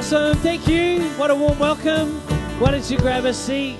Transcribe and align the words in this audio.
Awesome. 0.00 0.34
Thank 0.38 0.66
you. 0.66 1.02
What 1.18 1.30
a 1.30 1.34
warm 1.34 1.58
welcome. 1.58 2.08
Why 2.58 2.70
don't 2.70 2.90
you 2.90 2.96
grab 2.96 3.26
a 3.26 3.34
seat? 3.34 3.76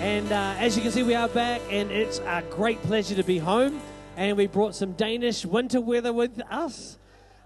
And 0.00 0.32
uh, 0.32 0.56
as 0.58 0.74
you 0.76 0.82
can 0.82 0.90
see, 0.90 1.04
we 1.04 1.14
are 1.14 1.28
back, 1.28 1.60
and 1.70 1.88
it's 1.92 2.18
a 2.18 2.42
great 2.50 2.82
pleasure 2.82 3.14
to 3.14 3.22
be 3.22 3.38
home. 3.38 3.80
And 4.16 4.36
we 4.36 4.48
brought 4.48 4.74
some 4.74 4.94
Danish 4.94 5.46
winter 5.46 5.80
weather 5.80 6.12
with 6.12 6.42
us, 6.50 6.98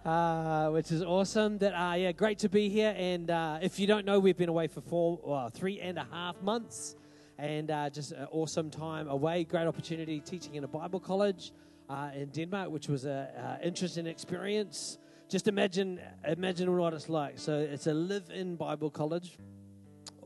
uh, 0.07 0.71
which 0.71 0.91
is 0.93 1.03
awesome. 1.03 1.59
That 1.59 1.75
uh, 1.75 1.93
yeah, 1.93 2.13
great 2.13 2.39
to 2.39 2.49
be 2.49 2.71
here. 2.71 2.95
And 2.97 3.31
uh, 3.31 3.59
if 3.61 3.79
you 3.79 3.87
don't 3.87 4.07
know, 4.07 4.19
we've 4.19 4.39
been 4.39 4.49
away 4.49 4.69
for 4.69 4.81
four, 4.81 5.21
well, 5.23 5.51
three 5.51 5.79
and 5.81 5.99
a 5.99 6.07
half 6.11 6.41
months, 6.41 6.97
and 7.37 7.71
uh, 7.71 7.91
just 7.91 8.13
an 8.13 8.29
awesome 8.33 8.71
time 8.71 9.09
away. 9.09 9.45
Great 9.45 9.67
opportunity 9.67 10.21
teaching 10.21 10.55
in 10.55 10.65
a 10.65 10.69
Bible 10.69 11.01
college 11.01 11.53
uh, 11.91 12.13
in 12.15 12.31
Denmark, 12.31 12.71
which 12.71 12.89
was 12.89 13.05
an 13.05 13.29
interesting 13.63 14.07
experience 14.07 14.97
just 15.29 15.49
imagine 15.49 16.01
imagine 16.27 16.77
what 16.77 16.95
it's 16.95 17.09
like. 17.09 17.39
So 17.39 17.59
it's 17.59 17.87
a 17.87 17.95
live-in 17.95 18.57
Bible 18.57 18.91
college. 18.91 19.39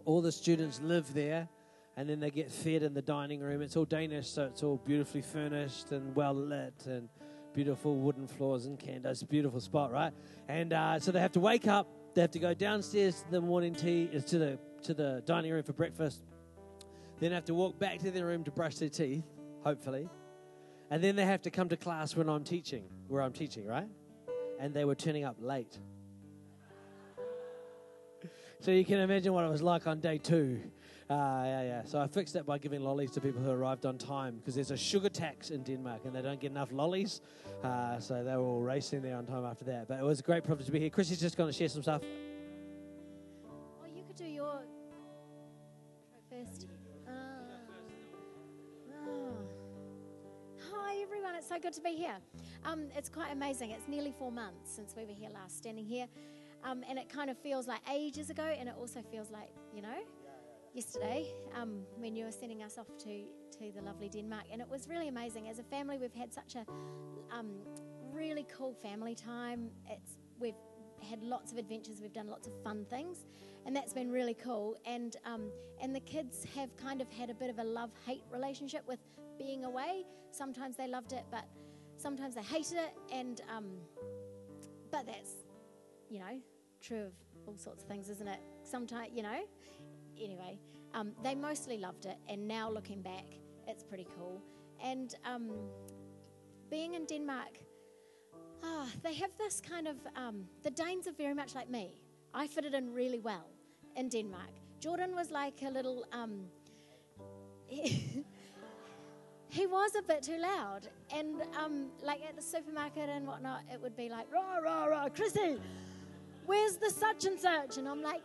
All 0.04 0.20
the 0.20 0.32
students 0.32 0.80
live 0.82 1.12
there, 1.14 1.48
and 1.96 2.08
then 2.08 2.20
they 2.20 2.30
get 2.30 2.50
fed 2.50 2.82
in 2.82 2.94
the 2.94 3.02
dining 3.02 3.40
room. 3.40 3.62
It's 3.62 3.76
all 3.76 3.84
Danish, 3.84 4.28
so 4.28 4.44
it's 4.44 4.62
all 4.62 4.76
beautifully 4.84 5.22
furnished 5.22 5.92
and 5.92 6.14
well 6.14 6.34
lit, 6.34 6.86
and 6.86 7.08
beautiful 7.54 7.96
wooden 7.96 8.26
floors 8.26 8.66
and 8.66 8.78
candles. 8.78 9.22
Beautiful 9.22 9.60
spot, 9.60 9.90
right? 9.90 10.12
And 10.48 10.72
uh, 10.72 10.98
so 10.98 11.12
they 11.12 11.20
have 11.20 11.32
to 11.32 11.40
wake 11.40 11.66
up. 11.66 11.88
They 12.14 12.20
have 12.20 12.30
to 12.32 12.38
go 12.38 12.54
downstairs 12.54 13.22
to 13.22 13.30
the 13.30 13.40
morning 13.40 13.74
tea, 13.74 14.10
uh, 14.14 14.20
to 14.20 14.38
the 14.38 14.58
to 14.82 14.94
the 14.94 15.22
dining 15.24 15.52
room 15.52 15.62
for 15.62 15.72
breakfast. 15.72 16.22
Then 17.20 17.32
have 17.32 17.44
to 17.46 17.54
walk 17.54 17.78
back 17.78 17.98
to 18.00 18.10
their 18.10 18.26
room 18.26 18.44
to 18.44 18.50
brush 18.50 18.76
their 18.76 18.88
teeth, 18.88 19.24
hopefully, 19.62 20.08
and 20.90 21.02
then 21.04 21.16
they 21.16 21.24
have 21.24 21.42
to 21.42 21.50
come 21.50 21.68
to 21.68 21.76
class 21.76 22.16
when 22.16 22.28
I'm 22.28 22.44
teaching, 22.44 22.84
where 23.08 23.22
I'm 23.22 23.32
teaching, 23.32 23.66
right? 23.66 23.88
And 24.60 24.74
they 24.74 24.84
were 24.84 24.94
turning 24.94 25.24
up 25.24 25.36
late. 25.40 25.78
So 28.60 28.70
you 28.70 28.84
can 28.84 28.98
imagine 28.98 29.32
what 29.32 29.44
it 29.44 29.50
was 29.50 29.62
like 29.62 29.86
on 29.86 30.00
day 30.00 30.18
two. 30.18 30.60
Uh, 31.08 31.14
yeah, 31.44 31.62
yeah. 31.62 31.82
So 31.84 31.98
I 31.98 32.06
fixed 32.06 32.34
that 32.34 32.44
by 32.46 32.58
giving 32.58 32.82
lollies 32.82 33.10
to 33.12 33.20
people 33.20 33.42
who 33.42 33.50
arrived 33.50 33.86
on 33.86 33.96
time 33.98 34.36
because 34.36 34.54
there's 34.54 34.70
a 34.70 34.76
sugar 34.76 35.08
tax 35.08 35.50
in 35.50 35.62
Denmark 35.62 36.02
and 36.04 36.14
they 36.14 36.22
don't 36.22 36.38
get 36.38 36.50
enough 36.50 36.70
lollies. 36.70 37.22
Uh, 37.64 37.98
so 37.98 38.22
they 38.22 38.36
were 38.36 38.42
all 38.42 38.60
racing 38.60 39.00
there 39.02 39.16
on 39.16 39.26
time 39.26 39.44
after 39.44 39.64
that. 39.64 39.88
But 39.88 39.98
it 39.98 40.04
was 40.04 40.20
a 40.20 40.22
great 40.22 40.44
privilege 40.44 40.66
to 40.66 40.72
be 40.72 40.78
here. 40.78 40.90
Chrissy's 40.90 41.18
just 41.18 41.36
going 41.36 41.50
to 41.50 41.56
share 41.56 41.68
some 41.68 41.82
stuff. 41.82 42.02
Oh, 43.48 43.86
you 43.92 44.04
could 44.04 44.16
do 44.16 44.26
your 44.26 44.60
first. 46.30 46.66
Uh. 47.08 47.12
Hi, 50.72 50.96
everyone. 51.02 51.34
It's 51.34 51.48
so 51.48 51.58
good 51.58 51.72
to 51.72 51.80
be 51.80 51.96
here. 51.96 52.18
Um, 52.64 52.88
it's 52.96 53.08
quite 53.08 53.32
amazing. 53.32 53.70
It's 53.70 53.88
nearly 53.88 54.12
four 54.18 54.30
months 54.30 54.74
since 54.74 54.94
we 54.96 55.04
were 55.04 55.12
here 55.12 55.30
last, 55.30 55.56
standing 55.58 55.86
here. 55.86 56.06
Um, 56.62 56.84
and 56.88 56.98
it 56.98 57.08
kind 57.08 57.30
of 57.30 57.38
feels 57.38 57.66
like 57.66 57.80
ages 57.90 58.28
ago, 58.28 58.42
and 58.44 58.68
it 58.68 58.74
also 58.78 59.02
feels 59.10 59.30
like, 59.30 59.48
you 59.74 59.80
know, 59.80 59.96
yesterday 60.74 61.26
um, 61.58 61.82
when 61.96 62.14
you 62.14 62.26
were 62.26 62.32
sending 62.32 62.62
us 62.62 62.76
off 62.78 62.86
to, 62.98 63.24
to 63.58 63.72
the 63.74 63.82
lovely 63.82 64.08
Denmark. 64.08 64.44
And 64.52 64.60
it 64.60 64.68
was 64.68 64.88
really 64.88 65.08
amazing. 65.08 65.48
As 65.48 65.58
a 65.58 65.62
family, 65.64 65.98
we've 65.98 66.14
had 66.14 66.32
such 66.32 66.56
a 66.56 66.66
um, 67.34 67.52
really 68.12 68.46
cool 68.56 68.74
family 68.74 69.14
time. 69.14 69.70
It's, 69.88 70.18
we've 70.38 70.54
had 71.08 71.22
lots 71.22 71.50
of 71.50 71.56
adventures, 71.56 72.00
we've 72.02 72.12
done 72.12 72.28
lots 72.28 72.46
of 72.46 72.52
fun 72.62 72.84
things, 72.90 73.24
and 73.64 73.74
that's 73.74 73.94
been 73.94 74.10
really 74.10 74.34
cool. 74.34 74.76
And, 74.84 75.16
um, 75.24 75.50
and 75.80 75.94
the 75.94 76.00
kids 76.00 76.44
have 76.54 76.76
kind 76.76 77.00
of 77.00 77.10
had 77.10 77.30
a 77.30 77.34
bit 77.34 77.48
of 77.48 77.58
a 77.58 77.64
love 77.64 77.90
hate 78.06 78.22
relationship 78.30 78.82
with 78.86 78.98
being 79.38 79.64
away. 79.64 80.04
Sometimes 80.30 80.76
they 80.76 80.86
loved 80.86 81.12
it, 81.14 81.24
but 81.30 81.44
Sometimes 82.00 82.34
they 82.34 82.42
hated 82.42 82.78
it, 82.78 82.94
and 83.12 83.42
um, 83.54 83.66
but 84.90 85.04
that's 85.06 85.32
you 86.08 86.18
know 86.18 86.40
true 86.80 87.02
of 87.02 87.12
all 87.46 87.58
sorts 87.58 87.82
of 87.82 87.88
things, 87.88 88.08
isn't 88.08 88.26
it? 88.26 88.40
Sometimes 88.62 89.10
you 89.12 89.22
know. 89.22 89.40
Anyway, 90.18 90.58
um, 90.94 91.12
they 91.22 91.34
mostly 91.34 91.76
loved 91.76 92.06
it, 92.06 92.16
and 92.26 92.48
now 92.48 92.70
looking 92.70 93.02
back, 93.02 93.26
it's 93.66 93.82
pretty 93.82 94.06
cool. 94.16 94.40
And 94.82 95.14
um, 95.26 95.50
being 96.70 96.94
in 96.94 97.04
Denmark, 97.04 97.58
ah, 98.64 98.86
they 99.02 99.12
have 99.14 99.30
this 99.36 99.60
kind 99.60 99.86
of 99.86 99.96
um, 100.16 100.46
the 100.62 100.70
Danes 100.70 101.06
are 101.06 101.12
very 101.12 101.34
much 101.34 101.54
like 101.54 101.68
me. 101.68 102.00
I 102.32 102.46
fitted 102.46 102.72
in 102.72 102.94
really 102.94 103.20
well 103.20 103.50
in 103.96 104.08
Denmark. 104.08 104.54
Jordan 104.78 105.14
was 105.14 105.30
like 105.30 105.60
a 105.66 105.70
little. 105.70 106.06
Um, 106.12 106.46
was 109.58 109.92
a 109.98 110.02
bit 110.02 110.22
too 110.22 110.38
loud. 110.38 110.88
And 111.14 111.42
um, 111.58 111.88
like 112.02 112.20
at 112.28 112.36
the 112.36 112.42
supermarket 112.42 113.08
and 113.08 113.26
whatnot, 113.26 113.62
it 113.72 113.80
would 113.82 113.96
be 113.96 114.08
like, 114.08 114.32
rah, 114.32 114.58
rah, 114.58 114.84
rah, 114.86 115.08
Chrissy, 115.08 115.58
where's 116.46 116.76
the 116.76 116.90
such 116.90 117.24
and 117.24 117.38
such? 117.38 117.78
And 117.78 117.88
I'm 117.88 118.02
like, 118.02 118.22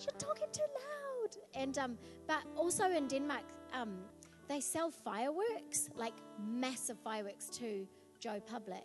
you're 0.00 0.18
talking 0.18 0.48
too 0.52 0.62
loud. 0.62 1.36
And 1.54 1.78
um, 1.78 1.98
but 2.26 2.42
also 2.56 2.90
in 2.90 3.06
Denmark, 3.08 3.44
um, 3.72 3.98
they 4.48 4.60
sell 4.60 4.90
fireworks, 4.90 5.88
like 5.96 6.14
massive 6.46 6.98
fireworks 6.98 7.48
to 7.58 7.86
Joe 8.20 8.40
Public. 8.50 8.84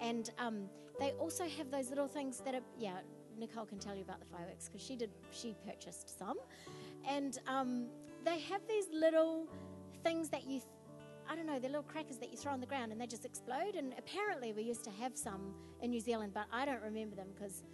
And 0.00 0.30
um, 0.38 0.68
they 0.98 1.12
also 1.12 1.44
have 1.44 1.70
those 1.70 1.88
little 1.88 2.08
things 2.08 2.40
that 2.44 2.54
are, 2.54 2.62
yeah, 2.78 2.98
Nicole 3.38 3.64
can 3.64 3.78
tell 3.78 3.94
you 3.94 4.02
about 4.02 4.20
the 4.20 4.26
fireworks 4.26 4.68
because 4.68 4.86
she 4.86 4.96
did, 4.96 5.10
she 5.32 5.54
purchased 5.66 6.18
some. 6.18 6.38
And 7.08 7.38
um, 7.46 7.86
they 8.24 8.38
have 8.40 8.60
these 8.68 8.86
little 8.92 9.46
things 10.02 10.28
that 10.30 10.46
you, 10.46 10.60
I 11.28 11.34
don't 11.36 11.46
know, 11.46 11.58
they're 11.58 11.70
little 11.70 11.82
crackers 11.82 12.18
that 12.18 12.30
you 12.30 12.36
throw 12.36 12.52
on 12.52 12.60
the 12.60 12.66
ground 12.66 12.92
and 12.92 13.00
they 13.00 13.06
just 13.06 13.24
explode. 13.24 13.74
And 13.76 13.94
apparently 13.98 14.52
we 14.52 14.62
used 14.62 14.84
to 14.84 14.90
have 14.90 15.16
some 15.16 15.54
in 15.82 15.90
New 15.90 16.00
Zealand, 16.00 16.32
but 16.34 16.46
I 16.52 16.64
don't 16.64 16.82
remember 16.82 17.16
them 17.16 17.28
because 17.34 17.64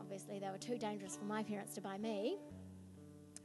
obviously 0.00 0.38
they 0.38 0.48
were 0.50 0.58
too 0.58 0.78
dangerous 0.78 1.16
for 1.16 1.24
my 1.24 1.42
parents 1.42 1.74
to 1.74 1.80
buy 1.80 1.98
me. 1.98 2.38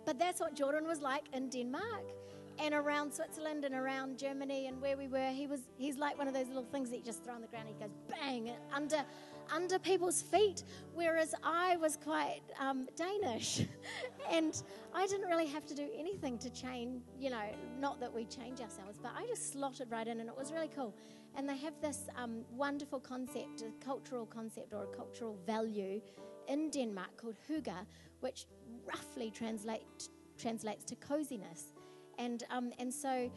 But 0.05 0.17
that's 0.17 0.39
what 0.39 0.55
Jordan 0.55 0.88
was 0.88 1.01
like 1.01 1.25
in 1.33 1.50
Denmark 1.50 2.11
and 2.59 2.73
around 2.73 3.13
Switzerland 3.13 3.66
and 3.66 3.73
around 3.73 4.17
Germany 4.17 4.67
and 4.67 4.81
where 4.81 4.97
we 4.97 5.07
were. 5.07 5.29
He 5.29 5.47
was 5.47 5.61
he's 5.77 5.97
like 5.97 6.17
one 6.17 6.27
of 6.27 6.33
those 6.33 6.47
little 6.47 6.66
things 6.71 6.89
that 6.89 6.97
you 6.97 7.03
just 7.03 7.23
throw 7.23 7.33
on 7.33 7.41
the 7.41 7.47
ground 7.47 7.67
and 7.67 7.77
he 7.77 7.83
goes 7.83 7.95
bang 8.09 8.51
under 8.73 9.03
under 9.51 9.78
people's 9.78 10.22
feet, 10.22 10.63
whereas 10.94 11.35
I 11.44 11.75
was 11.78 11.97
quite 11.97 12.41
um, 12.59 12.88
Danish. 12.95 13.66
and 14.31 14.62
I 14.94 15.07
didn't 15.07 15.29
really 15.29 15.47
have 15.47 15.66
to 15.67 15.75
do 15.75 15.89
anything 15.97 16.38
to 16.39 16.50
change, 16.50 17.01
you 17.19 17.29
know, 17.29 17.44
not 17.79 18.00
that 18.00 18.13
we 18.13 18.25
change 18.25 18.62
ourselves, 18.62 19.00
but 19.01 19.12
I 19.17 19.25
just 19.28 19.51
slotted 19.51 19.91
right 19.91 20.07
in 20.07 20.19
and 20.19 20.29
it 20.29 20.38
was 20.38 20.51
really 20.51 20.69
cool. 20.73 20.95
And 21.35 21.47
they 21.47 21.57
have 21.57 21.73
this 21.81 22.07
um, 22.17 22.44
wonderful 22.51 23.00
concept, 23.00 23.62
a 23.62 23.85
cultural 23.85 24.25
concept 24.25 24.73
or 24.73 24.84
a 24.84 24.95
cultural 24.95 25.38
value 25.45 26.01
in 26.47 26.69
Denmark 26.69 27.18
called 27.18 27.35
hygge, 27.50 27.85
which 28.19 28.45
roughly 28.85 29.31
translate, 29.31 30.09
translates 30.38 30.83
to 30.85 30.95
coziness. 30.95 31.73
And, 32.18 32.44
um, 32.50 32.72
and 32.79 32.94
so 32.94 33.31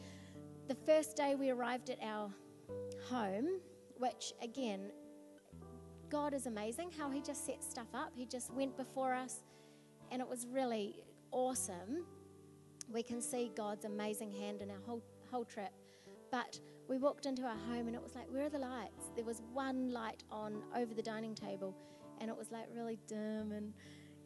the 0.67 0.75
first 0.75 1.17
day 1.17 1.35
we 1.35 1.51
arrived 1.51 1.91
at 1.91 1.99
our 2.03 2.31
home, 3.09 3.61
which 3.99 4.33
again 4.43 4.91
God 6.11 6.35
is 6.35 6.47
amazing 6.47 6.91
how 6.99 7.11
He 7.11 7.21
just 7.21 7.47
set 7.47 7.63
stuff 7.63 7.89
up. 7.95 8.13
He 8.15 8.27
just 8.27 8.53
went 8.53 8.77
before 8.77 9.15
us, 9.15 9.41
and 10.11 10.21
it 10.21 10.29
was 10.29 10.47
really 10.47 11.03
awesome. 11.31 12.05
We 12.93 13.03
can 13.03 13.21
see 13.21 13.51
God's 13.57 13.85
amazing 13.85 14.33
hand 14.33 14.61
in 14.61 14.71
our 14.71 14.81
whole, 14.87 15.03
whole 15.31 15.45
trip. 15.45 15.73
But 16.31 16.59
we 16.89 16.99
walked 16.99 17.27
into 17.27 17.43
our 17.43 17.57
home, 17.69 17.87
and 17.87 17.95
it 17.95 18.03
was 18.03 18.15
like, 18.15 18.27
Where 18.31 18.47
are 18.47 18.51
the 18.51 18.59
lights? 18.59 19.11
There 19.17 19.25
was 19.25 19.43
one 19.53 19.93
light 19.93 20.23
on 20.31 20.63
over 20.77 20.95
the 20.95 21.03
dining 21.03 21.35
table, 21.35 21.75
and 22.21 22.31
it 22.31 22.37
was 22.37 22.51
like 22.51 22.67
really 22.75 22.99
dim 23.07 23.53
and 23.53 23.73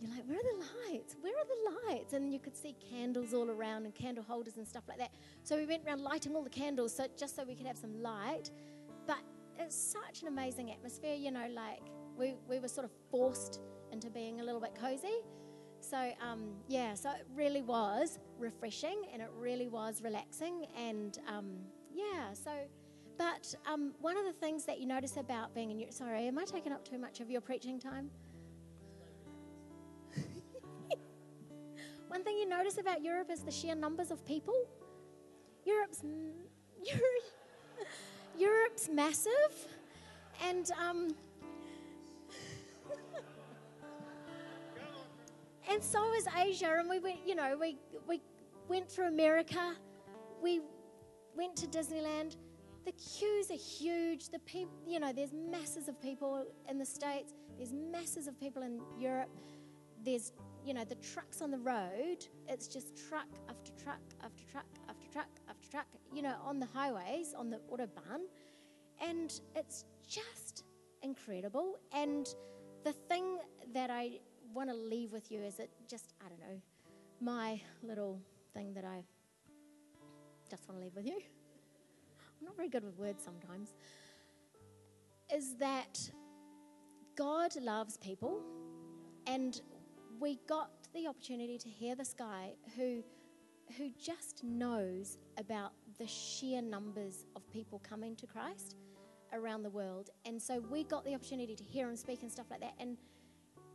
you're 0.01 0.11
like, 0.11 0.25
where 0.29 0.39
are 0.39 0.43
the 0.43 0.93
lights? 0.93 1.17
Where 1.21 1.33
are 1.33 1.45
the 1.45 1.89
lights? 1.89 2.13
And 2.13 2.33
you 2.33 2.39
could 2.39 2.57
see 2.57 2.77
candles 2.91 3.35
all 3.35 3.51
around 3.51 3.85
and 3.85 3.95
candle 3.95 4.23
holders 4.23 4.57
and 4.57 4.67
stuff 4.67 4.85
like 4.89 4.99
that. 4.99 5.11
So 5.43 5.57
we 5.57 5.67
went 5.67 5.85
around 5.85 6.03
lighting 6.03 6.37
all 6.37 6.45
the 6.45 6.51
candles 6.51 6.95
so 6.95 7.07
just 7.17 7.35
so 7.35 7.45
we 7.45 7.55
could 7.57 7.67
have 7.67 7.77
some 7.77 8.01
light. 8.01 8.51
It's 9.59 9.77
such 9.77 10.23
an 10.23 10.29
amazing 10.29 10.71
atmosphere, 10.71 11.15
you 11.15 11.31
know, 11.31 11.47
like 11.53 11.83
we, 12.17 12.35
we 12.49 12.59
were 12.61 12.69
sort 12.69 12.85
of 12.85 12.93
forced 13.11 13.61
into 13.93 14.09
being 14.09 14.41
a 14.41 14.45
little 14.45 14.61
bit 14.61 14.75
cozy. 14.81 15.23
So, 15.81 16.13
um, 16.21 16.55
yeah, 16.69 16.95
so 16.95 17.11
it 17.11 17.27
really 17.35 17.63
was 17.63 18.19
refreshing 18.39 19.03
and 19.13 19.23
it 19.23 19.31
really 19.37 19.69
was 19.69 20.03
relaxing. 20.03 20.67
And 20.77 21.19
um, 21.29 21.59
yeah, 21.93 22.33
so, 22.33 22.51
but 23.17 23.55
um, 23.67 23.93
one 24.01 24.17
of 24.17 24.25
the 24.25 24.33
things 24.33 24.65
that 24.67 24.81
you 24.81 24.87
notice 24.87 25.17
about 25.17 25.55
being 25.55 25.71
in 25.71 25.79
Europe, 25.79 25.95
sorry, 25.95 26.27
am 26.27 26.39
I 26.39 26.45
taking 26.45 26.73
up 26.73 26.85
too 26.89 26.99
much 26.99 27.21
of 27.21 27.31
your 27.31 27.41
preaching 27.41 27.81
time? 27.81 28.11
one 32.09 32.23
thing 32.25 32.39
you 32.39 32.49
notice 32.49 32.79
about 32.79 33.03
Europe 33.03 33.31
is 33.31 33.41
the 33.43 33.51
sheer 33.51 33.75
numbers 33.75 34.11
of 34.11 34.25
people. 34.25 34.55
Europe's, 35.65 36.03
Europe, 36.03 37.25
Europe's 38.39 38.89
massive, 38.89 39.67
and 40.47 40.71
um, 40.81 41.09
and 45.69 45.83
so 45.83 46.13
is 46.15 46.27
Asia. 46.37 46.77
And 46.79 46.89
we 46.89 47.01
went, 47.01 47.19
you 47.27 47.35
know, 47.35 47.57
we 47.61 47.79
we 48.07 48.21
went 48.69 48.89
through 48.89 49.09
America, 49.09 49.75
we 50.41 50.61
went 51.37 51.57
to 51.57 51.67
Disneyland. 51.67 52.37
The 52.85 52.93
queues 52.93 53.51
are 53.51 53.55
huge. 53.55 54.29
The 54.31 54.39
people, 54.41 54.73
you 54.87 54.99
know, 54.99 55.13
there's 55.13 55.33
masses 55.33 55.89
of 55.89 56.01
people 56.01 56.47
in 56.71 56.79
the 56.79 56.87
states. 56.87 57.35
There's 57.57 57.73
masses 57.73 58.29
of 58.29 58.39
people 58.41 58.63
in 58.63 58.81
Europe. 58.99 59.29
There's, 60.05 60.33
you 60.65 60.73
know, 60.73 60.85
the 60.85 60.95
trucks 60.95 61.43
on 61.43 61.51
the 61.51 61.59
road. 61.59 62.25
It's 62.49 62.67
just 62.69 62.97
truck 63.09 63.27
after 63.51 63.73
truck 63.83 64.01
after 64.25 64.43
truck 64.51 64.65
after 64.89 65.07
truck 65.13 65.29
truck, 65.71 65.87
you 66.13 66.23
know, 66.23 66.35
on 66.45 66.59
the 66.61 66.67
highways, 66.67 67.35
on 67.35 67.51
the 67.51 67.61
Autobahn. 67.71 68.23
And 69.01 69.33
it's 69.55 69.85
just 70.07 70.65
incredible. 71.03 71.79
And 71.93 72.29
the 72.85 72.93
thing 72.93 73.39
that 73.73 73.91
I 73.91 74.21
want 74.55 74.71
to 74.71 74.77
leave 74.77 75.13
with 75.13 75.31
you 75.31 75.41
is 75.41 75.59
it 75.59 75.71
just, 75.89 76.15
I 76.25 76.29
don't 76.29 76.41
know, 76.41 76.61
my 77.21 77.61
little 77.83 78.21
thing 78.55 78.75
that 78.75 78.85
I 78.85 79.05
just 80.51 80.69
want 80.69 80.81
to 80.81 80.85
leave 80.85 80.95
with 80.95 81.07
you. 81.07 81.21
I'm 82.41 82.47
not 82.47 82.57
very 82.57 82.69
good 82.69 82.85
with 82.85 82.97
words 82.99 83.23
sometimes. 83.23 83.75
Is 85.33 85.57
that 85.57 86.11
God 87.17 87.55
loves 87.61 87.99
people, 87.99 88.41
and 89.27 89.61
we 90.21 90.39
got 90.49 90.71
the 90.95 91.07
opportunity 91.07 91.59
to 91.59 91.69
hear 91.69 91.95
this 91.95 92.15
guy 92.15 92.53
who 92.77 93.03
who 93.77 93.91
just 94.01 94.43
knows 94.45 95.19
about 95.37 95.73
the 95.99 96.07
sheer 96.07 96.63
numbers 96.63 97.27
of 97.37 97.49
people 97.51 97.81
coming 97.89 98.17
to 98.17 98.27
Christ 98.27 98.77
around 99.33 99.63
the 99.63 99.71
world. 99.71 100.11
And 100.25 100.41
so 100.41 100.61
we 100.71 100.85
got 100.85 101.05
the 101.05 101.15
opportunity 101.15 101.55
to 101.55 101.65
hear 101.65 101.89
him 101.89 101.97
speak 101.97 102.23
and 102.23 102.31
stuff 102.31 102.47
like 102.51 102.61
that. 102.61 102.75
And 102.79 102.97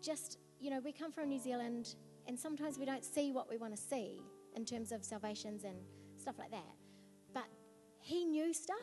just, 0.01 0.39
you 0.59 0.69
know, 0.69 0.79
we 0.83 0.91
come 0.91 1.11
from 1.11 1.29
New 1.29 1.39
Zealand 1.39 1.95
and 2.27 2.39
sometimes 2.39 2.79
we 2.79 2.85
don't 2.85 3.03
see 3.03 3.31
what 3.31 3.49
we 3.49 3.57
want 3.57 3.75
to 3.75 3.81
see 3.81 4.21
in 4.55 4.65
terms 4.65 4.91
of 4.91 5.03
salvations 5.03 5.63
and 5.63 5.75
stuff 6.17 6.35
like 6.39 6.51
that. 6.51 6.75
But 7.33 7.47
he 7.99 8.25
knew 8.25 8.53
stuff 8.53 8.77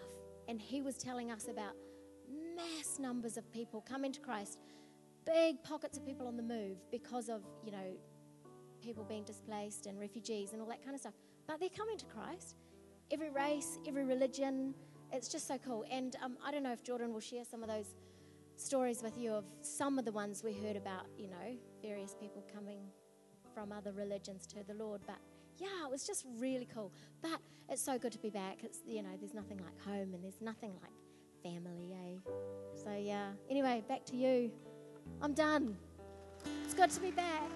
and 0.48 0.60
he 0.60 0.82
was 0.82 0.96
telling 0.96 1.30
us 1.30 1.48
about 1.48 1.74
mass 2.56 2.98
numbers 2.98 3.36
of 3.36 3.50
people 3.52 3.80
coming 3.80 4.12
to 4.12 4.20
Christ, 4.20 4.58
big 5.24 5.62
pockets 5.62 5.96
of 5.96 6.06
people 6.06 6.26
on 6.26 6.36
the 6.36 6.42
move 6.42 6.78
because 6.90 7.28
of, 7.28 7.42
you 7.64 7.72
know, 7.72 7.96
people 8.80 9.04
being 9.04 9.24
displaced 9.24 9.86
and 9.86 9.98
refugees 9.98 10.52
and 10.52 10.60
all 10.60 10.68
that 10.68 10.82
kind 10.82 10.94
of 10.94 11.00
stuff. 11.00 11.14
But 11.46 11.60
they're 11.60 11.68
coming 11.68 11.98
to 11.98 12.06
Christ. 12.06 12.56
Every 13.10 13.30
race, 13.30 13.78
every 13.86 14.04
religion, 14.04 14.74
it's 15.12 15.28
just 15.28 15.46
so 15.48 15.58
cool. 15.58 15.84
And 15.90 16.16
um, 16.22 16.36
I 16.44 16.50
don't 16.50 16.62
know 16.62 16.72
if 16.72 16.82
Jordan 16.82 17.12
will 17.12 17.20
share 17.20 17.44
some 17.44 17.62
of 17.62 17.68
those 17.68 17.94
stories 18.56 19.02
with 19.02 19.18
you 19.18 19.32
of 19.32 19.44
some 19.62 19.98
of 19.98 20.04
the 20.04 20.12
ones 20.12 20.42
we 20.44 20.52
heard 20.52 20.76
about, 20.76 21.06
you 21.18 21.28
know, 21.28 21.56
various 21.82 22.14
people 22.14 22.44
coming 22.52 22.80
from 23.54 23.72
other 23.72 23.92
religions 23.92 24.46
to 24.46 24.64
the 24.66 24.74
Lord. 24.74 25.00
But 25.06 25.18
yeah, 25.58 25.84
it 25.84 25.90
was 25.90 26.06
just 26.06 26.26
really 26.38 26.68
cool. 26.72 26.92
But 27.22 27.40
it's 27.68 27.82
so 27.82 27.98
good 27.98 28.12
to 28.12 28.18
be 28.18 28.30
back. 28.30 28.58
It's, 28.62 28.80
you 28.86 29.02
know, 29.02 29.10
there's 29.18 29.34
nothing 29.34 29.58
like 29.58 29.78
home 29.84 30.14
and 30.14 30.22
there's 30.22 30.40
nothing 30.40 30.72
like 30.82 30.92
family, 31.42 31.92
eh? 31.92 32.30
So 32.84 32.92
yeah, 32.92 33.30
anyway, 33.48 33.82
back 33.88 34.04
to 34.06 34.16
you. 34.16 34.50
I'm 35.22 35.32
done. 35.32 35.76
It's 36.64 36.74
good 36.74 36.90
to 36.90 37.00
be 37.00 37.10
back. 37.10 37.50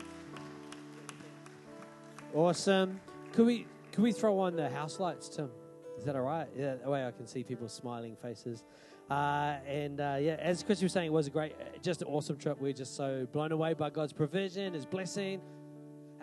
Awesome. 2.34 3.00
Could 3.32 3.46
we 3.46 3.66
could 3.92 4.02
we 4.02 4.10
throw 4.10 4.40
on 4.40 4.56
the 4.56 4.68
house 4.68 4.98
lights, 4.98 5.28
Tim? 5.28 5.50
Is 5.96 6.04
that 6.04 6.16
all 6.16 6.22
right? 6.22 6.48
Yeah, 6.56 6.74
that 6.74 6.88
way 6.88 7.06
I 7.06 7.12
can 7.12 7.28
see 7.28 7.44
people's 7.44 7.72
smiling 7.72 8.16
faces. 8.16 8.64
Uh, 9.08 9.58
and 9.68 10.00
uh, 10.00 10.16
yeah, 10.18 10.34
as 10.40 10.64
Chris 10.64 10.82
was 10.82 10.92
saying, 10.92 11.06
it 11.06 11.12
was 11.12 11.28
a 11.28 11.30
great, 11.30 11.54
just 11.80 12.02
an 12.02 12.08
awesome 12.08 12.36
trip. 12.36 12.60
We're 12.60 12.72
just 12.72 12.96
so 12.96 13.28
blown 13.30 13.52
away 13.52 13.74
by 13.74 13.90
God's 13.90 14.12
provision, 14.12 14.74
His 14.74 14.84
blessing, 14.84 15.40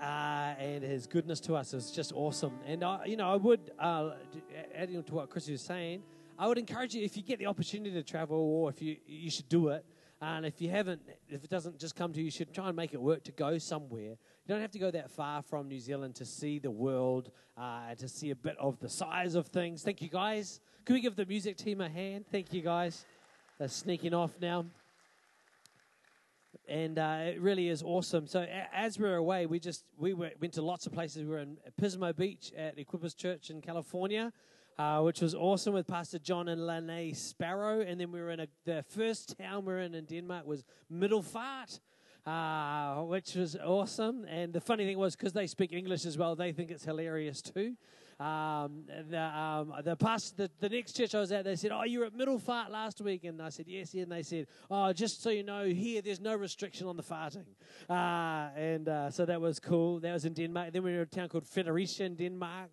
uh, 0.02 0.56
and 0.60 0.84
His 0.84 1.08
goodness 1.08 1.40
to 1.42 1.56
us. 1.56 1.74
It's 1.74 1.92
just 1.92 2.12
awesome. 2.13 2.60
And 2.68 2.84
I, 2.84 3.06
you 3.06 3.16
know, 3.16 3.31
I 3.31 3.38
would 3.38 3.72
uh, 3.80 4.12
adding 4.75 5.02
to 5.02 5.13
what 5.13 5.30
Chris 5.30 5.48
was 5.48 5.62
saying, 5.62 6.04
I 6.38 6.46
would 6.46 6.58
encourage 6.58 6.94
you 6.94 7.06
if 7.06 7.16
you 7.16 7.24
get 7.24 7.40
the 7.40 7.46
opportunity 7.46 7.92
to 7.92 8.04
travel, 8.04 8.38
or 8.38 8.69
if 8.69 8.81
you 8.81 8.98
you 9.08 9.31
should 9.31 9.48
do 9.48 9.69
it. 9.69 9.86
And 10.23 10.45
if 10.45 10.62
you 10.62 10.69
haven't, 10.69 11.01
if 11.29 11.44
it 11.44 11.50
doesn't 11.50 11.79
just 11.79 11.95
come 11.95 12.13
to 12.13 12.19
you, 12.19 12.25
you 12.25 12.31
should 12.31 12.53
try 12.53 12.68
and 12.68 12.75
make 12.75 12.94
it 12.94 13.01
work 13.01 13.23
to 13.23 13.31
go 13.31 13.57
somewhere. 13.57 14.12
You 14.12 14.47
don't 14.47 14.62
have 14.62 14.69
to 14.71 14.79
go 14.79 14.91
that 14.91 15.09
far 15.09 15.41
from 15.41 15.68
New 15.68 15.79
Zealand 15.79 16.13
to 16.15 16.25
see 16.25 16.59
the 16.59 16.69
world, 16.69 17.31
uh, 17.57 17.95
to 17.95 18.07
see 18.07 18.29
a 18.29 18.35
bit 18.35 18.56
of 18.59 18.79
the 18.79 18.88
size 18.88 19.33
of 19.33 19.47
things. 19.47 19.81
Thank 19.81 20.00
you, 20.00 20.09
guys. 20.09 20.59
Can 20.85 20.94
we 20.94 21.01
give 21.01 21.15
the 21.15 21.25
music 21.25 21.57
team 21.57 21.81
a 21.81 21.89
hand? 21.89 22.25
Thank 22.31 22.53
you, 22.53 22.62
guys. 22.62 23.03
They're 23.57 23.68
sneaking 23.68 24.13
off 24.13 24.31
now. 24.39 24.65
And 26.67 27.00
uh, 27.00 27.21
it 27.25 27.41
really 27.41 27.69
is 27.69 27.81
awesome. 27.81 28.27
So 28.27 28.41
a- 28.41 28.67
as 28.71 29.00
we 29.00 29.09
were 29.09 29.15
away, 29.15 29.47
we 29.47 29.59
just 29.59 29.85
we 29.97 30.13
were, 30.13 30.29
went 30.39 30.53
to 30.53 30.62
lots 30.62 30.85
of 30.85 30.94
places. 30.94 31.24
We 31.24 31.29
were 31.29 31.39
in 31.39 31.57
Pismo 31.81 32.15
Beach 32.15 32.51
at 32.56 32.77
Equippers 32.77 33.17
Church 33.17 33.50
in 33.50 33.59
California 33.59 34.31
uh, 34.77 35.01
which 35.01 35.21
was 35.21 35.35
awesome 35.35 35.73
with 35.73 35.88
Pastor 35.88 36.19
John 36.19 36.47
and 36.47 36.65
Lene 36.65 37.13
Sparrow. 37.13 37.81
And 37.81 38.00
then 38.00 38.12
we 38.12 38.19
were 38.19 38.31
in 38.31 38.41
a, 38.41 38.47
the 38.65 38.83
first 38.89 39.38
town 39.38 39.65
we 39.65 39.73
were 39.73 39.79
in 39.79 39.95
in 39.95 40.06
Denmark 40.06 40.45
was 40.45 40.63
Middelfart. 40.91 41.79
Uh, 42.23 43.01
which 43.06 43.33
was 43.33 43.56
awesome. 43.56 44.25
And 44.25 44.53
the 44.53 44.62
funny 44.62 44.85
thing 44.85 45.00
was, 45.00 45.15
because 45.15 45.33
they 45.33 45.47
speak 45.47 45.73
English 45.73 46.06
as 46.06 46.19
well, 46.19 46.35
they 46.35 46.51
think 46.51 46.69
it's 46.69 46.85
hilarious 46.85 47.41
too. 47.41 47.75
Um, 48.21 48.83
the, 49.09 49.19
um, 49.19 49.73
the, 49.83 49.95
past, 49.95 50.38
the, 50.38 50.51
the 50.59 50.69
next 50.69 50.95
church 50.95 51.15
I 51.15 51.19
was 51.19 51.31
at, 51.31 51.45
they 51.45 51.56
said, 51.56 51.71
Oh, 51.71 51.83
you 51.83 52.01
were 52.01 52.06
at 52.06 52.13
Middelfart 52.13 52.69
last 52.69 53.01
week. 53.01 53.24
And 53.24 53.41
I 53.41 53.50
said, 53.50 53.65
Yes. 53.67 53.95
And 53.95 54.12
they 54.12 54.21
said, 54.21 54.45
Oh, 54.69 54.94
just 54.94 55.24
so 55.24 55.31
you 55.31 55.41
know, 55.41 55.65
here 55.65 56.03
there's 56.03 56.19
no 56.19 56.35
restriction 56.35 56.85
on 56.85 56.95
the 56.95 57.01
farting. 57.01 57.45
Uh, 57.89 58.56
and 58.56 58.88
uh, 58.88 59.09
so 59.09 59.25
that 59.25 59.41
was 59.41 59.59
cool. 59.59 60.00
That 60.00 60.13
was 60.13 60.25
in 60.25 60.33
Denmark. 60.33 60.74
Then 60.74 60.83
we 60.83 60.91
were 60.91 60.97
in 60.97 61.01
a 61.01 61.06
town 61.07 61.29
called 61.29 61.47
Fredericia 61.47 62.03
in 62.03 62.15
Denmark. 62.15 62.69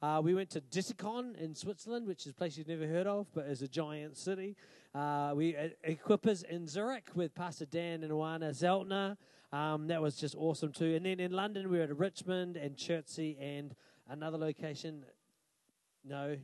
Uh, 0.00 0.20
we 0.22 0.32
went 0.32 0.48
to 0.48 0.60
Disicon 0.60 1.36
in 1.38 1.56
Switzerland, 1.56 2.06
which 2.06 2.24
is 2.24 2.30
a 2.30 2.34
place 2.34 2.56
you've 2.56 2.68
never 2.68 2.86
heard 2.86 3.08
of, 3.08 3.26
but 3.34 3.46
is 3.46 3.62
a 3.62 3.68
giant 3.68 4.16
city. 4.16 4.54
Uh, 4.94 5.32
we 5.34 5.56
uh, 5.56 5.68
Equippers 5.88 6.44
in 6.44 6.68
Zurich 6.68 7.08
with 7.16 7.34
Pastor 7.34 7.66
Dan 7.66 8.04
and 8.04 8.12
Juana 8.12 8.50
Zeltner. 8.50 9.16
Um, 9.52 9.88
that 9.88 10.00
was 10.00 10.14
just 10.14 10.36
awesome 10.36 10.70
too. 10.70 10.94
And 10.94 11.04
then 11.04 11.18
in 11.18 11.32
London, 11.32 11.68
we 11.68 11.78
were 11.78 11.84
at 11.84 11.96
Richmond 11.98 12.56
and 12.56 12.76
Chertsey 12.76 13.36
and 13.40 13.74
another 14.08 14.38
location. 14.38 15.04
No, 16.04 16.36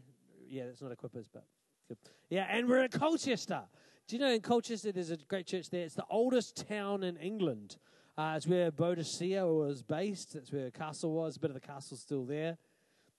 yeah, 0.49 0.65
that's 0.67 0.83
not 0.83 0.91
Equippers, 0.91 1.29
but 1.33 1.45
good. 1.87 1.99
Yeah, 2.31 2.47
and 2.51 2.69
we're 2.69 2.81
at 2.81 2.91
Colchester. 2.91 3.63
Do 4.09 4.17
you 4.17 4.21
know 4.21 4.33
in 4.33 4.41
Colchester 4.41 4.91
there's 4.91 5.13
a 5.13 5.17
great 5.17 5.47
church 5.47 5.71
there? 5.71 5.85
It's 5.85 5.95
the 5.95 6.05
oldest 6.11 6.67
town 6.69 7.05
in 7.05 7.17
England. 7.19 7.77
Uh, 8.19 8.35
it's 8.37 8.49
where 8.49 8.73
Boadicea 8.73 9.47
was 9.47 9.83
based. 9.85 10.35
That's 10.35 10.51
where 10.51 10.65
the 10.65 10.71
castle 10.73 11.13
was. 11.13 11.37
A 11.37 11.41
bit 11.41 11.51
of 11.51 11.55
the 11.55 11.61
castle's 11.61 12.01
still 12.01 12.25
there. 12.25 12.59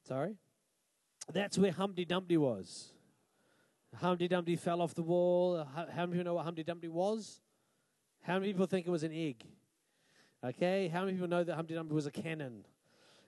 Sorry? 0.07 0.35
That's 1.33 1.57
where 1.57 1.71
Humpty 1.71 2.05
Dumpty 2.05 2.37
was. 2.37 2.91
Humpty 3.95 4.27
Dumpty 4.27 4.55
fell 4.55 4.81
off 4.81 4.93
the 4.93 5.01
wall. 5.01 5.65
How, 5.73 5.85
many 6.05 6.11
people 6.11 6.25
know 6.25 6.33
what 6.35 6.45
Humpty 6.45 6.63
Dumpty 6.63 6.89
was? 6.89 7.39
How 8.21 8.35
many 8.35 8.51
people 8.51 8.67
think 8.67 8.85
it 8.85 8.89
was 8.89 9.03
an 9.03 9.11
egg? 9.11 9.43
Okay. 10.43 10.89
How 10.89 11.01
many 11.01 11.13
people 11.13 11.27
know 11.27 11.43
that 11.43 11.55
Humpty 11.55 11.73
Dumpty 11.73 11.93
was 11.95 12.05
a 12.05 12.11
cannon? 12.11 12.65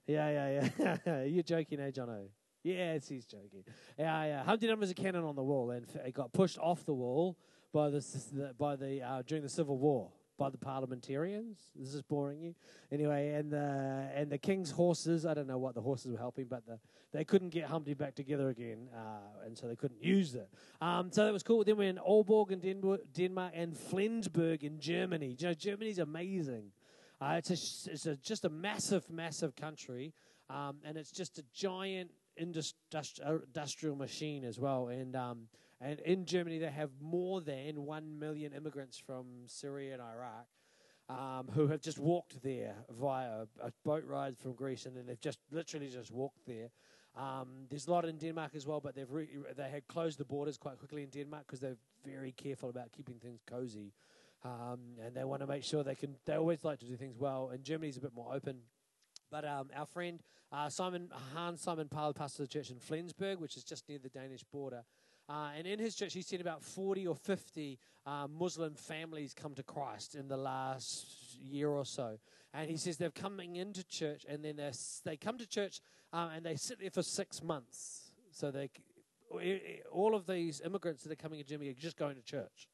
Yeah, 0.05 0.29
yeah, 0.29 0.98
yeah. 1.05 1.24
You're 1.25 1.43
joking, 1.43 1.79
eh, 1.79 1.89
Jono? 1.91 2.27
Yes, 2.63 3.07
he's 3.07 3.25
joking. 3.25 3.63
Yeah, 3.98 4.25
yeah. 4.25 4.43
Humpty 4.43 4.67
Dumpty 4.67 4.81
was 4.81 4.91
a 4.91 4.96
cannon 4.96 5.24
on 5.24 5.36
the 5.36 5.43
wall, 5.43 5.72
and 5.72 5.86
it 6.05 6.13
got 6.13 6.31
pushed 6.34 6.60
off 6.60 6.86
the 6.86 6.93
wall 6.93 7.38
by 7.74 7.89
the 7.89 8.53
by 8.57 8.75
the 8.75 9.01
uh, 9.01 9.22
during 9.25 9.43
the 9.43 9.50
Civil 9.50 9.77
War 9.77 10.12
by 10.38 10.50
the 10.50 10.58
parliamentarians. 10.58 11.58
This 11.75 11.94
is 11.94 12.01
boring 12.01 12.39
you. 12.41 12.56
Anyway, 12.91 13.32
and 13.32 13.51
the 13.51 14.10
and 14.15 14.32
the 14.32 14.38
king's 14.38 14.72
horses. 14.72 15.25
I 15.25 15.34
don't 15.34 15.48
know 15.48 15.58
what 15.58 15.75
the 15.75 15.82
horses 15.82 16.12
were 16.12 16.17
helping, 16.17 16.46
but 16.46 16.65
the, 16.65 16.79
they 17.12 17.24
couldn't 17.24 17.50
get 17.50 17.65
Humpty 17.65 17.94
back 17.94 18.15
together 18.15 18.50
again, 18.50 18.89
uh, 18.96 19.46
and 19.46 19.58
so 19.58 19.67
they 19.67 19.75
couldn't 19.75 20.03
use 20.03 20.36
it. 20.36 20.50
Um, 20.82 21.12
so 21.12 21.25
that 21.25 21.34
was 21.34 21.44
cool. 21.44 21.63
Then 21.63 21.77
we're 21.77 21.89
in 21.89 21.98
Aalborg 21.98 22.51
in 22.51 22.60
Den- 22.60 23.00
Denmark 23.13 23.53
and 23.56 23.75
Flensburg 23.75 24.63
in 24.63 24.79
Germany. 24.79 25.36
You 25.39 25.48
know, 25.48 25.53
Germany's 25.53 26.00
amazing. 26.00 26.72
Uh, 27.20 27.36
it's 27.39 27.50
a, 27.50 27.91
it's 27.91 28.06
a, 28.06 28.15
just 28.17 28.46
a 28.46 28.50
massive, 28.50 29.10
massive 29.10 29.56
country, 29.56 30.13
um, 30.50 30.77
and 30.84 30.98
it's 30.98 31.12
just 31.12 31.39
a 31.39 31.44
giant 31.53 32.12
industrial 32.36 33.96
machine 33.96 34.44
as 34.44 34.60
well. 34.60 34.89
And 34.89 35.15
um, 35.15 35.48
and 35.79 36.00
in 36.00 36.25
Germany, 36.25 36.57
they 36.57 36.72
have 36.72 36.89
more 37.01 37.41
than 37.41 37.86
1 37.86 38.19
million 38.19 38.53
immigrants 38.53 38.98
from 38.98 39.25
Syria 39.46 39.93
and 39.93 40.01
Iraq 40.01 40.48
um, 41.10 41.48
who 41.53 41.67
have 41.67 41.81
just 41.81 42.00
walked 42.00 42.41
there 42.43 42.75
via 43.00 43.46
a 43.62 43.72
boat 43.86 44.03
ride 44.05 44.38
from 44.38 44.53
Greece, 44.53 44.86
and 44.86 44.96
then 44.96 45.05
they've 45.05 45.22
just 45.22 45.39
literally 45.51 45.88
just 45.88 46.12
walked 46.12 46.46
there. 46.46 46.69
Um, 47.15 47.65
there's 47.69 47.88
a 47.88 47.91
lot 47.91 48.05
in 48.05 48.17
Denmark 48.17 48.51
as 48.55 48.67
well, 48.67 48.79
but 48.79 48.96
they've 48.96 49.10
re- 49.10 49.29
they 49.55 49.69
had 49.69 49.88
closed 49.88 50.19
the 50.19 50.25
borders 50.25 50.57
quite 50.57 50.77
quickly 50.77 51.03
in 51.03 51.10
Denmark 51.10 51.46
because 51.48 51.60
they're 51.60 51.77
very 52.05 52.31
careful 52.31 52.69
about 52.69 52.91
keeping 52.91 53.15
things 53.15 53.41
cozy, 53.48 53.93
um, 54.43 54.79
and 55.03 55.15
they 55.15 55.24
want 55.24 55.41
to 55.41 55.48
make 55.48 55.63
sure 55.63 55.84
they 55.84 55.96
can. 55.96 56.15
They 56.25 56.36
always 56.36 56.63
like 56.63 56.79
to 56.79 56.86
do 56.86 56.96
things 56.96 57.17
well, 57.17 57.50
and 57.53 57.63
Germany's 57.63 57.98
a 57.98 58.01
bit 58.01 58.13
more 58.13 58.34
open. 58.34 58.57
But 59.31 59.46
um, 59.46 59.69
our 59.75 59.86
friend 59.86 60.22
uh, 60.51 60.69
Simon 60.69 61.10
Hans 61.34 61.62
Simon 61.62 61.88
Paul 61.88 62.13
pastor 62.13 62.43
of 62.43 62.50
the 62.50 62.53
church 62.53 62.69
in 62.69 62.79
Flensburg, 62.79 63.39
which 63.39 63.57
is 63.57 63.63
just 63.63 63.88
near 63.89 64.00
the 64.00 64.10
Danish 64.10 64.43
border. 64.43 64.84
Uh, 65.29 65.50
and 65.57 65.67
in 65.67 65.77
his 65.77 65.96
church, 65.96 66.13
he's 66.13 66.25
seen 66.25 66.39
about 66.39 66.63
40 66.63 67.07
or 67.07 67.15
50 67.15 67.77
uh, 68.05 68.27
Muslim 68.27 68.75
families 68.75 69.34
come 69.34 69.53
to 69.55 69.63
Christ 69.63 70.15
in 70.15 70.27
the 70.27 70.38
last 70.38 71.05
year 71.41 71.69
or 71.69 71.86
so. 71.86 72.17
And 72.53 72.69
he 72.69 72.77
says 72.77 72.98
they're 72.98 73.10
coming 73.10 73.57
into 73.57 73.84
church, 73.84 74.25
and 74.27 74.43
then 74.43 74.60
they 75.03 75.17
come 75.17 75.38
to 75.38 75.48
church 75.48 75.81
uh, 76.13 76.29
and 76.34 76.46
they 76.46 76.55
sit 76.55 76.79
there 76.79 76.89
for 76.89 77.03
six 77.03 77.43
months. 77.43 78.12
So 78.31 78.51
they, 78.51 78.69
all 79.91 80.15
of 80.15 80.25
these 80.27 80.62
immigrants 80.62 81.03
that 81.03 81.12
are 81.12 81.15
coming 81.15 81.39
to 81.39 81.46
Germany 81.46 81.72
are 81.72 81.74
just 81.74 81.98
going 81.98 82.15
to 82.15 82.22
church. 82.22 82.69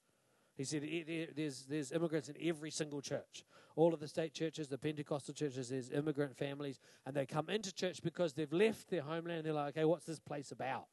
He 0.55 0.63
said 0.63 0.83
"E- 0.83 1.27
there's, 1.35 1.65
there's 1.65 1.91
immigrants 1.91 2.29
in 2.29 2.35
every 2.41 2.69
single 2.69 3.01
church. 3.01 3.43
All 3.75 3.93
of 3.93 3.99
the 3.99 4.07
state 4.07 4.35
churches, 4.35 4.67
the 4.67 4.77
Pentecostal 4.77 5.33
churches, 5.33 5.69
there's 5.69 5.89
immigrant 5.89 6.37
families, 6.37 6.79
and 7.07 7.15
they 7.15 7.25
come 7.25 7.49
into 7.49 7.73
church 7.73 8.03
because 8.03 8.33
they've 8.33 8.53
left 8.53 8.91
their 8.91 9.01
homeland. 9.01 9.45
They're 9.45 9.53
like, 9.53 9.75
okay, 9.75 9.85
what's 9.85 10.05
this 10.05 10.19
place 10.19 10.51
about? 10.51 10.85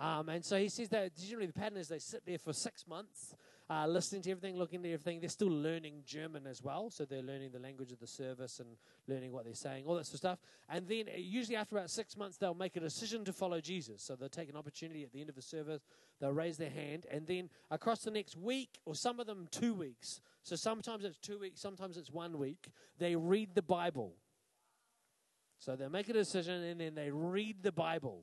Um, 0.00 0.28
and 0.28 0.44
so 0.44 0.56
he 0.58 0.68
says 0.68 0.88
that 0.90 1.16
generally 1.16 1.46
the 1.46 1.52
pattern 1.52 1.76
is 1.78 1.88
they 1.88 1.98
sit 1.98 2.22
there 2.24 2.38
for 2.38 2.52
six 2.52 2.86
months, 2.86 3.34
uh, 3.68 3.84
listening 3.86 4.22
to 4.22 4.30
everything, 4.30 4.56
looking 4.56 4.80
at 4.86 4.92
everything. 4.92 5.18
They're 5.18 5.28
still 5.28 5.50
learning 5.50 6.02
German 6.06 6.46
as 6.46 6.62
well, 6.62 6.88
so 6.88 7.04
they're 7.04 7.20
learning 7.20 7.50
the 7.50 7.58
language 7.58 7.90
of 7.90 7.98
the 7.98 8.06
service 8.06 8.60
and 8.60 8.68
learning 9.08 9.32
what 9.32 9.44
they're 9.44 9.54
saying, 9.54 9.86
all 9.86 9.96
that 9.96 10.06
sort 10.06 10.14
of 10.14 10.18
stuff. 10.18 10.38
And 10.68 10.86
then 10.86 11.06
uh, 11.08 11.18
usually 11.18 11.56
after 11.56 11.76
about 11.76 11.90
six 11.90 12.16
months, 12.16 12.36
they'll 12.36 12.54
make 12.54 12.76
a 12.76 12.80
decision 12.80 13.24
to 13.24 13.32
follow 13.32 13.60
Jesus. 13.60 14.00
So 14.00 14.14
they'll 14.14 14.28
take 14.28 14.48
an 14.48 14.56
opportunity 14.56 15.02
at 15.02 15.12
the 15.12 15.20
end 15.20 15.30
of 15.30 15.34
the 15.34 15.42
service, 15.42 15.82
they'll 16.20 16.32
raise 16.32 16.58
their 16.58 16.70
hand, 16.70 17.06
and 17.10 17.26
then 17.26 17.50
across 17.72 18.02
the 18.02 18.12
next 18.12 18.36
week, 18.36 18.78
or 18.84 18.94
some 18.94 19.18
of 19.18 19.26
them 19.26 19.48
two 19.50 19.74
weeks, 19.74 20.20
so 20.44 20.54
sometimes 20.54 21.04
it's 21.04 21.18
two 21.18 21.40
weeks, 21.40 21.60
sometimes 21.60 21.96
it's 21.96 22.12
one 22.12 22.38
week, 22.38 22.68
they 22.98 23.16
read 23.16 23.56
the 23.56 23.62
Bible. 23.62 24.14
So 25.58 25.74
they 25.74 25.88
make 25.88 26.08
a 26.08 26.12
decision 26.12 26.62
and 26.62 26.80
then 26.80 26.94
they 26.94 27.10
read 27.10 27.64
the 27.64 27.72
Bible 27.72 28.22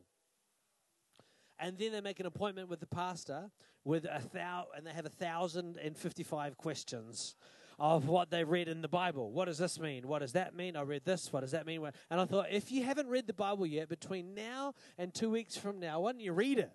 and 1.60 1.78
then 1.78 1.92
they 1.92 2.02
make 2.02 2.20
an 2.20 2.26
appointment 2.26 2.70
with 2.70 2.80
the 2.80 2.88
pastor 2.88 3.52
with 3.84 4.06
a 4.06 4.22
thou 4.34 4.68
and 4.76 4.86
they 4.86 4.92
have 4.92 5.06
a 5.06 5.10
thousand 5.10 5.78
and 5.78 5.98
fifty-five 5.98 6.58
questions 6.58 7.36
of 7.78 8.08
what 8.08 8.30
they 8.30 8.44
read 8.44 8.70
in 8.70 8.82
the 8.82 8.88
Bible. 8.88 9.32
What 9.32 9.46
does 9.46 9.58
this 9.58 9.80
mean? 9.80 10.08
What 10.08 10.20
does 10.20 10.32
that 10.32 10.56
mean? 10.56 10.78
I 10.78 10.82
read 10.84 11.04
this. 11.04 11.34
What 11.34 11.42
does 11.42 11.52
that 11.52 11.66
mean? 11.66 11.86
And 12.10 12.22
I 12.22 12.26
thought, 12.26 12.48
if 12.50 12.72
you 12.72 12.84
haven't 12.84 13.10
read 13.10 13.28
the 13.28 13.34
Bible 13.34 13.66
yet, 13.66 13.90
between 13.90 14.34
now 14.34 14.74
and 14.98 15.14
two 15.14 15.30
weeks 15.30 15.58
from 15.58 15.80
now, 15.80 16.00
why 16.00 16.14
don't 16.14 16.22
you 16.22 16.32
read 16.32 16.60
it? 16.60 16.72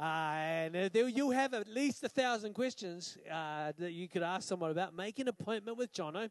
Uh, 0.00 0.02
and 0.02 0.90
you'll 0.94 1.30
have 1.30 1.54
at 1.54 1.68
least 1.68 2.02
a 2.02 2.08
thousand 2.08 2.54
questions 2.54 3.16
uh, 3.30 3.70
that 3.78 3.92
you 3.92 4.08
could 4.08 4.22
ask 4.22 4.48
someone 4.48 4.72
about. 4.72 4.92
Make 4.92 5.20
an 5.20 5.28
appointment 5.28 5.76
with 5.78 5.92
Jono 5.92 6.30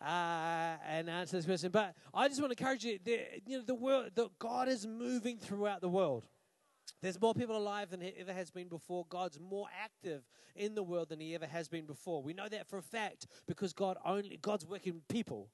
uh, 0.00 0.76
and 0.86 1.10
answer 1.10 1.38
this 1.38 1.46
question. 1.46 1.70
But 1.72 1.94
I 2.14 2.28
just 2.28 2.40
want 2.40 2.56
to 2.56 2.62
encourage 2.62 2.84
you. 2.84 3.00
The, 3.02 3.20
you 3.46 3.58
know, 3.58 3.64
the 3.64 3.74
world, 3.74 4.10
the, 4.14 4.28
God 4.38 4.68
is 4.68 4.86
moving 4.86 5.38
throughout 5.38 5.80
the 5.80 5.88
world. 5.88 6.24
There's 7.00 7.20
more 7.20 7.34
people 7.34 7.56
alive 7.56 7.90
than 7.90 8.02
ever 8.18 8.32
has 8.32 8.50
been 8.50 8.68
before. 8.68 9.06
God's 9.08 9.38
more 9.38 9.66
active 9.82 10.22
in 10.56 10.74
the 10.74 10.82
world 10.82 11.08
than 11.08 11.20
he 11.20 11.34
ever 11.34 11.46
has 11.46 11.68
been 11.68 11.86
before. 11.86 12.22
We 12.22 12.32
know 12.32 12.48
that 12.48 12.66
for 12.68 12.78
a 12.78 12.82
fact 12.82 13.26
because 13.46 13.72
God 13.72 13.96
only 14.04 14.38
God's 14.40 14.66
working 14.66 15.02
people. 15.08 15.50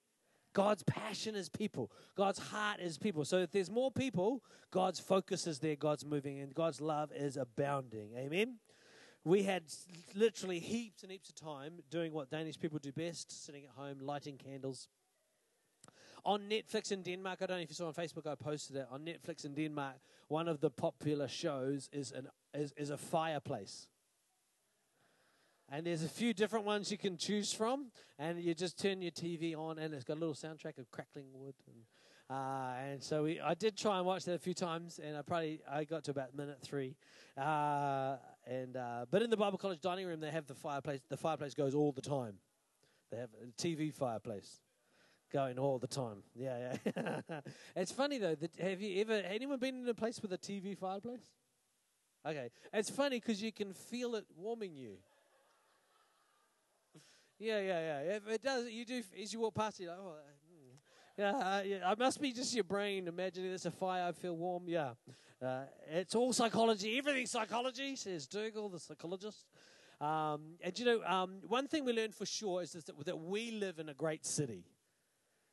God's 0.54 0.84
passion 0.84 1.34
is 1.34 1.48
people. 1.48 1.90
God's 2.16 2.38
heart 2.38 2.80
is 2.80 2.96
people. 2.96 3.24
So 3.24 3.38
if 3.38 3.50
there's 3.50 3.70
more 3.70 3.90
people, 3.90 4.42
God's 4.70 5.00
focus 5.00 5.48
is 5.48 5.58
there, 5.58 5.74
God's 5.74 6.06
moving, 6.06 6.38
and 6.38 6.54
God's 6.54 6.80
love 6.80 7.10
is 7.12 7.36
abounding. 7.36 8.10
Amen. 8.16 8.58
We 9.24 9.42
had 9.42 9.64
literally 10.14 10.60
heaps 10.60 11.02
and 11.02 11.10
heaps 11.10 11.30
of 11.30 11.34
time 11.34 11.80
doing 11.90 12.12
what 12.12 12.30
Danish 12.30 12.58
people 12.58 12.78
do 12.78 12.92
best, 12.92 13.44
sitting 13.44 13.64
at 13.64 13.70
home, 13.70 13.98
lighting 14.00 14.36
candles. 14.36 14.88
On 16.26 16.40
Netflix 16.48 16.92
in 16.92 17.02
Denmark, 17.02 17.40
I 17.42 17.46
don't 17.46 17.58
know 17.58 17.62
if 17.62 17.68
you 17.68 17.74
saw 17.74 17.88
on 17.88 17.94
Facebook, 17.94 18.26
I 18.26 18.34
posted 18.34 18.76
it. 18.76 18.86
On 18.90 19.00
Netflix 19.00 19.44
in 19.44 19.54
Denmark, 19.54 19.96
one 20.28 20.48
of 20.48 20.60
the 20.60 20.70
popular 20.70 21.28
shows 21.28 21.88
is, 21.92 22.12
an, 22.12 22.28
is, 22.52 22.72
is 22.76 22.90
a 22.90 22.96
fireplace. 22.96 23.88
And 25.70 25.86
there's 25.86 26.02
a 26.02 26.08
few 26.08 26.34
different 26.34 26.66
ones 26.66 26.90
you 26.92 26.98
can 26.98 27.16
choose 27.16 27.52
from, 27.52 27.86
and 28.18 28.38
you 28.40 28.54
just 28.54 28.78
turn 28.78 29.00
your 29.00 29.10
TV 29.10 29.56
on, 29.56 29.78
and 29.78 29.94
it's 29.94 30.04
got 30.04 30.18
a 30.18 30.20
little 30.20 30.34
soundtrack 30.34 30.78
of 30.78 30.90
crackling 30.90 31.26
wood. 31.32 31.54
And, 31.66 32.36
uh, 32.36 32.74
and 32.82 33.02
so 33.02 33.24
we, 33.24 33.40
I 33.40 33.54
did 33.54 33.76
try 33.76 33.96
and 33.96 34.06
watch 34.06 34.24
that 34.26 34.34
a 34.34 34.38
few 34.38 34.54
times, 34.54 35.00
and 35.02 35.16
I 35.16 35.22
probably 35.22 35.60
I 35.70 35.84
got 35.84 36.04
to 36.04 36.10
about 36.10 36.34
minute 36.34 36.58
three. 36.62 36.96
Uh, 37.36 38.16
and 38.46 38.76
uh, 38.76 39.06
but 39.10 39.22
in 39.22 39.30
the 39.30 39.36
Bible 39.36 39.56
college 39.56 39.80
dining 39.80 40.06
room, 40.06 40.20
they 40.20 40.30
have 40.30 40.46
the 40.46 40.54
fireplace. 40.54 41.00
The 41.08 41.16
fireplace 41.16 41.54
goes 41.54 41.74
all 41.74 41.92
the 41.92 42.02
time. 42.02 42.34
They 43.10 43.18
have 43.18 43.30
a 43.42 43.46
TV 43.60 43.92
fireplace 43.92 44.60
going 45.34 45.58
all 45.58 45.78
the 45.78 45.88
time. 45.88 46.22
Yeah, 46.36 46.76
yeah. 46.96 47.40
it's 47.76 47.90
funny 47.90 48.18
though. 48.18 48.36
That 48.36 48.52
have 48.60 48.80
you 48.80 49.00
ever 49.00 49.14
anyone 49.14 49.58
been 49.58 49.82
in 49.82 49.88
a 49.88 49.94
place 49.94 50.22
with 50.22 50.32
a 50.32 50.38
TV 50.38 50.78
fireplace? 50.78 51.26
Okay, 52.24 52.50
it's 52.72 52.88
funny 52.88 53.18
because 53.18 53.42
you 53.42 53.52
can 53.52 53.74
feel 53.74 54.14
it 54.14 54.24
warming 54.36 54.76
you. 54.76 54.96
Yeah, 57.38 57.58
yeah, 57.58 57.80
yeah. 57.80 57.98
It, 58.14 58.22
it 58.30 58.42
does. 58.42 58.70
You 58.70 58.84
do 58.84 59.02
as 59.20 59.32
you 59.32 59.40
walk 59.40 59.56
past. 59.56 59.80
You're 59.80 59.90
like, 59.90 59.98
oh, 60.00 60.14
hmm. 60.48 61.20
yeah, 61.20 61.30
uh, 61.30 61.62
yeah. 61.66 61.92
It 61.92 61.98
must 61.98 62.20
be 62.20 62.32
just 62.32 62.54
your 62.54 62.64
brain 62.64 63.08
imagining 63.08 63.50
there's 63.50 63.66
a 63.66 63.72
fire. 63.72 64.06
I 64.08 64.12
feel 64.12 64.36
warm. 64.36 64.68
Yeah, 64.68 64.92
uh, 65.44 65.64
it's 65.90 66.14
all 66.14 66.32
psychology. 66.32 66.96
Everything's 66.96 67.32
psychology, 67.32 67.96
says 67.96 68.28
Dougal, 68.28 68.68
the 68.68 68.78
psychologist. 68.78 69.46
Um, 70.00 70.58
and 70.62 70.78
you 70.78 70.84
know, 70.84 71.02
um, 71.04 71.38
one 71.48 71.66
thing 71.66 71.84
we 71.84 71.92
learned 71.92 72.14
for 72.14 72.26
sure 72.26 72.62
is 72.62 72.72
that, 72.72 73.04
that 73.04 73.18
we 73.18 73.50
live 73.50 73.80
in 73.80 73.88
a 73.88 73.94
great 73.94 74.24
city. 74.24 74.64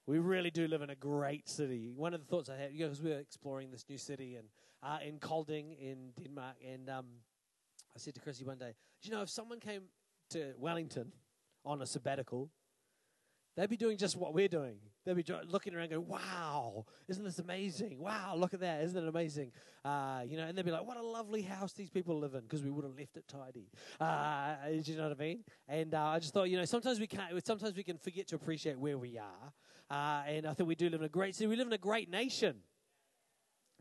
We 0.08 0.20
really 0.20 0.50
do 0.50 0.68
live 0.68 0.82
in 0.82 0.90
a 0.90 0.96
great 0.96 1.48
city. 1.48 1.92
One 1.96 2.14
of 2.14 2.22
the 2.22 2.26
thoughts 2.26 2.50
I 2.50 2.58
had, 2.58 2.76
because 2.76 3.02
we 3.02 3.12
were 3.12 3.20
exploring 3.20 3.72
this 3.72 3.86
new 3.88 3.98
city 3.98 4.36
and 4.36 4.48
uh, 4.84 4.98
in 5.06 5.20
Kolding 5.20 5.74
in 5.74 6.12
Denmark, 6.22 6.56
and 6.68 6.90
um, 6.90 7.06
I 7.96 8.00
said 8.00 8.16
to 8.16 8.20
Chrissy 8.20 8.44
one 8.44 8.58
day, 8.58 8.74
"Do 9.02 9.10
you 9.10 9.16
know 9.16 9.22
if 9.22 9.30
someone 9.30 9.60
came 9.60 9.84
to 10.32 10.54
Wellington 10.58 11.12
on 11.64 11.82
a 11.82 11.86
sabbatical, 11.86 12.50
they'd 13.56 13.70
be 13.70 13.78
doing 13.78 13.98
just 13.98 14.18
what 14.18 14.34
we're 14.34 14.48
doing. 14.48 14.78
They'd 15.06 15.16
be 15.16 15.26
looking 15.48 15.76
around, 15.76 15.90
going, 15.90 16.08
"Wow, 16.08 16.86
isn't 17.08 17.24
this 17.24 17.38
amazing? 17.38 18.00
Wow, 18.00 18.36
look 18.36 18.56
at 18.56 18.60
that, 18.62 18.82
isn't 18.84 19.04
it 19.04 19.08
amazing?" 19.08 19.52
Uh, 19.86 20.24
you 20.28 20.36
know, 20.36 20.46
and 20.46 20.58
they'd 20.58 20.66
be 20.66 20.72
like, 20.72 20.86
"What 20.86 20.98
a 20.98 21.04
lovely 21.04 21.44
house 21.44 21.74
these 21.74 21.92
people 21.92 22.18
live 22.18 22.34
in," 22.34 22.42
because 22.42 22.64
we 22.64 22.72
would 22.72 22.86
have 22.86 22.98
left 22.98 23.18
it 23.18 23.28
tidy. 23.28 23.70
Uh, 24.00 24.56
do 24.84 24.92
you 24.92 24.98
know 24.98 25.10
what 25.10 25.20
I 25.20 25.24
mean? 25.24 25.44
And 25.68 25.94
uh, 25.94 26.06
I 26.06 26.20
just 26.20 26.34
thought, 26.34 26.50
you 26.50 26.58
know, 26.58 26.66
sometimes 26.66 27.00
we 27.00 27.06
can't. 27.06 27.46
Sometimes 27.46 27.76
we 27.76 27.84
can 27.84 27.98
forget 27.98 28.28
to 28.30 28.36
appreciate 28.36 28.80
where 28.80 28.98
we 28.98 29.20
are. 29.20 29.54
Uh, 29.92 30.24
and 30.26 30.46
I 30.48 30.54
think 30.54 30.70
we 30.70 30.76
do 30.76 30.90
live 30.90 31.02
in 31.02 31.06
a 31.06 31.10
great 31.10 31.36
city. 31.36 31.48
We 31.48 31.58
live 31.58 31.68
in 31.68 31.74
a 31.74 31.78
great 31.78 32.10
nation. 32.10 32.56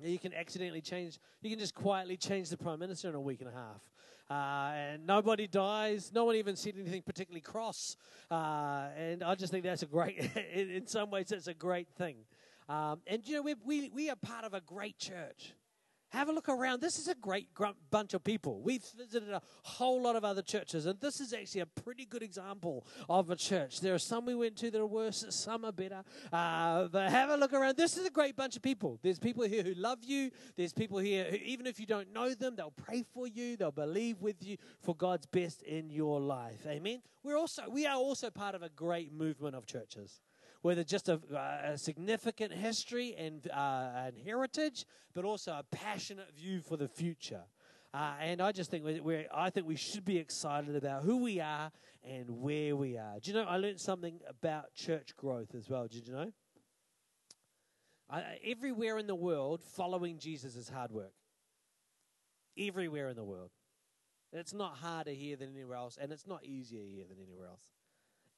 You 0.03 0.19
can 0.19 0.35
accidentally 0.35 0.81
change, 0.81 1.21
you 1.41 1.51
can 1.51 1.59
just 1.59 1.75
quietly 1.75 2.17
change 2.17 2.49
the 2.49 2.57
prime 2.57 2.81
minister 2.81 3.09
in 3.09 3.15
a 3.15 3.21
week 3.21 3.41
and 3.41 3.49
a 3.49 3.53
half. 3.53 3.81
Uh, 4.29 4.73
and 4.75 5.07
nobody 5.07 5.47
dies. 5.47 6.11
No 6.13 6.25
one 6.25 6.35
even 6.35 6.57
said 6.57 6.75
anything 6.77 7.03
particularly 7.03 7.43
cross. 7.43 7.97
Uh, 8.29 8.89
and 8.97 9.23
I 9.23 9.37
just 9.37 9.53
think 9.53 9.63
that's 9.63 9.85
a 9.85 9.87
great, 9.87 10.19
in, 10.53 10.85
some 10.89 11.11
ways, 11.11 11.29
that's 11.29 11.47
a 11.47 11.55
great 11.55 11.89
thing. 11.97 12.17
Um, 12.69 13.03
and, 13.07 13.27
you 13.29 13.37
know, 13.37 13.43
we, 13.43 13.55
we, 13.65 13.89
we 13.91 14.11
are 14.11 14.17
part 14.17 14.45
of 14.45 14.53
a 14.53 14.61
great 14.61 14.99
church. 14.99 15.53
Have 16.11 16.29
a 16.29 16.33
look 16.33 16.49
around. 16.49 16.81
This 16.81 16.99
is 16.99 17.07
a 17.07 17.15
great 17.15 17.55
gr- 17.55 17.67
bunch 17.91 18.15
of 18.15 18.25
people. 18.25 18.61
We've 18.61 18.83
visited 18.97 19.31
a 19.31 19.41
whole 19.63 20.03
lot 20.03 20.17
of 20.17 20.25
other 20.25 20.43
churches, 20.43 20.87
and 20.87 21.01
this 21.01 21.21
is 21.21 21.33
actually 21.33 21.61
a 21.61 21.67
pretty 21.67 22.05
good 22.05 22.23
example 22.23 22.85
of 23.09 23.31
a 23.31 23.37
church. 23.37 23.81
There 23.81 23.95
are 23.95 23.99
some 23.99 24.27
we 24.27 24.35
went 24.35 24.57
to 24.57 24.73
that 24.73 24.81
are 24.81 24.87
worse, 24.87 25.25
some 25.31 25.65
are 25.65 25.73
better. 25.73 26.03
Uh, 26.33 26.89
but 26.89 27.11
have 27.11 27.31
a 27.31 27.37
look 27.37 27.53
around. 27.53 27.77
This 27.77 27.97
is 27.97 28.07
a 28.07 28.11
great 28.11 28.37
bunch 28.37 28.57
of 28.57 28.63
people. 28.63 28.99
There's 29.03 29.21
people 29.21 29.45
here 29.45 29.63
who 29.63 29.75
love 29.75 29.99
you. 30.03 30.33
There's 30.57 30.73
people 30.73 30.99
here 30.99 31.27
who, 31.31 31.37
even 31.37 31.67
if 31.67 31.79
you 31.79 31.87
don't 31.87 32.13
know 32.13 32.35
them, 32.35 32.57
they'll 32.57 32.73
pray 32.73 33.05
for 33.15 33.29
you. 33.29 33.57
They'll 33.57 33.71
believe 33.71 34.21
with 34.21 34.45
you 34.45 34.57
for 34.81 34.97
God's 34.97 35.27
best 35.27 35.63
in 35.63 35.91
your 35.91 36.19
life. 36.21 36.67
Amen. 36.67 37.03
We're 37.23 37.37
also 37.37 37.63
we 37.71 37.87
are 37.87 37.97
also 37.97 38.31
part 38.31 38.57
of 38.57 38.63
a 38.63 38.69
great 38.69 39.13
movement 39.13 39.55
of 39.55 39.65
churches 39.65 40.21
with 40.63 40.87
just 40.87 41.09
a, 41.09 41.21
a 41.65 41.79
significant 41.79 42.53
history 42.53 43.15
and, 43.17 43.51
uh, 43.51 44.11
heritage, 44.25 44.85
but 45.15 45.25
also 45.25 45.53
a 45.53 45.65
passionate 45.71 46.35
view 46.37 46.61
for 46.61 46.77
the 46.77 46.89
future. 46.89 47.45
Uh, 47.93 48.15
and 48.21 48.41
I 48.41 48.53
just 48.53 48.71
think 48.71 48.85
we- 48.85 49.27
I 49.33 49.51
think 49.51 49.67
we 49.67 49.77
should 49.77 50.05
be 50.05 50.19
excited 50.19 50.77
about 50.77 51.03
who 51.03 51.17
we 51.17 51.41
are 51.41 51.73
and 52.05 52.31
where 52.41 52.77
we 52.77 52.97
are. 52.97 53.19
Do 53.19 53.31
you 53.31 53.37
know? 53.37 53.45
I 53.45 53.57
learned 53.57 53.81
something 53.81 54.21
about 54.29 54.75
church 54.75 55.17
growth 55.17 55.55
as 55.55 55.69
well. 55.69 55.89
Did 55.89 56.07
you 56.07 56.13
know? 56.13 56.33
I, 58.09 58.39
everywhere 58.45 58.99
in 58.99 59.07
the 59.07 59.15
world, 59.15 59.65
following 59.65 60.19
Jesus 60.19 60.57
is 60.57 60.69
hard 60.69 60.93
work. 60.93 61.15
Everywhere 62.57 63.09
in 63.09 63.17
the 63.17 63.25
world, 63.25 63.51
it's 64.33 64.53
not 64.53 64.77
harder 64.77 65.13
here 65.13 65.37
than 65.37 65.51
anywhere 65.51 65.77
else, 65.77 65.97
and 66.01 66.13
it's 66.13 66.27
not 66.27 66.45
easier 66.45 66.85
here 66.85 67.07
than 67.09 67.19
anywhere 67.21 67.47
else 67.47 67.71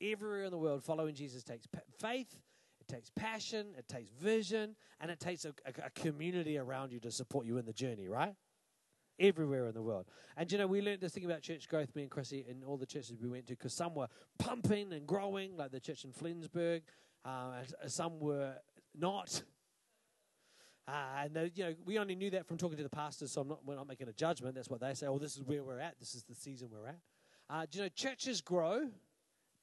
everywhere 0.02 0.44
in 0.44 0.50
the 0.50 0.58
world, 0.58 0.82
following 0.82 1.14
Jesus 1.14 1.42
takes 1.44 1.66
faith, 2.00 2.34
it 2.80 2.88
takes 2.88 3.10
passion, 3.10 3.68
it 3.78 3.86
takes 3.88 4.10
vision, 4.10 4.74
and 5.00 5.10
it 5.10 5.20
takes 5.20 5.44
a, 5.44 5.54
a, 5.64 5.86
a 5.86 5.90
community 5.90 6.58
around 6.58 6.92
you 6.92 7.00
to 7.00 7.10
support 7.10 7.46
you 7.46 7.58
in 7.58 7.64
the 7.64 7.72
journey, 7.72 8.08
right? 8.08 8.34
Everywhere 9.20 9.66
in 9.66 9.74
the 9.74 9.82
world. 9.82 10.06
And 10.36 10.50
you 10.50 10.58
know, 10.58 10.66
we 10.66 10.80
learned 10.80 11.00
this 11.00 11.12
thing 11.12 11.24
about 11.24 11.42
church 11.42 11.68
growth, 11.68 11.94
me 11.94 12.02
and 12.02 12.10
Chrissy, 12.10 12.44
in 12.48 12.64
all 12.64 12.76
the 12.76 12.86
churches 12.86 13.16
we 13.22 13.28
went 13.28 13.46
to, 13.46 13.52
because 13.52 13.74
some 13.74 13.94
were 13.94 14.08
pumping 14.38 14.92
and 14.92 15.06
growing, 15.06 15.56
like 15.56 15.70
the 15.70 15.80
church 15.80 16.04
in 16.04 16.12
Flensburg, 16.12 16.82
uh, 17.24 17.62
and 17.82 17.92
some 17.92 18.18
were 18.18 18.54
not. 18.98 19.42
Uh, 20.88 20.92
and 21.24 21.50
you 21.54 21.64
know, 21.64 21.74
we 21.84 21.98
only 21.98 22.16
knew 22.16 22.30
that 22.30 22.46
from 22.46 22.56
talking 22.56 22.76
to 22.76 22.82
the 22.82 22.90
pastors, 22.90 23.30
so 23.30 23.42
I'm 23.42 23.48
not, 23.48 23.60
we're 23.64 23.76
not 23.76 23.86
making 23.86 24.08
a 24.08 24.12
judgment. 24.12 24.56
That's 24.56 24.68
what 24.68 24.80
they 24.80 24.94
say. 24.94 25.06
Oh, 25.06 25.18
this 25.18 25.36
is 25.36 25.42
where 25.44 25.62
we're 25.62 25.78
at. 25.78 25.98
This 26.00 26.16
is 26.16 26.24
the 26.24 26.34
season 26.34 26.68
we're 26.72 26.88
at. 26.88 26.98
Uh, 27.48 27.66
do 27.70 27.78
you 27.78 27.84
know, 27.84 27.88
churches 27.94 28.40
grow 28.40 28.88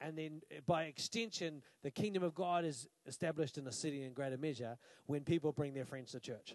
and 0.00 0.16
then 0.16 0.42
uh, 0.50 0.60
by 0.66 0.84
extension, 0.84 1.62
the 1.82 1.90
kingdom 1.90 2.22
of 2.22 2.34
God 2.34 2.64
is 2.64 2.88
established 3.06 3.58
in 3.58 3.66
a 3.66 3.72
city 3.72 4.02
in 4.02 4.12
greater 4.12 4.38
measure 4.38 4.76
when 5.06 5.22
people 5.22 5.52
bring 5.52 5.74
their 5.74 5.84
friends 5.84 6.12
to 6.12 6.20
church. 6.20 6.54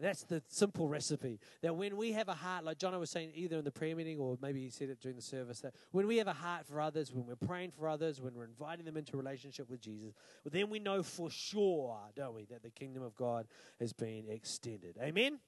That's 0.00 0.24
the 0.24 0.42
simple 0.48 0.88
recipe. 0.88 1.38
That 1.62 1.76
when 1.76 1.96
we 1.96 2.12
have 2.12 2.28
a 2.28 2.34
heart, 2.34 2.64
like 2.64 2.78
John 2.78 2.98
was 2.98 3.10
saying, 3.10 3.30
either 3.34 3.58
in 3.58 3.64
the 3.64 3.70
prayer 3.70 3.94
meeting 3.94 4.18
or 4.18 4.36
maybe 4.42 4.60
he 4.60 4.70
said 4.70 4.88
it 4.88 5.00
during 5.00 5.14
the 5.14 5.22
service, 5.22 5.60
that 5.60 5.74
when 5.92 6.08
we 6.08 6.16
have 6.16 6.26
a 6.26 6.32
heart 6.32 6.66
for 6.66 6.80
others, 6.80 7.12
when 7.12 7.26
we're 7.26 7.36
praying 7.36 7.70
for 7.70 7.88
others, 7.88 8.20
when 8.20 8.34
we're 8.34 8.44
inviting 8.44 8.84
them 8.84 8.96
into 8.96 9.16
relationship 9.16 9.70
with 9.70 9.80
Jesus, 9.80 10.12
well, 10.44 10.50
then 10.52 10.68
we 10.68 10.80
know 10.80 11.02
for 11.02 11.30
sure, 11.30 12.00
don't 12.16 12.34
we, 12.34 12.44
that 12.46 12.62
the 12.62 12.70
kingdom 12.70 13.04
of 13.04 13.14
God 13.14 13.46
has 13.78 13.92
been 13.92 14.24
extended. 14.28 14.96
Amen? 15.00 15.38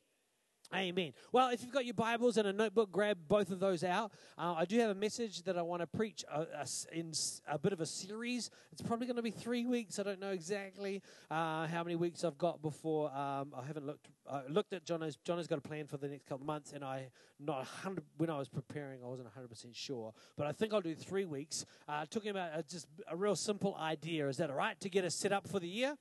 Amen. 0.74 1.12
Well, 1.30 1.50
if 1.50 1.62
you've 1.62 1.72
got 1.72 1.84
your 1.84 1.94
Bibles 1.94 2.36
and 2.36 2.48
a 2.48 2.52
notebook, 2.52 2.90
grab 2.90 3.18
both 3.28 3.50
of 3.50 3.60
those 3.60 3.84
out. 3.84 4.10
Uh, 4.36 4.54
I 4.54 4.64
do 4.64 4.78
have 4.80 4.90
a 4.90 4.94
message 4.94 5.42
that 5.42 5.56
I 5.56 5.62
want 5.62 5.80
to 5.80 5.86
preach 5.86 6.24
a, 6.32 6.40
a, 6.40 6.66
in 6.92 7.12
a 7.48 7.56
bit 7.56 7.72
of 7.72 7.80
a 7.80 7.86
series. 7.86 8.50
It's 8.72 8.82
probably 8.82 9.06
going 9.06 9.16
to 9.16 9.22
be 9.22 9.30
three 9.30 9.64
weeks. 9.64 10.00
I 10.00 10.02
don't 10.02 10.20
know 10.20 10.32
exactly 10.32 11.02
uh, 11.30 11.68
how 11.68 11.84
many 11.84 11.94
weeks 11.94 12.24
I've 12.24 12.36
got 12.36 12.62
before. 12.62 13.14
Um, 13.14 13.54
I 13.56 13.64
haven't 13.64 13.86
looked. 13.86 14.08
I 14.28 14.42
looked 14.48 14.72
at 14.72 14.84
Jono's. 14.84 15.16
Jono's 15.24 15.46
got 15.46 15.58
a 15.58 15.62
plan 15.62 15.86
for 15.86 15.98
the 15.98 16.08
next 16.08 16.26
couple 16.26 16.42
of 16.42 16.46
months, 16.46 16.72
and 16.72 16.84
I 16.84 17.10
not 17.38 17.64
hundred. 17.64 18.04
When 18.16 18.28
I 18.28 18.36
was 18.36 18.48
preparing, 18.48 19.04
I 19.04 19.06
wasn't 19.06 19.28
hundred 19.28 19.50
percent 19.50 19.76
sure, 19.76 20.12
but 20.36 20.48
I 20.48 20.52
think 20.52 20.74
I'll 20.74 20.80
do 20.80 20.96
three 20.96 21.26
weeks. 21.26 21.64
Uh, 21.88 22.06
talking 22.10 22.30
about 22.30 22.52
uh, 22.52 22.62
just 22.68 22.88
a 23.08 23.16
real 23.16 23.36
simple 23.36 23.76
idea. 23.76 24.28
Is 24.28 24.38
that 24.38 24.50
all 24.50 24.56
right 24.56 24.78
to 24.80 24.90
get 24.90 25.04
us 25.04 25.14
set 25.14 25.32
up 25.32 25.46
for 25.46 25.60
the 25.60 25.68
year? 25.68 25.96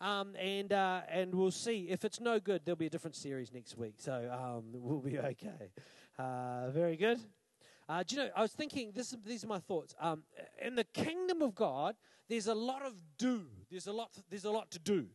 Um, 0.00 0.34
and 0.36 0.72
uh, 0.72 1.02
and 1.10 1.34
we'll 1.34 1.50
see. 1.50 1.88
If 1.90 2.04
it's 2.04 2.20
no 2.20 2.40
good, 2.40 2.62
there'll 2.64 2.76
be 2.76 2.86
a 2.86 2.90
different 2.90 3.16
series 3.16 3.52
next 3.52 3.76
week. 3.76 3.94
So 3.98 4.30
um, 4.32 4.64
we'll 4.72 5.00
be 5.00 5.18
okay. 5.18 5.72
Uh, 6.18 6.70
very 6.70 6.96
good. 6.96 7.18
Uh, 7.88 8.02
do 8.06 8.16
you 8.16 8.22
know? 8.22 8.30
I 8.34 8.42
was 8.42 8.52
thinking. 8.52 8.92
This, 8.94 9.14
these 9.26 9.44
are 9.44 9.48
my 9.48 9.58
thoughts. 9.58 9.94
Um, 10.00 10.22
in 10.62 10.74
the 10.74 10.84
kingdom 10.84 11.42
of 11.42 11.54
God, 11.54 11.96
there's 12.28 12.46
a 12.46 12.54
lot 12.54 12.82
of 12.82 12.94
do. 13.18 13.42
There's 13.70 13.88
a 13.88 13.92
lot. 13.92 14.10
There's 14.30 14.46
a 14.46 14.50
lot 14.50 14.70
to 14.70 14.78
do. 14.78 15.06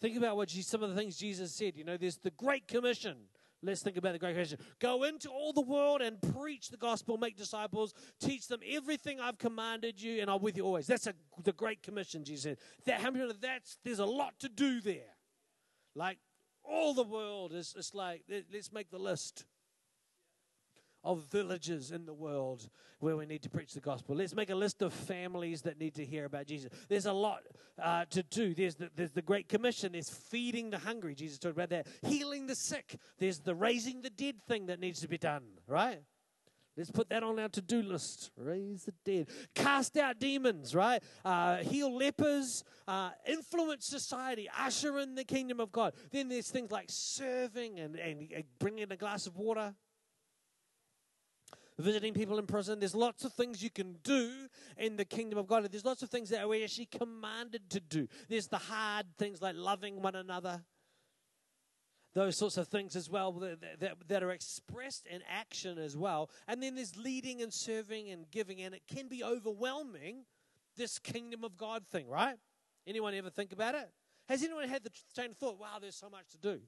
Think 0.00 0.18
about 0.18 0.36
what 0.36 0.50
some 0.50 0.82
of 0.82 0.90
the 0.90 0.96
things 0.96 1.16
Jesus 1.16 1.52
said. 1.52 1.74
You 1.76 1.84
know, 1.84 1.96
there's 1.96 2.18
the 2.18 2.32
Great 2.32 2.68
Commission. 2.68 3.16
Let's 3.62 3.82
think 3.82 3.96
about 3.96 4.12
the 4.12 4.18
Great 4.18 4.34
Commission. 4.34 4.58
Go 4.80 5.04
into 5.04 5.28
all 5.28 5.52
the 5.52 5.62
world 5.62 6.02
and 6.02 6.20
preach 6.34 6.68
the 6.68 6.76
gospel, 6.76 7.16
make 7.16 7.36
disciples, 7.36 7.94
teach 8.20 8.48
them 8.48 8.60
everything 8.68 9.20
I've 9.20 9.38
commanded 9.38 10.00
you, 10.00 10.20
and 10.20 10.30
I'm 10.30 10.42
with 10.42 10.56
you 10.56 10.64
always. 10.64 10.86
That's 10.86 11.06
a, 11.06 11.14
the 11.42 11.52
Great 11.52 11.82
Commission, 11.82 12.22
Jesus 12.22 12.42
said. 12.42 12.58
That, 12.84 13.00
how 13.00 13.10
many 13.10 13.32
that's, 13.40 13.78
there's 13.84 13.98
a 13.98 14.04
lot 14.04 14.38
to 14.40 14.48
do 14.48 14.80
there. 14.80 15.16
Like 15.94 16.18
all 16.62 16.94
the 16.94 17.02
world 17.02 17.52
is 17.54 17.74
it's 17.76 17.94
like, 17.94 18.22
let's 18.52 18.72
make 18.72 18.90
the 18.90 18.98
list 18.98 19.44
of 21.06 21.22
villages 21.30 21.92
in 21.92 22.04
the 22.04 22.12
world 22.12 22.68
where 22.98 23.16
we 23.16 23.24
need 23.26 23.42
to 23.42 23.48
preach 23.48 23.72
the 23.72 23.80
gospel. 23.80 24.16
Let's 24.16 24.34
make 24.34 24.50
a 24.50 24.54
list 24.54 24.82
of 24.82 24.92
families 24.92 25.62
that 25.62 25.78
need 25.78 25.94
to 25.94 26.04
hear 26.04 26.24
about 26.24 26.46
Jesus. 26.46 26.70
There's 26.88 27.06
a 27.06 27.12
lot 27.12 27.42
uh, 27.80 28.06
to 28.10 28.22
do. 28.24 28.54
There's 28.54 28.74
the, 28.74 28.90
there's 28.94 29.12
the 29.12 29.22
Great 29.22 29.48
Commission. 29.48 29.92
There's 29.92 30.10
feeding 30.10 30.70
the 30.70 30.78
hungry. 30.78 31.14
Jesus 31.14 31.38
talked 31.38 31.54
about 31.54 31.70
that. 31.70 31.86
Healing 32.02 32.48
the 32.48 32.56
sick. 32.56 32.98
There's 33.18 33.38
the 33.38 33.54
raising 33.54 34.02
the 34.02 34.10
dead 34.10 34.42
thing 34.48 34.66
that 34.66 34.80
needs 34.80 35.00
to 35.00 35.08
be 35.08 35.16
done, 35.16 35.44
right? 35.68 36.00
Let's 36.76 36.90
put 36.90 37.08
that 37.08 37.22
on 37.22 37.38
our 37.38 37.48
to 37.50 37.62
do 37.62 37.80
list. 37.82 38.32
Raise 38.36 38.84
the 38.84 38.92
dead. 39.04 39.28
Cast 39.54 39.96
out 39.96 40.18
demons, 40.18 40.74
right? 40.74 41.02
Uh, 41.24 41.58
heal 41.58 41.96
lepers. 41.96 42.64
Uh, 42.86 43.10
influence 43.26 43.86
society. 43.86 44.50
Usher 44.60 44.98
in 44.98 45.14
the 45.14 45.24
kingdom 45.24 45.60
of 45.60 45.72
God. 45.72 45.94
Then 46.10 46.28
there's 46.28 46.50
things 46.50 46.70
like 46.70 46.86
serving 46.88 47.78
and, 47.78 47.96
and 47.96 48.28
bringing 48.58 48.90
a 48.90 48.96
glass 48.96 49.26
of 49.26 49.36
water 49.36 49.74
visiting 51.78 52.14
people 52.14 52.38
in 52.38 52.46
prison. 52.46 52.78
There's 52.78 52.94
lots 52.94 53.24
of 53.24 53.32
things 53.32 53.62
you 53.62 53.70
can 53.70 53.96
do 54.02 54.48
in 54.78 54.96
the 54.96 55.04
kingdom 55.04 55.38
of 55.38 55.46
God. 55.46 55.70
There's 55.70 55.84
lots 55.84 56.02
of 56.02 56.10
things 56.10 56.30
that 56.30 56.48
we're 56.48 56.64
actually 56.64 56.86
commanded 56.86 57.68
to 57.70 57.80
do. 57.80 58.08
There's 58.28 58.48
the 58.48 58.58
hard 58.58 59.06
things 59.18 59.42
like 59.42 59.54
loving 59.56 60.00
one 60.00 60.14
another. 60.14 60.62
Those 62.14 62.38
sorts 62.38 62.56
of 62.56 62.68
things 62.68 62.96
as 62.96 63.10
well 63.10 63.32
that, 63.32 63.80
that, 63.80 63.96
that 64.08 64.22
are 64.22 64.30
expressed 64.30 65.06
in 65.06 65.20
action 65.28 65.76
as 65.76 65.96
well. 65.96 66.30
And 66.48 66.62
then 66.62 66.74
there's 66.74 66.96
leading 66.96 67.42
and 67.42 67.52
serving 67.52 68.08
and 68.08 68.30
giving, 68.30 68.62
and 68.62 68.74
it 68.74 68.82
can 68.88 69.06
be 69.08 69.22
overwhelming, 69.22 70.24
this 70.78 70.98
kingdom 70.98 71.44
of 71.44 71.58
God 71.58 71.86
thing, 71.86 72.08
right? 72.08 72.36
Anyone 72.86 73.12
ever 73.14 73.28
think 73.28 73.52
about 73.52 73.74
it? 73.74 73.90
Has 74.28 74.42
anyone 74.42 74.66
had 74.66 74.82
the 74.82 74.90
same 75.14 75.34
thought, 75.34 75.60
wow, 75.60 75.76
there's 75.78 75.94
so 75.94 76.08
much 76.08 76.28
to 76.30 76.38
do? 76.38 76.60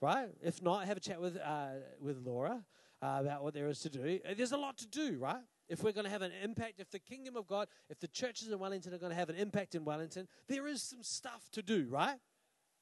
Right? 0.00 0.28
If 0.42 0.60
not, 0.60 0.84
have 0.86 0.96
a 0.96 1.00
chat 1.00 1.20
with, 1.20 1.36
uh, 1.36 1.68
with 2.00 2.18
Laura 2.18 2.64
uh, 3.02 3.18
about 3.20 3.42
what 3.42 3.54
there 3.54 3.68
is 3.68 3.80
to 3.80 3.90
do. 3.90 4.18
Uh, 4.28 4.34
there's 4.36 4.52
a 4.52 4.56
lot 4.56 4.76
to 4.78 4.86
do, 4.86 5.18
right? 5.18 5.42
If 5.68 5.82
we're 5.82 5.92
going 5.92 6.04
to 6.04 6.10
have 6.10 6.22
an 6.22 6.32
impact, 6.42 6.74
if 6.78 6.90
the 6.90 6.98
kingdom 6.98 7.36
of 7.36 7.46
God, 7.46 7.68
if 7.90 7.98
the 7.98 8.08
churches 8.08 8.48
in 8.48 8.58
Wellington 8.58 8.94
are 8.94 8.98
going 8.98 9.10
to 9.10 9.16
have 9.16 9.28
an 9.28 9.36
impact 9.36 9.74
in 9.74 9.84
Wellington, 9.84 10.28
there 10.48 10.66
is 10.66 10.82
some 10.82 11.02
stuff 11.02 11.48
to 11.52 11.62
do, 11.62 11.86
right? 11.90 12.18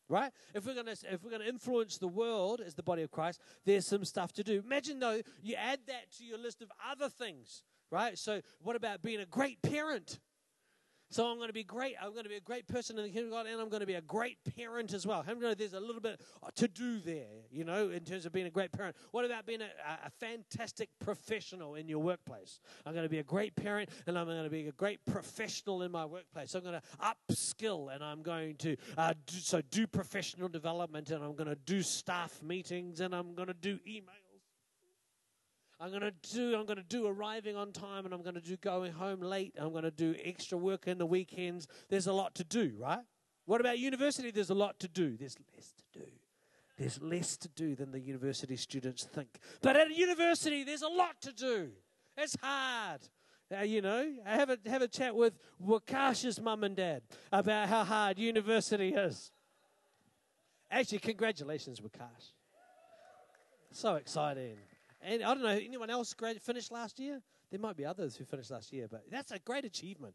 Right? 0.09 0.31
If 0.55 0.67
we're 0.67 0.75
going 0.75 0.87
to 0.87 0.97
if 1.11 1.25
we're 1.25 1.31
going 1.31 1.41
to 1.41 1.49
influence 1.49 1.97
the 1.97 2.09
world 2.09 2.61
as 2.61 2.75
the 2.75 2.83
body 2.83 3.03
of 3.03 3.11
Christ, 3.11 3.41
there's 3.65 3.87
some 3.87 4.05
stuff 4.05 4.35
to 4.35 4.45
do. 4.45 4.63
Imagine 4.65 5.01
though 5.01 5.23
you 5.43 5.55
add 5.55 5.81
that 5.87 6.13
to 6.19 6.25
your 6.25 6.37
list 6.37 6.61
of 6.61 6.71
other 6.91 7.09
things, 7.09 7.63
right? 7.91 8.19
So 8.19 8.43
what 8.61 8.77
about 8.77 9.01
being 9.01 9.21
a 9.21 9.27
great 9.27 9.63
parent? 9.63 10.21
So 11.11 11.27
I'm 11.27 11.37
going 11.37 11.49
to 11.49 11.55
be 11.55 11.65
great. 11.65 11.95
I'm 12.03 12.13
going 12.13 12.25
to 12.25 12.29
be 12.29 12.37
a 12.37 12.41
great 12.41 12.67
person 12.67 12.99
in 12.99 13.05
the 13.05 13.11
kingdom 13.11 13.33
of 13.33 13.45
God, 13.45 13.47
and 13.47 13.61
I'm 13.61 13.69
going 13.69 13.81
to 13.81 13.87
be 13.87 13.95
a 13.95 14.01
great 14.01 14.39
parent 14.57 14.93
as 14.93 15.07
well. 15.07 15.23
How 15.23 15.35
many 15.35 15.47
know 15.47 15.55
there's 15.55 15.75
a 15.75 15.81
little 15.81 16.01
bit 16.01 16.21
to 16.57 16.69
do 16.69 16.99
there, 16.99 17.45
you 17.51 17.65
know, 17.65 17.91
in 17.91 18.05
terms 18.05 18.27
of 18.27 18.33
being 18.33 18.47
a 18.47 18.51
great 18.51 18.73
parent? 18.73 18.97
What 19.13 19.25
about 19.25 19.47
being 19.47 19.61
a, 19.61 19.69
a 20.07 20.11
fantastic 20.19 20.89
professional 20.99 21.77
in 21.77 21.89
your 21.89 22.01
workplace? 22.01 22.59
I'm 22.85 22.93
going 22.93 23.05
to 23.05 23.11
be 23.11 23.21
a 23.21 23.25
great 23.25 23.55
parent, 23.55 23.91
and 24.07 24.19
I'm 24.19 24.27
going 24.27 24.43
to 24.45 24.51
be 24.51 24.67
a 24.67 24.73
great 24.73 25.05
professional 25.07 25.83
in 25.83 25.93
my 25.93 26.05
workplace. 26.05 26.55
I'm 26.55 26.63
going 26.63 26.81
to 26.81 26.83
upskill, 27.01 27.95
and 27.95 28.03
I'm 28.03 28.23
going 28.23 28.57
to 28.57 28.77
uh, 28.99 29.15
do, 29.27 29.37
so 29.37 29.61
do 29.71 29.87
professional 29.87 30.49
development, 30.49 31.11
and 31.11 31.23
I'm 31.23 31.37
going 31.37 31.49
to 31.49 31.57
do 31.57 31.83
staff 31.83 32.43
meetings, 32.43 33.01
and 33.01 33.15
I'm 33.15 33.35
going 33.35 33.49
to 33.49 33.55
do 33.55 33.79
email 33.87 34.24
I'm 35.81 35.91
going 35.91 36.03
to 36.03 36.13
do 36.33 36.57
I'm 36.57 36.67
going 36.67 36.79
to 36.79 36.83
do 36.83 37.07
arriving 37.07 37.57
on 37.57 37.73
time 37.73 38.05
and 38.05 38.15
I'm 38.15 38.23
going 38.23 38.35
to 38.35 38.41
do 38.41 38.57
going 38.57 38.93
home 38.93 39.21
late. 39.21 39.55
I'm 39.59 39.73
going 39.73 39.85
to 39.85 39.91
do 39.91 40.15
extra 40.23 40.57
work 40.57 40.87
in 40.87 40.99
the 40.99 41.07
weekends. 41.07 41.67
There's 41.89 42.07
a 42.07 42.13
lot 42.13 42.35
to 42.37 42.45
do, 42.45 42.75
right? 42.79 43.05
What 43.47 43.61
about 43.61 43.79
university? 43.79 44.31
There's 44.31 44.51
a 44.51 44.55
lot 44.55 44.79
to 44.81 44.89
do. 44.89 45.17
There's 45.17 45.37
less 45.55 45.73
to 45.73 45.99
do. 45.99 46.07
There's 46.79 47.01
less 47.03 47.37
to 47.39 47.49
do 47.49 47.75
than 47.75 47.93
the 47.93 48.01
university 48.01 48.57
students 48.57 49.05
think. 49.05 49.29
But 49.63 49.77
at 49.77 49.91
university, 49.95 50.65
there's 50.65 50.83
a 50.83 50.89
lot 50.89 51.21
to 51.23 51.33
do. 51.33 51.71
It's 52.17 52.37
hard. 52.41 53.01
Uh, 53.55 53.63
you 53.63 53.83
know, 53.83 54.11
have 54.25 54.51
a, 54.51 54.59
have 54.67 54.83
a 54.83 54.89
chat 54.89 55.15
with 55.15 55.35
Wakash's 55.65 56.41
mum 56.41 56.65
and 56.65 56.75
dad 56.75 57.03
about 57.31 57.69
how 57.69 57.85
hard 57.85 58.19
university 58.19 58.95
is. 58.95 59.31
Actually, 60.71 60.99
congratulations, 60.99 61.81
Wakash. 61.81 62.33
So 63.71 63.97
exciting. 63.97 64.57
And 65.05 65.23
I 65.23 65.35
don't 65.35 65.43
know, 65.43 65.49
anyone 65.49 65.91
else 65.91 66.15
grad- 66.15 66.41
finished 66.41 66.73
last 66.73 66.99
year? 66.99 67.21
There 67.51 67.61
might 67.61 67.77
be 67.77 67.85
others 67.85 68.17
who 68.17 68.25
finished 68.25 68.51
last 68.51 68.73
year, 68.73 68.89
but 68.91 69.05
that's 69.11 69.31
a 69.31 69.39
great 69.39 69.65
achievement. 69.65 70.15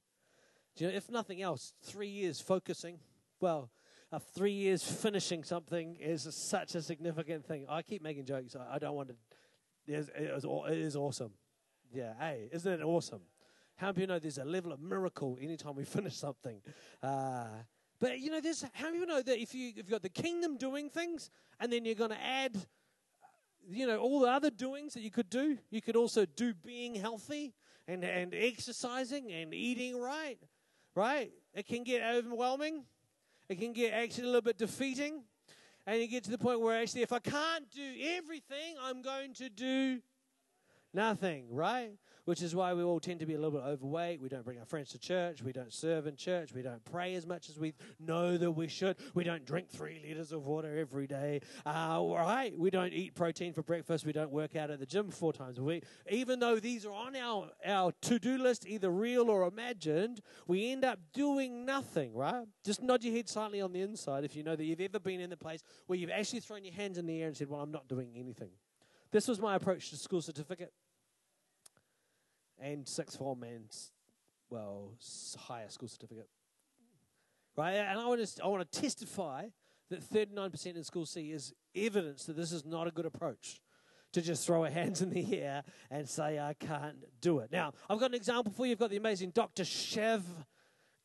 You 0.77 0.87
know, 0.87 0.93
if 0.93 1.09
nothing 1.09 1.41
else, 1.41 1.73
three 1.83 2.07
years 2.07 2.41
focusing, 2.41 2.99
well, 3.39 3.69
uh, 4.11 4.19
three 4.19 4.51
years 4.51 4.83
finishing 4.83 5.43
something 5.43 5.95
is 5.95 6.25
a, 6.25 6.31
such 6.31 6.73
a 6.75 6.81
significant 6.81 7.45
thing. 7.45 7.65
I 7.69 7.81
keep 7.83 8.01
making 8.01 8.25
jokes. 8.25 8.55
I, 8.55 8.75
I 8.75 8.79
don't 8.79 8.95
want 8.95 9.09
to. 9.09 9.15
It 9.87 9.93
is, 9.95 10.09
it, 10.09 10.31
is, 10.35 10.45
it 10.45 10.77
is 10.77 10.95
awesome. 10.95 11.31
Yeah, 11.93 12.13
hey, 12.19 12.49
isn't 12.51 12.71
it 12.71 12.83
awesome? 12.83 13.21
How 13.75 13.87
many 13.87 14.01
you 14.01 14.07
know 14.07 14.19
there's 14.19 14.37
a 14.37 14.45
level 14.45 14.71
of 14.71 14.79
miracle 14.79 15.37
anytime 15.41 15.75
we 15.75 15.83
finish 15.85 16.15
something? 16.15 16.61
Uh, 17.01 17.45
but 17.99 18.19
you 18.19 18.31
know, 18.31 18.39
there's 18.39 18.63
how 18.73 18.85
many 18.85 18.99
people 18.99 19.15
know 19.15 19.21
that 19.21 19.39
if 19.39 19.53
you 19.53 19.69
if 19.69 19.77
you've 19.77 19.89
got 19.89 20.01
the 20.01 20.09
kingdom 20.09 20.57
doing 20.57 20.89
things, 20.89 21.29
and 21.59 21.71
then 21.71 21.85
you're 21.85 21.95
going 21.95 22.11
to 22.11 22.21
add 22.21 22.55
you 23.69 23.87
know, 23.87 23.97
all 23.99 24.19
the 24.19 24.27
other 24.27 24.49
doings 24.49 24.93
that 24.93 25.01
you 25.01 25.11
could 25.11 25.29
do. 25.29 25.57
You 25.69 25.81
could 25.81 25.95
also 25.95 26.25
do 26.25 26.53
being 26.53 26.95
healthy 26.95 27.53
and, 27.87 28.03
and 28.03 28.33
exercising 28.33 29.31
and 29.31 29.53
eating 29.53 29.99
right, 29.99 30.39
right? 30.95 31.31
It 31.53 31.67
can 31.67 31.83
get 31.83 32.01
overwhelming. 32.03 32.83
It 33.47 33.59
can 33.59 33.73
get 33.73 33.93
actually 33.93 34.23
a 34.23 34.27
little 34.27 34.41
bit 34.41 34.57
defeating. 34.57 35.23
And 35.87 35.99
you 35.99 36.07
get 36.07 36.23
to 36.25 36.31
the 36.31 36.37
point 36.37 36.61
where 36.61 36.79
actually, 36.79 37.01
if 37.01 37.11
I 37.11 37.19
can't 37.19 37.69
do 37.71 37.93
everything, 38.17 38.75
I'm 38.81 39.01
going 39.01 39.33
to 39.35 39.49
do 39.49 39.99
nothing, 40.93 41.47
right? 41.49 41.93
Which 42.29 42.43
is 42.43 42.53
why 42.53 42.75
we 42.75 42.83
all 42.83 42.99
tend 42.99 43.19
to 43.19 43.25
be 43.25 43.33
a 43.33 43.37
little 43.39 43.59
bit 43.59 43.65
overweight. 43.65 44.21
We 44.21 44.29
don't 44.29 44.45
bring 44.45 44.59
our 44.59 44.65
friends 44.65 44.91
to 44.91 44.99
church. 44.99 45.41
We 45.41 45.51
don't 45.51 45.73
serve 45.73 46.05
in 46.05 46.15
church. 46.15 46.53
We 46.53 46.61
don't 46.61 46.85
pray 46.85 47.15
as 47.15 47.25
much 47.25 47.49
as 47.49 47.57
we 47.57 47.73
know 47.99 48.37
that 48.37 48.51
we 48.51 48.67
should. 48.67 48.97
We 49.15 49.23
don't 49.23 49.43
drink 49.47 49.67
three 49.71 49.99
liters 50.05 50.31
of 50.31 50.45
water 50.45 50.77
every 50.77 51.07
day. 51.07 51.41
Uh, 51.65 52.05
right? 52.07 52.53
We 52.55 52.69
don't 52.69 52.93
eat 52.93 53.15
protein 53.15 53.51
for 53.51 53.63
breakfast. 53.63 54.05
We 54.05 54.13
don't 54.13 54.29
work 54.29 54.55
out 54.55 54.69
at 54.69 54.79
the 54.79 54.85
gym 54.85 55.09
four 55.09 55.33
times 55.33 55.57
a 55.57 55.63
week. 55.63 55.85
Even 56.07 56.39
though 56.39 56.59
these 56.59 56.85
are 56.85 56.93
on 56.93 57.15
our, 57.15 57.49
our 57.65 57.93
to 58.03 58.19
do 58.19 58.37
list, 58.37 58.67
either 58.67 58.91
real 58.91 59.31
or 59.31 59.47
imagined, 59.47 60.21
we 60.45 60.71
end 60.71 60.85
up 60.85 60.99
doing 61.15 61.65
nothing, 61.65 62.13
right? 62.13 62.45
Just 62.63 62.83
nod 62.83 63.03
your 63.03 63.15
head 63.15 63.27
slightly 63.27 63.59
on 63.59 63.73
the 63.73 63.81
inside 63.81 64.23
if 64.23 64.35
you 64.35 64.43
know 64.43 64.55
that 64.55 64.63
you've 64.63 64.81
ever 64.81 64.99
been 64.99 65.19
in 65.19 65.31
the 65.31 65.37
place 65.37 65.63
where 65.87 65.97
you've 65.97 66.11
actually 66.11 66.41
thrown 66.41 66.63
your 66.63 66.75
hands 66.75 66.99
in 66.99 67.07
the 67.07 67.19
air 67.23 67.27
and 67.27 67.35
said, 67.35 67.49
Well, 67.49 67.61
I'm 67.61 67.71
not 67.71 67.87
doing 67.87 68.11
anything. 68.15 68.51
This 69.11 69.27
was 69.27 69.41
my 69.41 69.55
approach 69.55 69.89
to 69.89 69.97
school 69.97 70.21
certificate 70.21 70.71
and 72.61 72.87
sixth 72.87 73.17
form 73.17 73.43
and 73.43 73.75
well 74.49 74.91
higher 75.37 75.69
school 75.69 75.87
certificate. 75.87 76.29
Right, 77.57 77.73
and 77.73 77.99
I 77.99 78.07
want 78.07 78.25
to 78.25 78.43
I 78.43 78.47
want 78.47 78.71
to 78.71 78.81
testify 78.81 79.47
that 79.89 80.01
39% 80.01 80.75
in 80.75 80.83
school 80.83 81.05
C 81.05 81.31
is 81.31 81.53
evidence 81.75 82.25
that 82.25 82.37
this 82.37 82.51
is 82.51 82.63
not 82.63 82.87
a 82.87 82.91
good 82.91 83.05
approach 83.05 83.59
to 84.13 84.21
just 84.21 84.45
throw 84.45 84.63
our 84.63 84.69
hands 84.81 85.01
in 85.01 85.09
the 85.09 85.41
air 85.41 85.63
and 85.89 86.07
say, 86.07 86.39
I 86.39 86.53
can't 86.53 86.97
do 87.21 87.39
it. 87.39 87.51
Now, 87.51 87.73
I've 87.89 87.99
got 87.99 88.11
an 88.11 88.15
example 88.15 88.51
for 88.51 88.65
you. 88.65 88.73
I've 88.73 88.79
got 88.79 88.89
the 88.89 88.97
amazing 88.97 89.31
Dr. 89.31 89.65
Chev. 89.65 90.23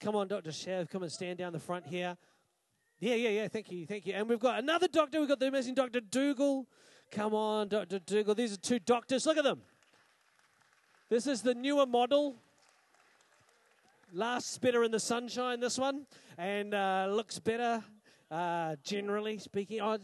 Come 0.00 0.16
on, 0.16 0.28
Dr. 0.28 0.52
Chev, 0.52 0.90
come 0.90 1.02
and 1.02 1.10
stand 1.10 1.38
down 1.38 1.52
the 1.52 1.58
front 1.60 1.86
here. 1.86 2.16
Yeah, 3.00 3.14
yeah, 3.14 3.28
yeah. 3.30 3.48
Thank 3.48 3.70
you, 3.70 3.86
thank 3.86 4.06
you. 4.06 4.14
And 4.14 4.28
we've 4.28 4.38
got 4.38 4.58
another 4.58 4.88
doctor. 4.88 5.18
We've 5.18 5.28
got 5.28 5.40
the 5.40 5.48
amazing 5.48 5.74
Dr. 5.74 6.00
Dougal. 6.00 6.66
Come 7.10 7.34
on, 7.34 7.68
Dr. 7.68 7.98
Dougal. 7.98 8.34
These 8.34 8.54
are 8.54 8.58
two 8.58 8.78
doctors. 8.78 9.26
Look 9.26 9.36
at 9.36 9.44
them. 9.44 9.62
This 11.14 11.28
is 11.28 11.42
the 11.42 11.54
newer 11.54 11.86
model. 11.86 12.34
Last 14.12 14.60
better 14.60 14.82
in 14.82 14.90
the 14.90 14.98
sunshine, 14.98 15.60
this 15.60 15.78
one, 15.78 16.06
and 16.36 16.74
uh, 16.74 17.06
looks 17.08 17.38
better 17.38 17.84
uh, 18.32 18.74
generally 18.82 19.38
speaking. 19.38 19.80
Oh, 19.80 19.96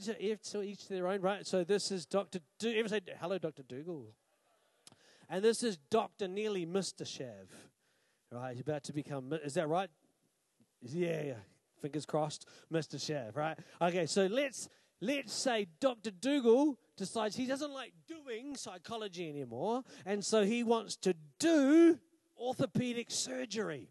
so 0.43 0.63
each 0.63 0.87
their 0.87 1.09
own, 1.09 1.21
right? 1.21 1.45
So 1.45 1.65
this 1.65 1.91
is 1.91 2.07
Dr. 2.07 2.39
Do- 2.61 2.73
ever 2.77 2.87
say 2.87 3.01
hello, 3.21 3.39
Dr. 3.39 3.65
Dougal? 3.65 4.05
And 5.29 5.43
this 5.43 5.65
is 5.65 5.79
Dr. 5.91 6.29
Nearly 6.29 6.65
Mr. 6.65 7.03
Shav. 7.03 7.49
Right, 8.31 8.53
he's 8.53 8.61
about 8.61 8.85
to 8.85 8.93
become, 8.93 9.33
is 9.45 9.55
that 9.55 9.69
right? 9.69 9.91
Yeah, 10.81 11.23
yeah. 11.25 11.35
Fingers 11.83 12.07
crossed, 12.07 12.47
Mr. 12.73 12.95
Shav, 12.95 13.35
right? 13.35 13.59
Okay, 13.83 14.07
so 14.07 14.27
let's 14.27 14.69
let's 15.01 15.33
say 15.33 15.67
Dr. 15.81 16.11
Dougal 16.11 16.79
decides 16.97 17.37
he 17.37 17.47
doesn't 17.47 17.73
like 17.73 17.93
doing 18.07 18.57
psychology 18.57 19.29
anymore, 19.29 19.83
and 20.05 20.25
so 20.25 20.45
he 20.45 20.63
wants 20.63 20.97
to 20.97 21.15
do 21.39 21.99
orthopedic 22.39 23.11
surgery. 23.11 23.89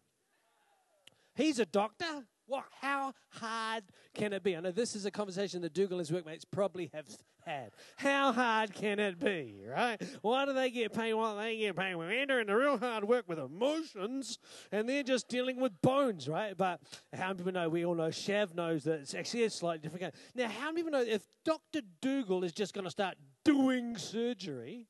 He's 1.36 1.60
a 1.60 1.66
doctor. 1.66 2.26
What? 2.50 2.66
How 2.82 3.14
hard 3.30 3.84
can 4.16 4.34
it 4.34 4.42
be? 4.42 4.58
I 4.58 4.60
know 4.60 4.72
this 4.72 4.96
is 4.96 5.06
a 5.06 5.12
conversation 5.12 5.62
that 5.62 5.72
Dougal 5.72 6.00
and 6.00 6.08
his 6.08 6.12
workmates 6.12 6.46
probably 6.46 6.90
have 6.96 7.06
had. 7.46 7.74
How 7.96 8.32
hard 8.32 8.74
can 8.74 9.00
it 9.00 9.20
be, 9.20 9.62
right? 9.68 10.02
Why 10.24 10.46
do 10.46 10.54
they 10.54 10.72
get 10.72 10.92
paid? 10.92 11.14
Why 11.14 11.34
do 11.34 11.42
they 11.42 11.58
get 11.58 11.76
paid? 11.76 11.94
We're 11.94 12.12
entering 12.12 12.48
the 12.48 12.56
real 12.56 12.80
hard 12.80 13.04
work 13.04 13.26
with 13.30 13.38
emotions, 13.38 14.40
and 14.72 14.90
they're 14.90 15.04
just 15.04 15.28
dealing 15.30 15.62
with 15.62 15.80
bones, 15.84 16.28
right? 16.28 16.58
But 16.58 16.82
how 17.14 17.28
many 17.28 17.38
people 17.38 17.52
know? 17.52 17.70
We 17.70 17.86
all 17.86 17.94
know. 17.94 18.08
Shav 18.08 18.56
knows 18.56 18.84
that 18.86 19.02
it's 19.02 19.14
actually 19.14 19.44
a 19.44 19.52
slightly 19.52 19.82
different. 19.84 20.02
Game. 20.02 20.22
Now, 20.34 20.48
how 20.48 20.72
many 20.72 20.78
people 20.78 20.92
know 21.00 21.06
if 21.06 21.22
Dr. 21.46 21.82
Dougal 22.02 22.44
is 22.44 22.52
just 22.52 22.74
going 22.74 22.86
to 22.86 22.92
start 22.92 23.14
doing 23.46 23.96
surgery? 23.96 24.88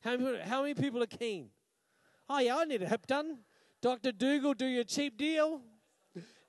How 0.00 0.16
many, 0.16 0.38
how 0.40 0.62
many 0.62 0.74
people 0.74 1.00
are 1.04 1.06
keen? 1.06 1.50
Oh 2.28 2.40
yeah, 2.40 2.56
I 2.56 2.64
need 2.64 2.82
a 2.82 2.88
hip 2.88 3.06
done. 3.06 3.38
Dr. 3.80 4.10
Dougal, 4.10 4.54
do 4.54 4.66
your 4.66 4.84
cheap 4.84 5.16
deal 5.16 5.62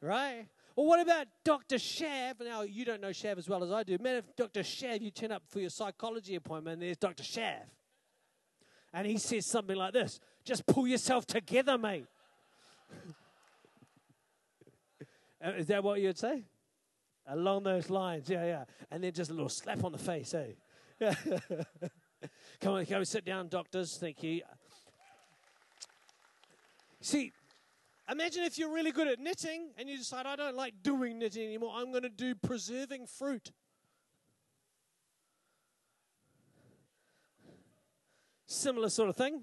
right? 0.03 0.45
Well, 0.75 0.85
what 0.87 0.99
about 0.99 1.27
Dr. 1.43 1.75
Shav? 1.75 2.43
Now, 2.43 2.61
you 2.61 2.83
don't 2.85 3.01
know 3.01 3.09
Shav 3.09 3.37
as 3.37 3.47
well 3.47 3.63
as 3.63 3.71
I 3.71 3.83
do. 3.83 3.97
Man, 3.99 4.17
if 4.17 4.35
Dr. 4.35 4.61
Shav, 4.61 5.01
you 5.01 5.11
turn 5.11 5.31
up 5.31 5.43
for 5.47 5.59
your 5.59 5.69
psychology 5.69 6.35
appointment, 6.35 6.75
and 6.75 6.81
there's 6.83 6.97
Dr. 6.97 7.23
Shav. 7.23 7.61
And 8.93 9.07
he 9.07 9.17
says 9.17 9.45
something 9.45 9.75
like 9.75 9.93
this 9.93 10.19
Just 10.43 10.65
pull 10.65 10.87
yourself 10.87 11.25
together, 11.25 11.77
mate. 11.77 12.05
Uh, 15.45 15.49
is 15.57 15.67
that 15.67 15.83
what 15.83 15.99
you'd 15.99 16.17
say? 16.17 16.45
Along 17.27 17.63
those 17.63 17.89
lines, 17.89 18.29
yeah, 18.29 18.45
yeah. 18.45 18.63
And 18.89 19.03
then 19.03 19.11
just 19.11 19.29
a 19.29 19.33
little 19.33 19.49
slap 19.49 19.83
on 19.83 19.91
the 19.91 19.97
face, 19.97 20.33
eh? 20.33 20.51
Yeah. 21.01 21.13
come 22.61 22.75
on, 22.75 22.85
come 22.85 23.03
sit 23.03 23.25
down, 23.25 23.49
doctors. 23.49 23.97
Thank 23.97 24.23
you. 24.23 24.39
See, 27.01 27.33
Imagine 28.11 28.43
if 28.43 28.57
you're 28.57 28.73
really 28.73 28.91
good 28.91 29.07
at 29.07 29.19
knitting 29.19 29.69
and 29.77 29.89
you 29.89 29.97
decide, 29.97 30.25
I 30.25 30.35
don't 30.35 30.55
like 30.55 30.73
doing 30.83 31.19
knitting 31.19 31.45
anymore, 31.45 31.73
I'm 31.75 31.91
going 31.91 32.03
to 32.03 32.09
do 32.09 32.35
preserving 32.35 33.07
fruit. 33.07 33.51
Similar 38.45 38.89
sort 38.89 39.09
of 39.09 39.15
thing 39.15 39.41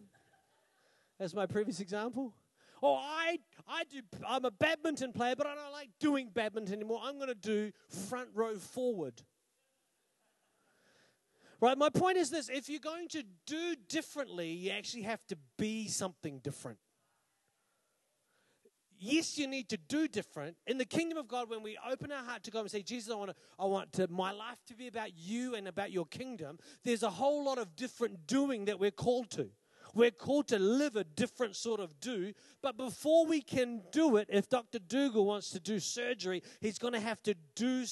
as 1.19 1.35
my 1.35 1.47
previous 1.47 1.81
example. 1.81 2.35
Or 2.83 2.99
I, 2.99 3.39
I 3.67 3.85
do, 3.85 4.01
I'm 4.27 4.45
a 4.45 4.51
badminton 4.51 5.13
player, 5.13 5.37
but 5.37 5.47
I 5.47 5.55
don't 5.55 5.73
like 5.73 5.91
doing 5.99 6.31
badminton 6.33 6.75
anymore. 6.75 7.01
I'm 7.03 7.17
going 7.17 7.29
to 7.29 7.35
do 7.35 7.73
front 8.09 8.29
row 8.35 8.57
forward. 8.57 9.23
Right, 11.61 11.77
my 11.77 11.91
point 11.91 12.17
is 12.17 12.31
this 12.31 12.49
if 12.49 12.69
you're 12.69 12.81
going 12.81 13.09
to 13.09 13.23
do 13.47 13.75
differently, 13.89 14.51
you 14.51 14.71
actually 14.71 15.03
have 15.03 15.27
to 15.29 15.37
be 15.59 15.89
something 15.89 16.39
different 16.39 16.79
yes, 19.01 19.39
you 19.39 19.47
need 19.47 19.69
to 19.71 19.77
do 19.77 20.07
different. 20.07 20.57
In 20.67 20.79
the 20.79 20.85
kingdom 20.85 21.19
of 21.19 21.27
God, 21.27 21.51
when 21.51 21.63
we 21.63 21.77
open 21.91 22.13
our 22.13 22.23
heart 22.23 22.45
to 22.45 22.51
God 22.51 22.61
and 22.61 22.71
say, 22.71 22.83
Jesus, 22.83 23.13
I 23.13 23.17
want, 23.17 23.31
to, 23.31 23.37
I 23.59 23.65
want 23.65 23.93
to, 23.95 24.09
my 24.09 24.31
life 24.31 24.59
to 24.67 24.77
be 24.77 24.87
about 24.87 25.17
you 25.17 25.55
and 25.55 25.67
about 25.67 25.91
your 25.91 26.07
kingdom, 26.07 26.59
there's 26.85 27.03
a 27.03 27.11
whole 27.11 27.45
lot 27.45 27.59
of 27.59 27.75
different 27.75 28.27
doing 28.27 28.67
that 28.67 28.79
we're 28.79 28.91
called 28.91 29.31
to. 29.33 29.51
We're 29.95 30.11
called 30.11 30.49
to 30.49 30.59
live 30.59 30.97
a 30.97 31.05
different 31.05 31.57
sort 31.57 31.81
of 31.81 31.99
do. 32.01 32.33
But 32.63 32.77
before 32.77 33.27
we 33.27 33.41
can 33.41 33.83
do 33.91 34.17
it, 34.17 34.29
if 34.31 34.49
Dr. 34.49 34.79
Dougal 34.79 35.27
wants 35.27 35.51
to 35.51 35.61
do 35.61 35.81
surgery, 35.81 36.43
he's 36.61 36.79
going 36.79 36.93
to 36.93 37.01
have 37.01 37.23
to 37.25 37.35
do, 37.57 37.85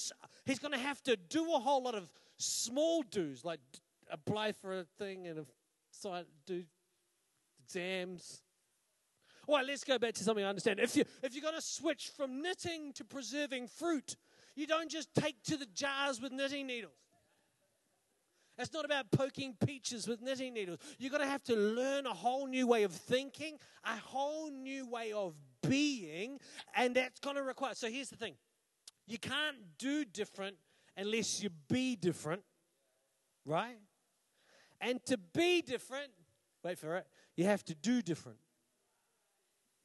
he's 0.44 0.58
going 0.60 0.72
to 0.72 0.78
have 0.78 1.02
to 1.04 1.16
do 1.16 1.52
a 1.54 1.58
whole 1.58 1.82
lot 1.82 1.94
of 1.94 2.08
small 2.36 3.02
do's, 3.02 3.44
like 3.44 3.60
apply 4.10 4.52
for 4.52 4.78
a 4.78 4.84
thing 4.98 5.26
and 5.26 5.44
do 6.46 6.64
exams, 7.64 8.42
well, 9.48 9.64
let's 9.64 9.82
go 9.82 9.98
back 9.98 10.12
to 10.12 10.22
something 10.22 10.44
I 10.44 10.48
understand. 10.48 10.78
If, 10.78 10.94
you, 10.94 11.04
if 11.22 11.34
you're 11.34 11.42
going 11.42 11.54
to 11.54 11.62
switch 11.62 12.10
from 12.14 12.42
knitting 12.42 12.92
to 12.92 13.04
preserving 13.04 13.68
fruit, 13.68 14.14
you 14.54 14.66
don't 14.66 14.90
just 14.90 15.12
take 15.14 15.42
to 15.44 15.56
the 15.56 15.64
jars 15.64 16.20
with 16.20 16.32
knitting 16.32 16.66
needles. 16.66 16.92
It's 18.58 18.74
not 18.74 18.84
about 18.84 19.10
poking 19.10 19.56
peaches 19.64 20.06
with 20.06 20.20
knitting 20.20 20.52
needles. 20.52 20.80
You're 20.98 21.10
going 21.10 21.22
to 21.22 21.28
have 21.28 21.42
to 21.44 21.56
learn 21.56 22.06
a 22.06 22.12
whole 22.12 22.46
new 22.46 22.66
way 22.66 22.82
of 22.82 22.92
thinking, 22.92 23.56
a 23.84 23.96
whole 23.96 24.50
new 24.50 24.86
way 24.86 25.12
of 25.12 25.34
being, 25.62 26.40
and 26.74 26.94
that's 26.94 27.18
going 27.18 27.36
to 27.36 27.42
require. 27.42 27.74
So 27.74 27.88
here's 27.88 28.10
the 28.10 28.16
thing 28.16 28.34
you 29.06 29.18
can't 29.18 29.56
do 29.78 30.04
different 30.04 30.56
unless 30.94 31.42
you 31.42 31.48
be 31.70 31.96
different, 31.96 32.42
right? 33.46 33.78
And 34.78 35.02
to 35.06 35.16
be 35.16 35.62
different, 35.62 36.10
wait 36.62 36.78
for 36.78 36.96
it, 36.96 37.06
you 37.34 37.44
have 37.46 37.64
to 37.64 37.74
do 37.74 38.02
different. 38.02 38.38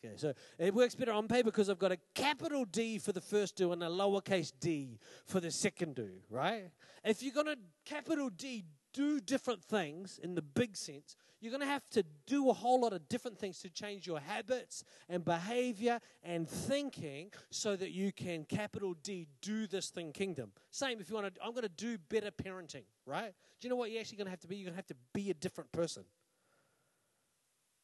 Okay, 0.06 0.16
so 0.18 0.34
it 0.58 0.74
works 0.74 0.96
better 0.96 1.14
on 1.14 1.28
paper 1.28 1.46
because 1.46 1.70
I've 1.70 1.80
got 1.80 1.92
a 1.92 1.98
capital 2.14 2.66
D 2.66 2.98
for 2.98 3.14
the 3.14 3.22
first 3.22 3.56
do 3.56 3.72
and 3.72 3.82
a 3.84 3.88
lowercase 3.88 4.52
d 4.60 5.00
for 5.26 5.40
the 5.40 5.52
second 5.52 5.96
do, 5.96 6.10
right? 6.30 6.72
If 7.06 7.24
you're 7.24 7.34
going 7.34 7.48
to 7.48 7.58
capital 7.86 8.30
D 8.30 8.66
do 8.94 9.20
different 9.20 9.64
things 9.64 10.20
in 10.22 10.36
the 10.36 10.42
big 10.42 10.76
sense, 10.76 11.16
you're 11.40 11.52
going 11.52 11.62
to 11.62 11.68
have 11.68 11.90
to 11.90 12.04
do 12.26 12.50
a 12.50 12.54
whole 12.54 12.82
lot 12.82 12.94
of 12.94 13.08
different 13.10 13.38
things 13.38 13.60
to 13.60 13.70
change 13.70 14.06
your 14.06 14.20
habits 14.20 14.84
and 15.10 15.26
behavior 15.26 16.00
and 16.24 16.50
thinking 16.50 17.32
so 17.50 17.76
that 17.76 17.92
you 17.92 18.12
can 18.12 18.46
capital 18.46 18.96
D 19.04 19.28
do 19.42 19.68
this 19.68 19.90
thing 19.90 20.12
kingdom. 20.12 20.52
Same 20.70 21.00
if 21.00 21.10
you 21.10 21.16
want 21.16 21.34
to, 21.34 21.44
I'm 21.44 21.52
going 21.52 21.64
to 21.64 21.70
do 21.70 21.98
better 22.10 22.32
parenting, 22.32 22.84
right? 23.06 23.34
Do 23.60 23.68
you 23.68 23.70
know 23.70 23.76
what 23.78 23.92
you're 23.92 24.02
actually 24.02 24.18
going 24.18 24.28
to 24.28 24.32
have 24.32 24.42
to 24.42 24.48
be? 24.48 24.58
You're 24.58 24.66
going 24.66 24.74
to 24.74 24.78
have 24.78 24.88
to 24.88 24.96
be 25.14 25.30
a 25.30 25.34
different 25.34 25.72
person. 25.72 26.04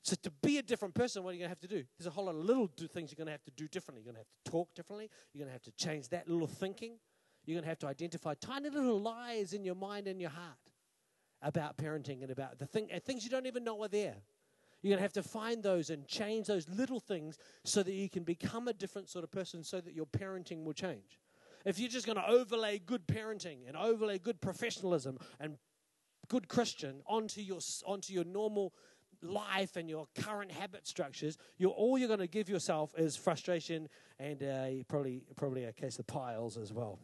So 0.09 0.15
to 0.23 0.31
be 0.41 0.57
a 0.57 0.63
different 0.63 0.95
person, 0.95 1.23
what 1.23 1.29
are 1.29 1.33
you 1.33 1.39
going 1.41 1.49
to 1.49 1.51
have 1.51 1.59
to 1.59 1.67
do? 1.67 1.83
There's 1.95 2.07
a 2.07 2.09
whole 2.09 2.25
lot 2.25 2.33
of 2.33 2.43
little 2.43 2.67
things 2.91 3.11
you're 3.11 3.23
going 3.23 3.27
to 3.27 3.31
have 3.31 3.43
to 3.43 3.51
do 3.51 3.67
differently. 3.67 4.01
You're 4.01 4.11
going 4.11 4.23
to 4.23 4.27
have 4.27 4.43
to 4.43 4.51
talk 4.51 4.73
differently. 4.73 5.07
You're 5.31 5.41
going 5.41 5.49
to 5.49 5.53
have 5.53 5.61
to 5.61 5.71
change 5.73 6.09
that 6.09 6.27
little 6.27 6.47
thinking. 6.47 6.97
You're 7.45 7.53
going 7.53 7.63
to 7.63 7.69
have 7.69 7.77
to 7.79 7.87
identify 7.87 8.33
tiny 8.33 8.71
little 8.71 8.99
lies 8.99 9.53
in 9.53 9.63
your 9.63 9.75
mind 9.75 10.07
and 10.07 10.19
your 10.19 10.31
heart 10.31 10.57
about 11.43 11.77
parenting 11.77 12.23
and 12.23 12.31
about 12.31 12.57
the 12.57 12.65
thing, 12.65 12.89
uh, 12.91 12.97
things 12.99 13.23
you 13.23 13.29
don't 13.29 13.45
even 13.45 13.63
know 13.63 13.79
are 13.83 13.87
there. 13.87 14.15
You're 14.81 14.89
going 14.89 14.97
to 14.97 15.03
have 15.03 15.13
to 15.13 15.21
find 15.21 15.61
those 15.61 15.91
and 15.91 16.07
change 16.07 16.47
those 16.47 16.67
little 16.67 16.99
things 16.99 17.37
so 17.63 17.83
that 17.83 17.93
you 17.93 18.09
can 18.09 18.23
become 18.23 18.67
a 18.67 18.73
different 18.73 19.09
sort 19.09 19.23
of 19.23 19.29
person 19.29 19.63
so 19.63 19.79
that 19.79 19.93
your 19.93 20.07
parenting 20.07 20.63
will 20.63 20.73
change. 20.73 21.19
If 21.65 21.77
you're 21.77 21.87
just 21.87 22.07
going 22.07 22.17
to 22.17 22.27
overlay 22.27 22.79
good 22.79 23.05
parenting 23.05 23.67
and 23.67 23.77
overlay 23.77 24.17
good 24.17 24.41
professionalism 24.41 25.19
and 25.39 25.57
good 26.29 26.47
Christian 26.47 27.01
onto 27.05 27.41
your, 27.41 27.59
onto 27.85 28.13
your 28.13 28.23
normal 28.23 28.73
life 29.21 29.75
and 29.75 29.89
your 29.89 30.07
current 30.15 30.51
habit 30.51 30.87
structures, 30.87 31.37
you're, 31.57 31.71
all 31.71 31.97
you're 31.97 32.07
going 32.07 32.19
to 32.19 32.27
give 32.27 32.49
yourself 32.49 32.93
is 32.97 33.15
frustration 33.15 33.87
and 34.19 34.43
uh, 34.43 34.83
probably, 34.87 35.23
probably 35.35 35.65
a 35.65 35.73
case 35.73 35.99
of 35.99 36.07
piles 36.07 36.57
as 36.57 36.71
well. 36.73 36.99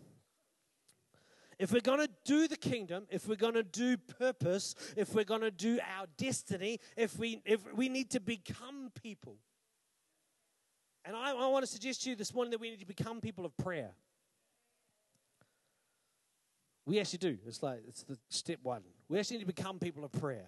If 1.58 1.71
we're 1.71 1.80
going 1.80 1.99
to 1.99 2.10
do 2.25 2.47
the 2.47 2.58
kingdom, 2.58 3.06
if 3.10 3.28
we're 3.28 3.36
going 3.36 3.54
to 3.54 3.63
do 3.63 3.95
purpose, 3.97 4.75
if 4.97 5.13
we're 5.15 5.23
going 5.23 5.41
to 5.41 5.51
do 5.51 5.80
our 5.97 6.06
destiny, 6.17 6.80
if 6.97 7.17
we, 7.17 7.41
if 7.45 7.62
we 7.73 7.88
need 7.88 8.12
to 8.12 8.19
become 8.19 8.91
people. 9.01 9.38
And 11.06 11.15
I, 11.15 11.32
I 11.32 11.47
want 11.47 11.63
to 11.63 11.71
suggest 11.71 12.04
to 12.04 12.10
you 12.10 12.15
this 12.15 12.34
morning 12.34 12.51
that 12.51 12.60
we 12.60 12.69
need 12.69 12.80
to 12.82 12.86
become 12.86 13.21
people 13.21 13.45
of 13.45 13.56
prayer. 13.56 13.91
We 16.86 16.99
actually 16.99 17.19
do. 17.19 17.38
It's 17.47 17.63
like, 17.63 17.82
it's 17.88 18.04
the 18.04 18.17
step 18.30 18.60
one. 18.62 18.82
We 19.08 19.17
actually 19.17 19.38
need 19.38 19.43
to 19.43 19.54
become 19.54 19.80
people 19.80 20.04
of 20.04 20.12
prayer. 20.12 20.47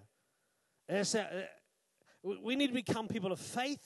Uh, 0.90 1.04
we 2.24 2.56
need 2.56 2.68
to 2.68 2.74
become 2.74 3.08
people 3.08 3.32
of 3.32 3.40
faith. 3.40 3.84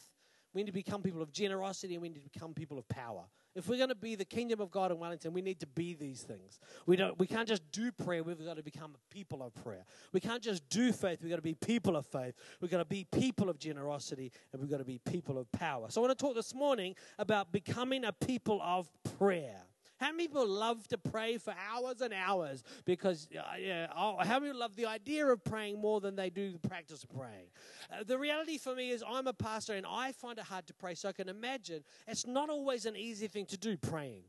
we 0.53 0.61
need 0.61 0.67
to 0.67 0.73
become 0.73 1.01
people 1.01 1.21
of 1.21 1.31
generosity, 1.31 1.95
and 1.95 2.01
we 2.01 2.09
need 2.09 2.15
to 2.15 2.29
become 2.29 2.53
people 2.53 2.77
of 2.77 2.87
power. 2.89 3.23
If 3.55 3.67
we're 3.67 3.77
going 3.77 3.89
to 3.89 3.95
be 3.95 4.15
the 4.15 4.25
kingdom 4.25 4.61
of 4.61 4.71
God 4.71 4.91
in 4.91 4.99
Wellington, 4.99 5.33
we 5.33 5.41
need 5.41 5.59
to 5.59 5.67
be 5.67 5.93
these 5.93 6.21
things. 6.21 6.59
We, 6.85 6.95
don't, 6.95 7.17
we 7.19 7.27
can't 7.27 7.47
just 7.47 7.69
do 7.71 7.91
prayer, 7.91 8.23
we've 8.23 8.43
got 8.43 8.57
to 8.57 8.63
become 8.63 8.95
people 9.09 9.43
of 9.43 9.53
prayer. 9.55 9.85
We 10.13 10.19
can't 10.19 10.41
just 10.41 10.67
do 10.69 10.91
faith, 10.91 11.19
we've 11.21 11.29
got 11.29 11.37
to 11.37 11.41
be 11.41 11.55
people 11.55 11.95
of 11.95 12.05
faith. 12.05 12.35
We've 12.59 12.71
got 12.71 12.77
to 12.77 12.85
be 12.85 13.05
people 13.11 13.49
of 13.49 13.59
generosity, 13.59 14.31
and 14.51 14.61
we've 14.61 14.71
got 14.71 14.77
to 14.77 14.85
be 14.85 14.99
people 14.99 15.37
of 15.37 15.51
power. 15.51 15.87
So 15.89 16.01
I 16.01 16.07
want 16.07 16.17
to 16.17 16.25
talk 16.25 16.35
this 16.35 16.53
morning 16.53 16.95
about 17.17 17.51
becoming 17.51 18.05
a 18.05 18.13
people 18.13 18.61
of 18.61 18.89
prayer. 19.17 19.63
How 20.01 20.11
many 20.11 20.27
people 20.27 20.47
love 20.47 20.87
to 20.87 20.97
pray 20.97 21.37
for 21.37 21.53
hours 21.71 22.01
and 22.01 22.11
hours? 22.11 22.63
Because, 22.85 23.27
uh, 23.37 23.55
yeah, 23.59 23.85
oh, 23.95 24.17
how 24.19 24.39
many 24.39 24.51
love 24.51 24.75
the 24.75 24.87
idea 24.87 25.27
of 25.27 25.43
praying 25.43 25.79
more 25.79 26.01
than 26.01 26.15
they 26.15 26.31
do 26.31 26.51
the 26.51 26.67
practice 26.67 27.03
of 27.03 27.11
praying? 27.11 27.49
Uh, 27.91 28.03
the 28.03 28.17
reality 28.17 28.57
for 28.57 28.73
me 28.73 28.89
is 28.89 29.03
I'm 29.07 29.27
a 29.27 29.33
pastor 29.33 29.75
and 29.75 29.85
I 29.87 30.11
find 30.13 30.39
it 30.39 30.45
hard 30.45 30.65
to 30.67 30.73
pray. 30.73 30.95
So 30.95 31.07
I 31.07 31.11
can 31.11 31.29
imagine 31.29 31.83
it's 32.07 32.25
not 32.25 32.49
always 32.49 32.87
an 32.87 32.97
easy 32.97 33.27
thing 33.27 33.45
to 33.45 33.57
do, 33.57 33.77
praying, 33.77 34.23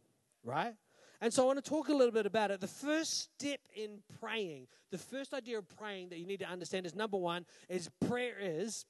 right? 0.45 0.75
And 1.23 1.33
so 1.33 1.45
I 1.45 1.47
want 1.47 1.65
to 1.65 1.71
talk 1.71 1.89
a 1.89 1.95
little 1.95 2.13
bit 2.13 2.27
about 2.27 2.51
it. 2.51 2.61
The 2.61 2.67
first 2.67 3.31
step 3.39 3.61
in 3.75 4.01
praying, 4.21 4.67
the 4.91 4.99
first 4.99 5.33
idea 5.33 5.57
of 5.57 5.67
praying 5.79 6.11
that 6.11 6.19
you 6.19 6.27
need 6.27 6.41
to 6.41 6.49
understand 6.49 6.85
is 6.85 6.95
number 6.95 7.17
one, 7.17 7.47
is 7.71 7.89
prayer 8.07 8.35
is 8.39 8.85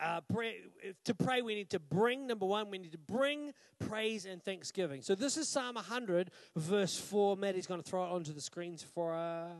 uh, 0.00 0.20
pray, 0.32 0.56
to 1.04 1.14
pray, 1.14 1.42
we 1.42 1.54
need 1.54 1.70
to 1.70 1.78
bring, 1.78 2.26
number 2.26 2.46
one, 2.46 2.70
we 2.70 2.78
need 2.78 2.92
to 2.92 2.98
bring 2.98 3.52
praise 3.78 4.26
and 4.26 4.42
thanksgiving. 4.42 5.02
So 5.02 5.14
this 5.14 5.36
is 5.36 5.48
Psalm 5.48 5.74
100, 5.76 6.30
verse 6.56 6.98
4. 6.98 7.36
Maddie's 7.36 7.66
going 7.66 7.82
to 7.82 7.88
throw 7.88 8.04
it 8.04 8.10
onto 8.10 8.32
the 8.32 8.40
screens 8.40 8.82
for 8.82 9.14
us. 9.14 9.52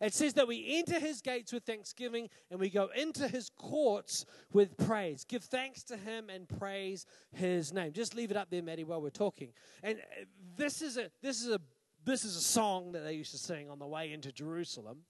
It 0.00 0.14
says 0.14 0.32
that 0.34 0.48
we 0.48 0.78
enter 0.78 0.98
his 0.98 1.20
gates 1.20 1.52
with 1.52 1.64
thanksgiving 1.64 2.30
and 2.50 2.58
we 2.58 2.70
go 2.70 2.88
into 2.96 3.28
his 3.28 3.50
courts 3.50 4.24
with 4.50 4.76
praise. 4.78 5.24
Give 5.24 5.44
thanks 5.44 5.82
to 5.84 5.96
him 5.96 6.30
and 6.30 6.48
praise 6.48 7.04
his 7.32 7.72
name. 7.72 7.92
Just 7.92 8.14
leave 8.14 8.30
it 8.30 8.36
up 8.36 8.48
there, 8.50 8.62
Maddie, 8.62 8.84
while 8.84 9.02
we're 9.02 9.10
talking. 9.10 9.52
And 9.82 9.98
uh, 9.98 10.24
this 10.56 10.80
is 10.80 10.96
a 10.96 11.10
this 11.22 11.42
is 11.42 11.50
a 11.50 11.60
this 12.02 12.24
is 12.24 12.34
a 12.34 12.40
song 12.40 12.92
that 12.92 13.00
they 13.00 13.12
used 13.12 13.32
to 13.32 13.38
sing 13.38 13.68
on 13.68 13.78
the 13.78 13.86
way 13.86 14.10
into 14.10 14.32
Jerusalem 14.32 15.00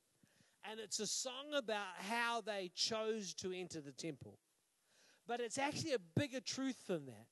and 0.70 0.78
it's 0.78 1.00
a 1.00 1.06
song 1.06 1.54
about 1.56 1.96
how 2.08 2.40
they 2.40 2.70
chose 2.74 3.34
to 3.34 3.52
enter 3.52 3.80
the 3.80 3.92
temple. 3.92 4.38
But 5.26 5.40
it's 5.40 5.58
actually 5.58 5.94
a 5.94 5.98
bigger 6.16 6.40
truth 6.40 6.86
than 6.86 7.06
that. 7.06 7.26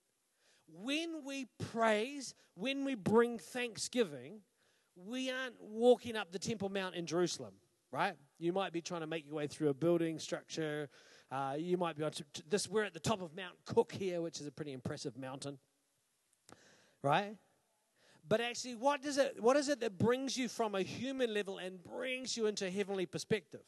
When 0.67 1.25
we 1.25 1.47
praise, 1.71 2.35
when 2.55 2.85
we 2.85 2.95
bring 2.95 3.39
thanksgiving, 3.39 4.41
we 4.97 5.31
aren't 5.31 5.61
walking 5.61 6.17
up 6.17 6.33
the 6.33 6.39
Temple 6.39 6.69
Mount 6.69 6.95
in 6.95 7.07
Jerusalem, 7.07 7.55
right? 7.93 8.15
You 8.39 8.53
might 8.53 8.73
be 8.73 8.81
trying 8.81 9.01
to 9.01 9.07
make 9.07 9.25
your 9.25 9.37
way 9.37 9.47
through 9.47 9.69
a 9.69 9.75
building 9.75 10.19
structure. 10.19 10.89
Uh, 11.31 11.55
you 11.57 11.77
might 11.77 11.97
be 11.97 12.05
on 12.05 12.11
to, 12.13 12.25
this. 12.49 12.69
We're 12.69 12.85
at 12.85 12.93
the 12.93 13.01
top 13.01 13.23
of 13.23 13.35
Mount 13.37 13.55
Cook 13.65 13.93
here, 13.93 14.21
which 14.21 14.41
is 14.41 14.47
a 14.47 14.53
pretty 14.53 14.73
impressive 14.73 15.17
mountain, 15.17 15.59
right? 17.03 17.37
But 18.29 18.41
actually, 18.43 18.75
what, 18.75 19.03
does 19.03 19.17
it, 19.17 19.43
what 19.43 19.57
is 19.57 19.69
it 19.69 19.81
that 19.81 19.99
brings 19.99 20.37
you 20.37 20.49
from 20.49 20.75
a 20.75 20.83
human 20.83 21.33
level 21.33 21.59
and 21.59 21.83
brings 21.83 22.37
you 22.37 22.47
into 22.47 22.67
a 22.67 22.71
heavenly 22.71 23.07
perspective? 23.07 23.63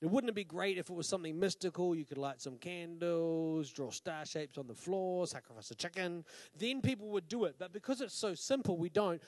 It 0.00 0.08
wouldn't 0.08 0.30
it 0.30 0.34
be 0.34 0.44
great 0.44 0.78
if 0.78 0.88
it 0.88 0.94
was 0.94 1.08
something 1.08 1.38
mystical? 1.38 1.94
You 1.94 2.06
could 2.06 2.16
light 2.16 2.40
some 2.40 2.56
candles, 2.56 3.70
draw 3.70 3.90
star 3.90 4.24
shapes 4.24 4.56
on 4.56 4.66
the 4.66 4.74
floor, 4.74 5.26
sacrifice 5.26 5.70
a 5.70 5.74
chicken. 5.74 6.24
Then 6.56 6.80
people 6.80 7.08
would 7.08 7.28
do 7.28 7.44
it. 7.44 7.56
But 7.58 7.72
because 7.72 8.00
it's 8.00 8.14
so 8.14 8.34
simple, 8.34 8.78
we 8.78 8.88
don't. 8.88 9.20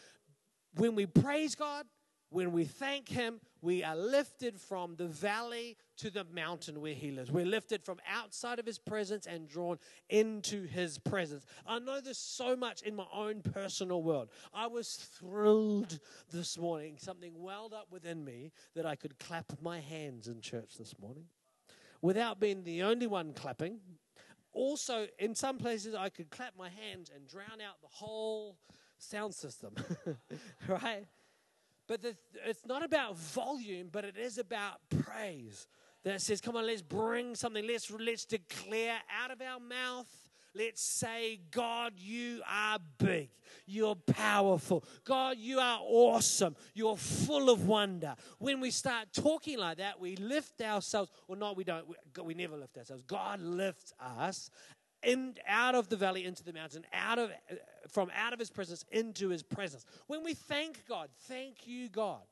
When 0.77 0.95
we 0.95 1.05
praise 1.05 1.55
God, 1.55 1.85
when 2.33 2.53
we 2.53 2.64
thank 2.64 3.09
Him, 3.09 3.40
we 3.61 3.85
are 3.85 3.97
lifted 3.97 4.59
from 4.61 4.97
the 4.97 5.07
valley 5.07 5.77
to 5.99 6.11
the 6.11 6.25
mountain 6.33 6.81
where 6.81 6.95
He 6.95 7.11
lives. 7.11 7.31
We're 7.31 7.47
lifted 7.47 7.85
from 7.85 7.99
outside 8.09 8.59
of 8.59 8.66
His 8.66 8.79
presence 8.79 9.27
and 9.27 9.49
drawn 9.49 9.79
into 10.09 10.66
His 10.66 10.99
presence. 10.99 11.45
I 11.66 11.79
know 11.79 12.01
this 12.01 12.18
so 12.18 12.57
much 12.57 12.83
in 12.83 12.97
my 12.97 13.07
own 13.12 13.42
personal 13.42 14.03
world. 14.03 14.31
I 14.53 14.66
was 14.66 14.95
thrilled 14.95 15.99
this 16.33 16.59
morning. 16.59 16.97
Something 16.99 17.33
welled 17.40 17.75
up 17.75 17.88
within 17.90 18.25
me 18.25 18.53
that 18.75 18.87
I 18.87 18.97
could 18.97 19.18
clap 19.18 19.53
my 19.61 19.81
hands 19.81 20.29
in 20.29 20.40
church 20.40 20.77
this 20.79 20.95
morning 21.01 21.25
without 22.01 22.40
being 22.40 22.64
the 22.64 22.83
only 22.83 23.07
one 23.07 23.33
clapping. 23.33 23.79
Also, 24.53 25.07
in 25.18 25.35
some 25.35 25.59
places, 25.59 25.95
I 25.95 26.09
could 26.09 26.31
clap 26.31 26.57
my 26.59 26.68
hands 26.68 27.11
and 27.14 27.27
drown 27.27 27.61
out 27.66 27.81
the 27.81 27.88
whole 27.88 28.59
sound 28.99 29.35
system, 29.35 29.75
right? 30.68 31.07
But 31.92 32.00
the, 32.00 32.16
it's 32.46 32.64
not 32.64 32.83
about 32.83 33.18
volume, 33.18 33.90
but 33.92 34.07
it 34.07 34.16
is 34.16 34.38
about 34.38 34.81
praise. 35.02 35.66
That 36.05 36.22
says, 36.22 36.40
come 36.40 36.57
on, 36.57 36.66
let's 36.66 36.81
bring 36.81 37.35
something. 37.35 37.66
Let's, 37.66 37.90
let's 37.90 38.24
declare 38.24 38.96
out 39.22 39.31
of 39.31 39.42
our 39.42 39.61
mouth. 39.61 40.09
Let's 40.55 40.81
say, 40.81 41.40
God, 41.50 41.92
you 41.98 42.40
are 42.50 42.78
big. 42.96 43.28
You're 43.66 43.94
powerful. 43.94 44.85
God, 45.05 45.37
you 45.38 45.59
are 45.59 45.81
awesome. 45.83 46.57
You're 46.72 46.96
full 46.96 47.50
of 47.50 47.66
wonder. 47.66 48.14
When 48.38 48.59
we 48.61 48.70
start 48.70 49.09
talking 49.12 49.59
like 49.59 49.76
that, 49.76 50.00
we 50.00 50.16
lift 50.16 50.62
ourselves, 50.62 51.11
or 51.28 51.37
not, 51.37 51.59
we 51.59 51.64
don't, 51.64 51.87
we, 51.87 52.22
we 52.22 52.33
never 52.33 52.57
lift 52.57 52.78
ourselves. 52.78 53.02
God 53.02 53.38
lifts 53.42 53.92
us 54.00 54.48
in, 55.02 55.34
out 55.46 55.74
of 55.74 55.88
the 55.88 55.96
valley 55.96 56.24
into 56.24 56.44
the 56.44 56.52
mountain, 56.52 56.84
out 56.92 57.18
of, 57.18 57.30
from 57.88 58.10
out 58.16 58.32
of 58.32 58.38
his 58.38 58.50
presence 58.50 58.84
into 58.90 59.28
his 59.28 59.42
presence. 59.42 59.84
When 60.06 60.22
we 60.24 60.34
thank 60.34 60.86
God, 60.86 61.08
thank 61.28 61.66
you, 61.66 61.88
God. 61.88 62.22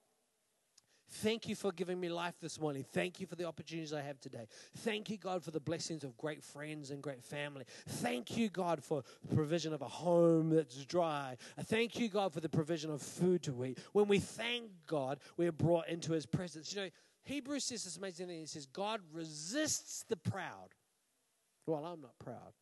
Thank 1.12 1.48
you 1.48 1.56
for 1.56 1.72
giving 1.72 1.98
me 1.98 2.08
life 2.08 2.34
this 2.40 2.60
morning. 2.60 2.84
Thank 2.92 3.18
you 3.18 3.26
for 3.26 3.34
the 3.34 3.44
opportunities 3.44 3.92
I 3.92 4.00
have 4.00 4.20
today. 4.20 4.46
Thank 4.78 5.10
you, 5.10 5.18
God, 5.18 5.42
for 5.42 5.50
the 5.50 5.58
blessings 5.58 6.04
of 6.04 6.16
great 6.16 6.42
friends 6.44 6.92
and 6.92 7.02
great 7.02 7.24
family. 7.24 7.64
Thank 7.88 8.36
you, 8.36 8.48
God, 8.48 8.82
for 8.82 9.02
the 9.28 9.34
provision 9.34 9.72
of 9.72 9.82
a 9.82 9.88
home 9.88 10.50
that's 10.50 10.84
dry. 10.84 11.36
Thank 11.64 11.98
you, 11.98 12.08
God, 12.08 12.32
for 12.32 12.40
the 12.40 12.48
provision 12.48 12.92
of 12.92 13.02
food 13.02 13.42
to 13.42 13.64
eat. 13.64 13.78
When 13.92 14.06
we 14.06 14.20
thank 14.20 14.70
God, 14.86 15.18
we're 15.36 15.50
brought 15.50 15.88
into 15.88 16.12
his 16.12 16.26
presence. 16.26 16.72
You 16.72 16.82
know, 16.82 16.88
Hebrews 17.24 17.64
says 17.64 17.84
this 17.84 17.96
amazing 17.96 18.28
thing. 18.28 18.38
He 18.38 18.46
says, 18.46 18.66
God 18.66 19.00
resists 19.12 20.04
the 20.08 20.16
proud. 20.16 20.74
Well, 21.66 21.84
I'm 21.84 22.00
not 22.00 22.18
proud. 22.20 22.52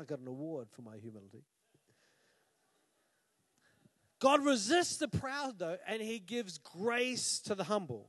I 0.00 0.04
got 0.04 0.20
an 0.20 0.28
award 0.28 0.68
for 0.70 0.82
my 0.82 0.96
humility. 0.96 1.44
God 4.18 4.44
resists 4.44 4.96
the 4.96 5.08
proud, 5.08 5.58
though, 5.58 5.76
and 5.86 6.00
He 6.00 6.18
gives 6.18 6.58
grace 6.58 7.38
to 7.40 7.54
the 7.54 7.64
humble. 7.64 8.08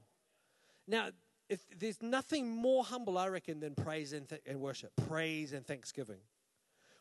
Now, 0.87 1.09
if 1.49 1.59
there's 1.77 2.01
nothing 2.01 2.49
more 2.49 2.83
humble, 2.83 3.17
I 3.17 3.27
reckon, 3.27 3.59
than 3.59 3.75
praise 3.75 4.13
and, 4.13 4.27
th- 4.27 4.41
and 4.45 4.61
worship, 4.61 4.91
praise 5.07 5.53
and 5.53 5.65
thanksgiving. 5.65 6.19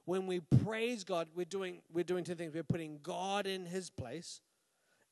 When 0.04 0.26
we 0.26 0.40
praise 0.64 1.04
God, 1.04 1.28
we're 1.34 1.44
doing 1.44 1.82
we're 1.92 2.04
doing 2.04 2.24
two 2.24 2.34
things. 2.34 2.54
We're 2.54 2.64
putting 2.64 2.98
God 3.02 3.46
in 3.46 3.66
His 3.66 3.90
place, 3.90 4.40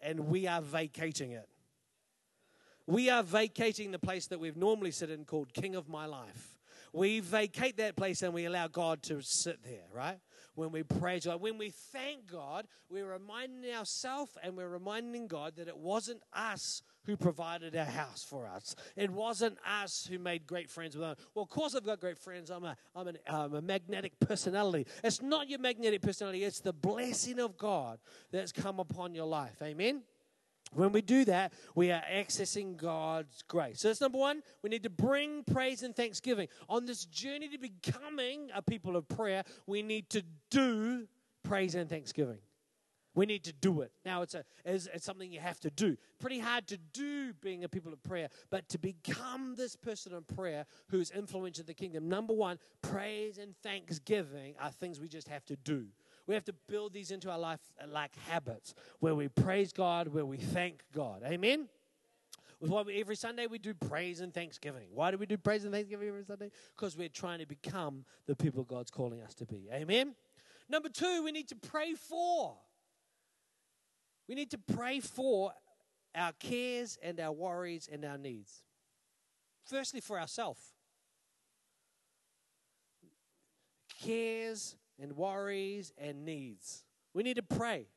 and 0.01 0.27
we 0.29 0.47
are 0.47 0.61
vacating 0.61 1.33
it. 1.33 1.49
We 2.87 3.11
are 3.11 3.23
vacating 3.23 3.93
the 3.93 3.99
place 3.99 4.27
that 4.29 4.41
we've 4.41 4.57
normally 4.57 4.91
sit 4.91 5.11
in 5.11 5.25
called 5.25 5.53
King 5.53 5.77
of 5.77 5.89
My 5.89 6.07
Life 6.07 6.58
we 6.93 7.21
vacate 7.21 7.77
that 7.79 7.97
place 7.97 8.23
and 8.23 8.33
we 8.33 8.45
allow 8.45 8.69
God 8.69 9.03
to 9.05 9.21
sit 9.23 9.63
there, 9.63 9.85
right? 9.93 10.19
When 10.55 10.73
we 10.73 10.83
praise 10.83 11.25
God, 11.27 11.41
when 11.41 11.57
we 11.57 11.71
thank 11.71 12.31
God, 12.31 12.67
we're 12.91 13.07
reminding 13.07 13.73
ourselves 13.73 14.33
and 14.43 14.57
we're 14.57 14.69
reminding 14.69 15.29
God 15.29 15.55
that 15.57 15.69
it 15.69 15.77
wasn't 15.77 16.21
us 16.33 16.83
who 17.05 17.17
provided 17.17 17.77
our 17.77 17.85
house 17.85 18.25
for 18.29 18.47
us. 18.47 18.75
It 18.97 19.11
wasn't 19.11 19.57
us 19.67 20.07
who 20.11 20.19
made 20.19 20.47
great 20.47 20.69
friends 20.69 20.97
with 20.97 21.07
them. 21.07 21.17
Well, 21.35 21.45
of 21.45 21.49
course, 21.49 21.75
I've 21.75 21.85
got 21.85 22.01
great 22.01 22.19
friends. 22.19 22.51
I'm 22.51 22.65
a, 22.65 22.77
I'm, 22.95 23.09
an, 23.09 23.19
I'm 23.27 23.55
a 23.55 23.63
magnetic 23.63 24.19
personality. 24.21 24.87
It's 25.05 25.23
not 25.23 25.49
your 25.49 25.61
magnetic 25.61 26.03
personality, 26.03 26.45
it's 26.45 26.61
the 26.61 26.73
blessing 26.73 27.39
of 27.39 27.57
God 27.57 27.99
that's 28.33 28.53
come 28.53 28.81
upon 28.81 29.15
your 29.15 29.27
life. 29.27 29.63
Amen? 29.63 30.03
When 30.73 30.93
we 30.93 31.01
do 31.01 31.25
that, 31.27 31.53
we 31.75 31.91
are 31.91 32.03
accessing 32.13 32.77
God's 32.77 33.43
grace. 33.49 33.81
So 33.81 33.89
that's 33.89 34.01
number 34.01 34.19
one. 34.19 34.43
We 34.63 34.71
need 34.71 34.83
to 34.83 34.91
bring 34.91 35.45
praise 35.45 35.83
and 35.83 35.95
thanksgiving. 35.95 36.49
On 36.69 36.87
this 36.87 37.05
journey 37.07 37.49
to 37.49 37.59
becoming 37.59 38.51
a 38.55 38.63
people 38.63 38.97
of 38.97 39.09
prayer, 39.09 39.45
we 39.67 39.83
need 39.83 40.11
to 40.11 40.23
do 40.51 41.07
praise 41.43 41.75
and 41.75 41.89
thanksgiving. 41.89 42.39
We 43.15 43.27
need 43.27 43.43
to 43.45 43.53
do 43.53 43.81
it. 43.81 43.91
Now, 44.05 44.23
it's, 44.23 44.35
a, 44.35 44.45
it's, 44.65 44.87
it's, 44.95 45.05
something 45.05 45.33
you 45.33 45.41
have 45.41 45.59
to 45.61 45.71
do. 45.71 45.97
Pretty 46.21 46.39
hard 46.39 46.69
to 46.69 46.77
do 46.93 47.33
being 47.41 47.65
a 47.65 47.69
people 47.69 47.93
of 47.93 48.01
prayer, 48.05 48.29
but 48.49 48.69
to 48.69 48.79
become 48.79 49.57
this 49.57 49.75
person 49.75 50.15
of 50.15 50.25
prayer 50.29 50.67
who's 50.89 51.11
influential 51.11 51.63
in 51.63 51.67
the 51.67 51.75
kingdom, 51.75 52.09
number 52.09 52.33
one, 52.33 52.61
praise 52.81 53.39
and 53.39 53.57
thanksgiving 53.61 54.55
are 54.61 54.71
things 54.71 55.01
we 55.01 55.09
just 55.09 55.27
have 55.27 55.45
to 55.47 55.57
do. 55.57 55.87
We 56.29 56.35
have 56.35 56.45
to 56.45 56.55
build 56.69 56.93
these 56.93 57.11
into 57.11 57.31
our 57.31 57.39
life 57.39 57.59
uh, 57.83 57.87
like 57.89 58.15
habits 58.29 58.75
where 59.01 59.17
we 59.17 59.27
praise 59.27 59.73
God, 59.73 60.07
where 60.07 60.25
we 60.25 60.37
thank 60.37 60.85
God. 60.95 61.23
Amen? 61.25 61.69
Why 62.61 62.85
every 62.93 63.17
Sunday 63.17 63.47
we 63.47 63.59
do 63.59 63.75
praise 63.75 64.21
and 64.21 64.33
thanksgiving. 64.33 64.89
Why 64.93 65.11
do 65.11 65.19
we 65.19 65.27
do 65.27 65.37
praise 65.37 65.65
and 65.65 65.73
thanksgiving 65.73 66.09
every 66.09 66.25
Sunday? 66.25 66.51
Because 66.77 66.97
we're 66.97 67.09
trying 67.09 67.41
to 67.41 67.47
become 67.47 68.05
the 68.27 68.37
people 68.37 68.63
God's 68.63 68.91
calling 68.91 69.23
us 69.23 69.35
to 69.35 69.47
be. 69.47 69.69
Amen? 69.73 70.15
Number 70.69 70.89
two, 70.89 71.23
we 71.25 71.33
need 71.33 71.49
to 71.49 71.57
pray 71.57 71.95
for. 71.95 72.57
We 74.29 74.35
need 74.35 74.51
to 74.51 74.59
pray 74.59 75.01
for 75.01 75.53
our 76.15 76.33
cares 76.33 76.99
and 77.03 77.19
our 77.21 77.33
worries 77.33 77.89
and 77.91 78.05
our 78.05 78.19
needs. 78.19 78.63
Firstly, 79.65 80.01
for 80.01 80.21
ourselves. 80.21 80.75
cares 84.01 84.77
and 85.01 85.17
worries 85.17 85.93
and 85.99 86.25
needs. 86.25 86.85
We 87.15 87.23
need 87.23 87.37
to 87.37 87.43
pray. 87.43 87.89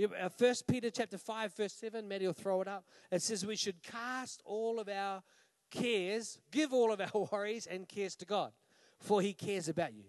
Uh, 0.00 0.28
First 0.28 0.66
Peter 0.66 0.90
chapter 0.90 1.18
5, 1.18 1.54
verse 1.54 1.72
7, 1.72 2.06
Maddie 2.06 2.26
will 2.26 2.32
throw 2.32 2.60
it 2.60 2.68
up. 2.68 2.84
It 3.10 3.22
says 3.22 3.44
we 3.44 3.56
should 3.56 3.82
cast 3.82 4.42
all 4.44 4.78
of 4.78 4.88
our 4.88 5.22
cares, 5.70 6.38
give 6.50 6.72
all 6.72 6.92
of 6.92 7.00
our 7.00 7.28
worries 7.32 7.66
and 7.66 7.88
cares 7.88 8.14
to 8.16 8.24
God, 8.24 8.52
for 9.00 9.20
he 9.20 9.32
cares 9.32 9.68
about 9.68 9.94
you. 9.94 10.04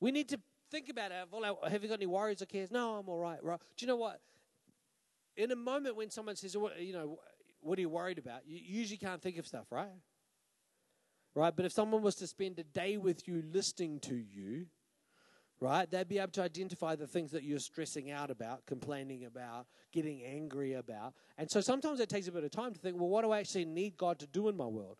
We 0.00 0.12
need 0.12 0.28
to 0.30 0.40
think 0.70 0.88
about 0.88 1.10
it. 1.10 1.28
Have 1.70 1.82
you 1.82 1.88
got 1.88 1.98
any 1.98 2.06
worries 2.06 2.40
or 2.40 2.46
cares? 2.46 2.70
No, 2.70 2.94
I'm 2.94 3.08
all 3.08 3.18
right. 3.18 3.42
Right? 3.42 3.60
Do 3.76 3.84
you 3.84 3.88
know 3.88 3.96
what? 3.96 4.20
In 5.36 5.50
a 5.50 5.56
moment 5.56 5.96
when 5.96 6.10
someone 6.10 6.36
says, 6.36 6.54
you 6.54 6.92
know, 6.92 7.18
what 7.60 7.78
are 7.78 7.80
you 7.80 7.88
worried 7.88 8.18
about? 8.18 8.40
You 8.46 8.60
usually 8.62 8.98
can't 8.98 9.20
think 9.20 9.38
of 9.38 9.46
stuff, 9.46 9.66
right? 9.70 9.88
Right? 11.34 11.54
But 11.54 11.64
if 11.64 11.72
someone 11.72 12.02
was 12.02 12.14
to 12.16 12.26
spend 12.26 12.58
a 12.58 12.64
day 12.64 12.96
with 12.96 13.28
you 13.28 13.42
listening 13.52 14.00
to 14.00 14.14
you, 14.14 14.66
right, 15.60 15.90
they'd 15.90 16.08
be 16.08 16.18
able 16.18 16.32
to 16.32 16.42
identify 16.42 16.94
the 16.96 17.06
things 17.06 17.30
that 17.32 17.42
you're 17.42 17.58
stressing 17.58 18.10
out 18.10 18.30
about, 18.30 18.64
complaining 18.66 19.24
about, 19.24 19.66
getting 19.92 20.22
angry 20.22 20.74
about. 20.74 21.14
And 21.36 21.50
so 21.50 21.60
sometimes 21.60 22.00
it 22.00 22.08
takes 22.08 22.28
a 22.28 22.32
bit 22.32 22.44
of 22.44 22.50
time 22.50 22.72
to 22.72 22.78
think, 22.78 22.96
well, 22.96 23.08
what 23.08 23.22
do 23.22 23.32
I 23.32 23.40
actually 23.40 23.64
need 23.64 23.96
God 23.96 24.18
to 24.20 24.26
do 24.26 24.48
in 24.48 24.56
my 24.56 24.66
world? 24.66 24.98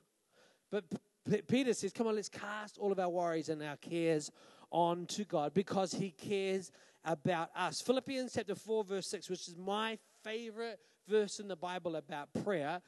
But 0.71 0.85
P- 1.31 1.43
Peter 1.43 1.73
says, 1.75 1.93
come 1.93 2.07
on, 2.07 2.17
let's 2.17 2.29
cast 2.29 2.79
all 2.79 2.93
of 2.93 2.99
our 2.99 3.09
worries 3.09 3.49
and 3.49 3.63
our 3.63 3.77
cares 3.77 4.31
on 4.71 5.07
to 5.07 5.25
God 5.25 5.55
because 5.55 5.93
he 5.93 6.11
cares 6.11 6.71
about 7.05 7.51
us. 7.57 7.81
Philippians 7.81 8.33
chapter 8.35 8.55
4, 8.55 8.85
verse 8.85 9.07
6, 9.09 9.31
which 9.31 9.49
is 9.49 9.57
my 9.57 9.99
favorite 10.25 10.79
verse 11.09 11.41
in 11.41 11.49
the 11.49 11.57
Bible 11.57 11.97
about 11.97 12.29
prayer. 12.45 12.81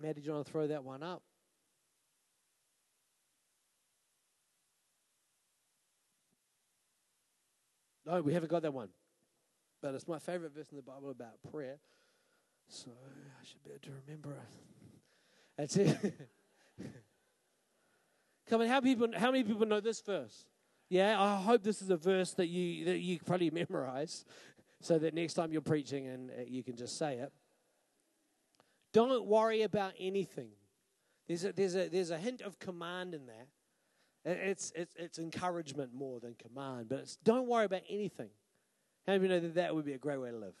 Maddie, 0.00 0.20
do 0.20 0.26
you 0.26 0.32
want 0.32 0.46
to 0.46 0.52
throw 0.52 0.66
that 0.66 0.82
one 0.82 1.02
up? 1.02 1.22
No, 8.06 8.20
we 8.20 8.32
haven't 8.32 8.50
got 8.50 8.62
that 8.62 8.74
one. 8.74 8.88
But 9.80 9.94
it's 9.94 10.06
my 10.06 10.18
favorite 10.18 10.54
verse 10.54 10.68
in 10.70 10.76
the 10.76 10.82
Bible 10.82 11.10
about 11.10 11.42
prayer. 11.50 11.78
So 12.68 12.90
I 12.90 13.44
should 13.44 13.62
be 13.64 13.70
able 13.70 13.80
to 13.80 13.90
remember 14.06 14.30
it. 14.32 14.54
That's 15.56 15.76
it. 15.76 16.14
Come 18.48 18.62
on, 18.62 18.68
how 18.68 18.80
people 18.80 19.08
how 19.16 19.30
many 19.30 19.44
people 19.44 19.66
know 19.66 19.80
this 19.80 20.00
verse? 20.00 20.46
Yeah, 20.88 21.20
I 21.20 21.36
hope 21.36 21.62
this 21.62 21.80
is 21.80 21.90
a 21.90 21.96
verse 21.96 22.32
that 22.34 22.48
you 22.48 22.84
that 22.86 22.98
you 22.98 23.18
probably 23.26 23.50
memorize, 23.50 24.24
so 24.80 24.98
that 24.98 25.14
next 25.14 25.34
time 25.34 25.52
you're 25.52 25.62
preaching 25.62 26.06
and 26.06 26.30
uh, 26.30 26.42
you 26.46 26.62
can 26.62 26.76
just 26.76 26.98
say 26.98 27.16
it. 27.16 27.32
Don't 28.92 29.24
worry 29.24 29.62
about 29.62 29.92
anything. 29.98 30.50
There's 31.26 31.44
a, 31.44 31.52
there's 31.52 31.74
a, 31.74 31.88
there's 31.88 32.10
a 32.10 32.18
hint 32.18 32.42
of 32.42 32.58
command 32.58 33.14
in 33.14 33.26
that. 33.26 33.48
It's, 34.24 34.72
it's, 34.76 34.94
it's 34.96 35.18
encouragement 35.18 35.92
more 35.94 36.20
than 36.20 36.34
command, 36.34 36.88
but 36.88 37.00
it's 37.00 37.16
don't 37.16 37.48
worry 37.48 37.64
about 37.64 37.82
anything. 37.88 38.30
How 39.06 39.14
many 39.14 39.16
of 39.16 39.22
you 39.22 39.28
know 39.28 39.40
that 39.40 39.54
that 39.54 39.74
would 39.74 39.84
be 39.84 39.94
a 39.94 39.98
great 39.98 40.20
way 40.20 40.30
to 40.30 40.36
live? 40.36 40.54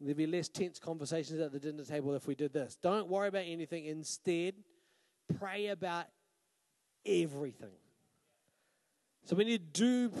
There'd 0.00 0.16
be 0.16 0.26
less 0.26 0.48
tense 0.48 0.78
conversations 0.78 1.40
at 1.40 1.52
the 1.52 1.58
dinner 1.58 1.84
table 1.84 2.14
if 2.14 2.26
we 2.26 2.34
did 2.34 2.52
this. 2.52 2.76
Don't 2.82 3.08
worry 3.08 3.28
about 3.28 3.44
anything. 3.46 3.86
Instead, 3.86 4.54
pray 5.38 5.68
about 5.68 6.06
everything. 7.06 7.70
So 9.24 9.34
we 9.34 9.44
need 9.44 9.74
to 9.74 9.80
do 9.80 10.12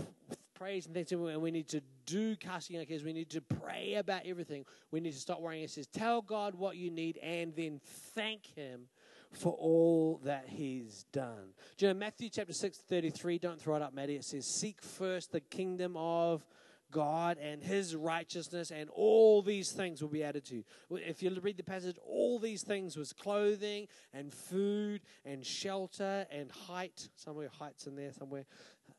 praise 0.54 0.86
and 0.86 0.94
thanksgiving, 0.94 1.28
and 1.28 1.42
we 1.42 1.50
need 1.50 1.68
to 1.68 1.82
do 2.06 2.34
casting 2.36 2.78
our 2.78 2.84
cares. 2.86 3.04
We 3.04 3.12
need 3.12 3.28
to 3.30 3.42
pray 3.42 3.94
about 3.94 4.22
everything. 4.24 4.64
We 4.90 5.00
need 5.00 5.12
to 5.12 5.18
stop 5.18 5.40
worrying. 5.40 5.64
It 5.64 5.70
says, 5.70 5.86
tell 5.86 6.22
God 6.22 6.54
what 6.54 6.76
you 6.76 6.90
need 6.90 7.18
and 7.18 7.54
then 7.54 7.80
thank 8.14 8.46
Him 8.46 8.88
for 9.32 9.52
all 9.52 10.20
that 10.24 10.46
He's 10.48 11.04
done. 11.12 11.52
Do 11.76 11.86
you 11.86 11.92
know 11.92 11.98
Matthew 11.98 12.28
chapter 12.30 12.52
6, 12.52 12.78
33? 12.88 13.38
Don't 13.38 13.60
throw 13.60 13.76
it 13.76 13.82
up, 13.82 13.94
Maddie. 13.94 14.16
It 14.16 14.24
says, 14.24 14.46
Seek 14.46 14.82
first 14.82 15.32
the 15.32 15.40
kingdom 15.40 15.96
of 15.96 16.44
God 16.90 17.38
and 17.38 17.62
his 17.62 17.94
righteousness, 17.94 18.70
and 18.70 18.88
all 18.90 19.42
these 19.42 19.72
things 19.72 20.00
will 20.00 20.08
be 20.08 20.22
added 20.22 20.44
to 20.46 20.56
you. 20.56 20.64
If 20.90 21.22
you 21.22 21.36
read 21.40 21.56
the 21.56 21.64
passage, 21.64 21.96
all 22.06 22.38
these 22.38 22.62
things 22.62 22.96
was 22.96 23.12
clothing 23.12 23.88
and 24.12 24.32
food 24.32 25.02
and 25.24 25.44
shelter 25.44 26.26
and 26.30 26.50
height. 26.50 27.08
Somewhere, 27.16 27.50
height's 27.58 27.86
in 27.86 27.96
there 27.96 28.12
somewhere. 28.12 28.44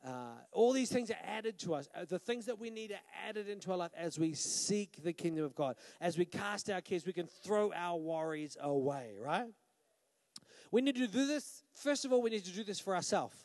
Uh, 0.06 0.36
all 0.52 0.74
these 0.74 0.92
things 0.92 1.10
are 1.10 1.18
added 1.24 1.58
to 1.60 1.74
us. 1.74 1.88
Uh, 1.96 2.06
the 2.08 2.20
things 2.20 2.46
that 2.46 2.60
we 2.60 2.70
need 2.70 2.92
are 2.92 3.28
added 3.28 3.50
into 3.50 3.72
our 3.72 3.78
life 3.78 3.92
as 3.98 4.20
we 4.20 4.34
seek 4.34 5.04
the 5.04 5.14
kingdom 5.14 5.44
of 5.44 5.56
God. 5.56 5.76
As 6.00 6.18
we 6.18 6.26
cast 6.26 6.70
our 6.70 6.82
cares, 6.82 7.06
we 7.06 7.14
can 7.14 7.28
throw 7.44 7.74
our 7.74 7.98
worries 7.98 8.58
away, 8.62 9.16
right? 9.20 9.48
We 10.72 10.82
need 10.82 10.96
to 10.96 11.08
do 11.08 11.26
this. 11.28 11.64
First 11.74 12.06
of 12.06 12.12
all, 12.12 12.22
we 12.22 12.30
need 12.30 12.46
to 12.46 12.52
do 12.52 12.64
this 12.64 12.80
for 12.80 12.96
ourselves. 12.96 13.36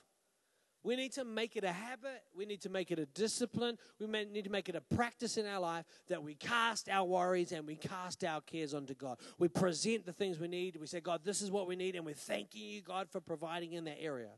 We 0.84 0.96
need 0.96 1.12
to 1.12 1.24
make 1.24 1.56
it 1.56 1.62
a 1.62 1.70
habit. 1.70 2.24
We 2.36 2.44
need 2.44 2.62
to 2.62 2.68
make 2.68 2.90
it 2.90 2.98
a 2.98 3.06
discipline. 3.06 3.78
We 4.00 4.06
need 4.06 4.44
to 4.44 4.50
make 4.50 4.68
it 4.68 4.74
a 4.74 4.80
practice 4.80 5.36
in 5.36 5.46
our 5.46 5.60
life 5.60 5.84
that 6.08 6.22
we 6.22 6.34
cast 6.34 6.88
our 6.88 7.04
worries 7.04 7.52
and 7.52 7.66
we 7.66 7.76
cast 7.76 8.24
our 8.24 8.40
cares 8.40 8.74
onto 8.74 8.94
God. 8.94 9.18
We 9.38 9.46
present 9.46 10.06
the 10.06 10.12
things 10.12 10.40
we 10.40 10.48
need. 10.48 10.76
We 10.80 10.88
say, 10.88 11.00
God, 11.00 11.20
this 11.24 11.40
is 11.40 11.52
what 11.52 11.68
we 11.68 11.76
need, 11.76 11.94
and 11.94 12.04
we're 12.04 12.14
thanking 12.14 12.62
you, 12.62 12.80
God, 12.80 13.08
for 13.08 13.20
providing 13.20 13.74
in 13.74 13.84
that 13.84 14.00
area. 14.00 14.30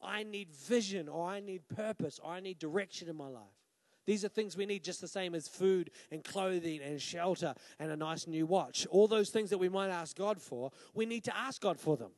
I 0.00 0.22
need 0.22 0.52
vision, 0.52 1.08
or 1.08 1.26
I 1.26 1.40
need 1.40 1.68
purpose, 1.68 2.20
or 2.22 2.30
I 2.30 2.40
need 2.40 2.58
direction 2.58 3.08
in 3.08 3.16
my 3.16 3.26
life. 3.26 3.42
These 4.10 4.24
are 4.24 4.28
things 4.28 4.56
we 4.56 4.66
need 4.66 4.82
just 4.82 5.00
the 5.00 5.06
same 5.06 5.36
as 5.36 5.46
food 5.46 5.92
and 6.10 6.24
clothing 6.24 6.80
and 6.82 7.00
shelter 7.00 7.54
and 7.78 7.92
a 7.92 7.96
nice 7.96 8.26
new 8.26 8.44
watch. 8.44 8.84
All 8.90 9.06
those 9.06 9.30
things 9.30 9.50
that 9.50 9.58
we 9.58 9.68
might 9.68 9.88
ask 9.88 10.16
God 10.16 10.42
for, 10.42 10.72
we 10.94 11.06
need 11.06 11.22
to 11.26 11.36
ask 11.36 11.62
God 11.62 11.78
for 11.78 11.96
them 11.96 12.10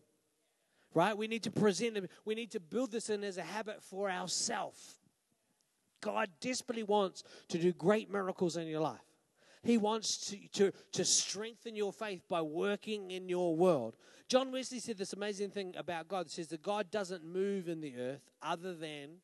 right? 0.95 1.17
We 1.17 1.27
need 1.27 1.43
to 1.45 1.51
present 1.51 1.95
them. 1.95 2.07
We 2.27 2.35
need 2.35 2.51
to 2.53 2.61
build 2.61 2.93
this 2.93 3.09
in 3.09 3.25
as 3.25 3.39
a 3.39 3.43
habit 3.43 3.83
for 3.83 4.11
ourselves. 4.11 5.01
God 6.03 6.29
desperately 6.41 6.83
wants 6.83 7.25
to 7.49 7.59
do 7.59 7.73
great 7.73 8.11
miracles 8.11 8.59
in 8.59 8.67
your 8.67 8.81
life. 8.81 9.01
He 9.63 9.79
wants 9.79 10.19
to, 10.29 10.37
to, 10.49 10.73
to 10.93 11.05
strengthen 11.05 11.77
your 11.77 11.95
faith 11.95 12.23
by 12.29 12.43
working 12.43 13.11
in 13.11 13.29
your 13.29 13.55
world. 13.57 13.97
John 14.29 14.53
Wesley 14.53 14.81
said 14.81 14.99
this 14.99 15.15
amazing 15.15 15.51
thing 15.51 15.75
about 15.77 16.09
God. 16.09 16.27
He 16.27 16.33
says 16.33 16.49
that 16.49 16.63
God 16.63 16.91
doesn't 16.91 17.25
move 17.25 17.69
in 17.69 17.81
the 17.81 17.97
earth 17.97 18.31
other 18.43 18.75
than 18.75 19.21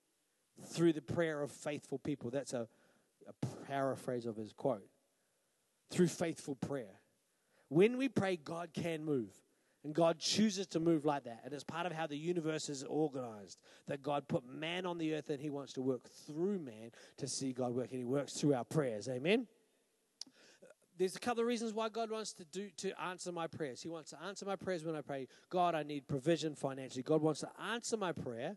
through 0.67 0.93
the 0.93 1.03
prayer 1.03 1.43
of 1.43 1.51
faithful 1.51 1.99
people. 1.99 2.31
That's 2.31 2.53
a, 2.53 2.69
a 3.27 3.47
paraphrase 3.67 4.27
of 4.27 4.37
his 4.37 4.53
quote. 4.53 4.89
Through 5.91 6.09
faithful 6.09 6.55
prayer. 6.55 7.01
When 7.69 7.99
we 7.99 8.09
pray, 8.09 8.37
God 8.37 8.71
can 8.73 9.05
move. 9.05 9.31
And 9.85 9.95
God 9.95 10.19
chooses 10.19 10.67
to 10.69 10.81
move 10.81 11.05
like 11.05 11.25
that. 11.25 11.41
And 11.45 11.55
it's 11.55 11.65
part 11.65 11.87
of 11.87 11.93
how 11.93 12.07
the 12.07 12.17
universe 12.17 12.69
is 12.69 12.83
organized. 12.83 13.59
That 13.87 14.03
God 14.03 14.27
put 14.29 14.45
man 14.45 14.85
on 14.87 14.99
the 14.99 15.15
earth 15.15 15.31
and 15.31 15.41
he 15.41 15.51
wants 15.51 15.73
to 15.75 15.83
work 15.83 16.09
through 16.27 16.59
man 16.59 16.91
to 17.19 17.29
see 17.29 17.53
God 17.53 17.75
work. 17.75 17.91
And 17.91 17.99
he 17.99 18.05
works 18.05 18.35
through 18.35 18.55
our 18.55 18.65
prayers. 18.65 19.09
Amen? 19.09 19.47
There's 20.99 21.15
a 21.15 21.21
couple 21.21 21.43
of 21.43 21.47
reasons 21.47 21.73
why 21.73 21.89
God 21.91 22.11
wants 22.11 22.33
to 22.35 22.45
do 22.45 22.71
to 22.79 23.01
answer 23.01 23.31
my 23.31 23.47
prayers. 23.47 23.81
He 23.81 23.89
wants 23.89 24.11
to 24.11 24.21
answer 24.21 24.45
my 24.45 24.57
prayers 24.57 24.85
when 24.85 24.97
I 24.97 25.01
pray, 25.01 25.29
God, 25.49 25.77
I 25.77 25.85
need 25.85 26.09
provision 26.09 26.57
financially. 26.57 27.05
God 27.05 27.23
wants 27.23 27.41
to 27.41 27.51
answer 27.71 27.97
my 27.97 28.11
prayer 28.11 28.57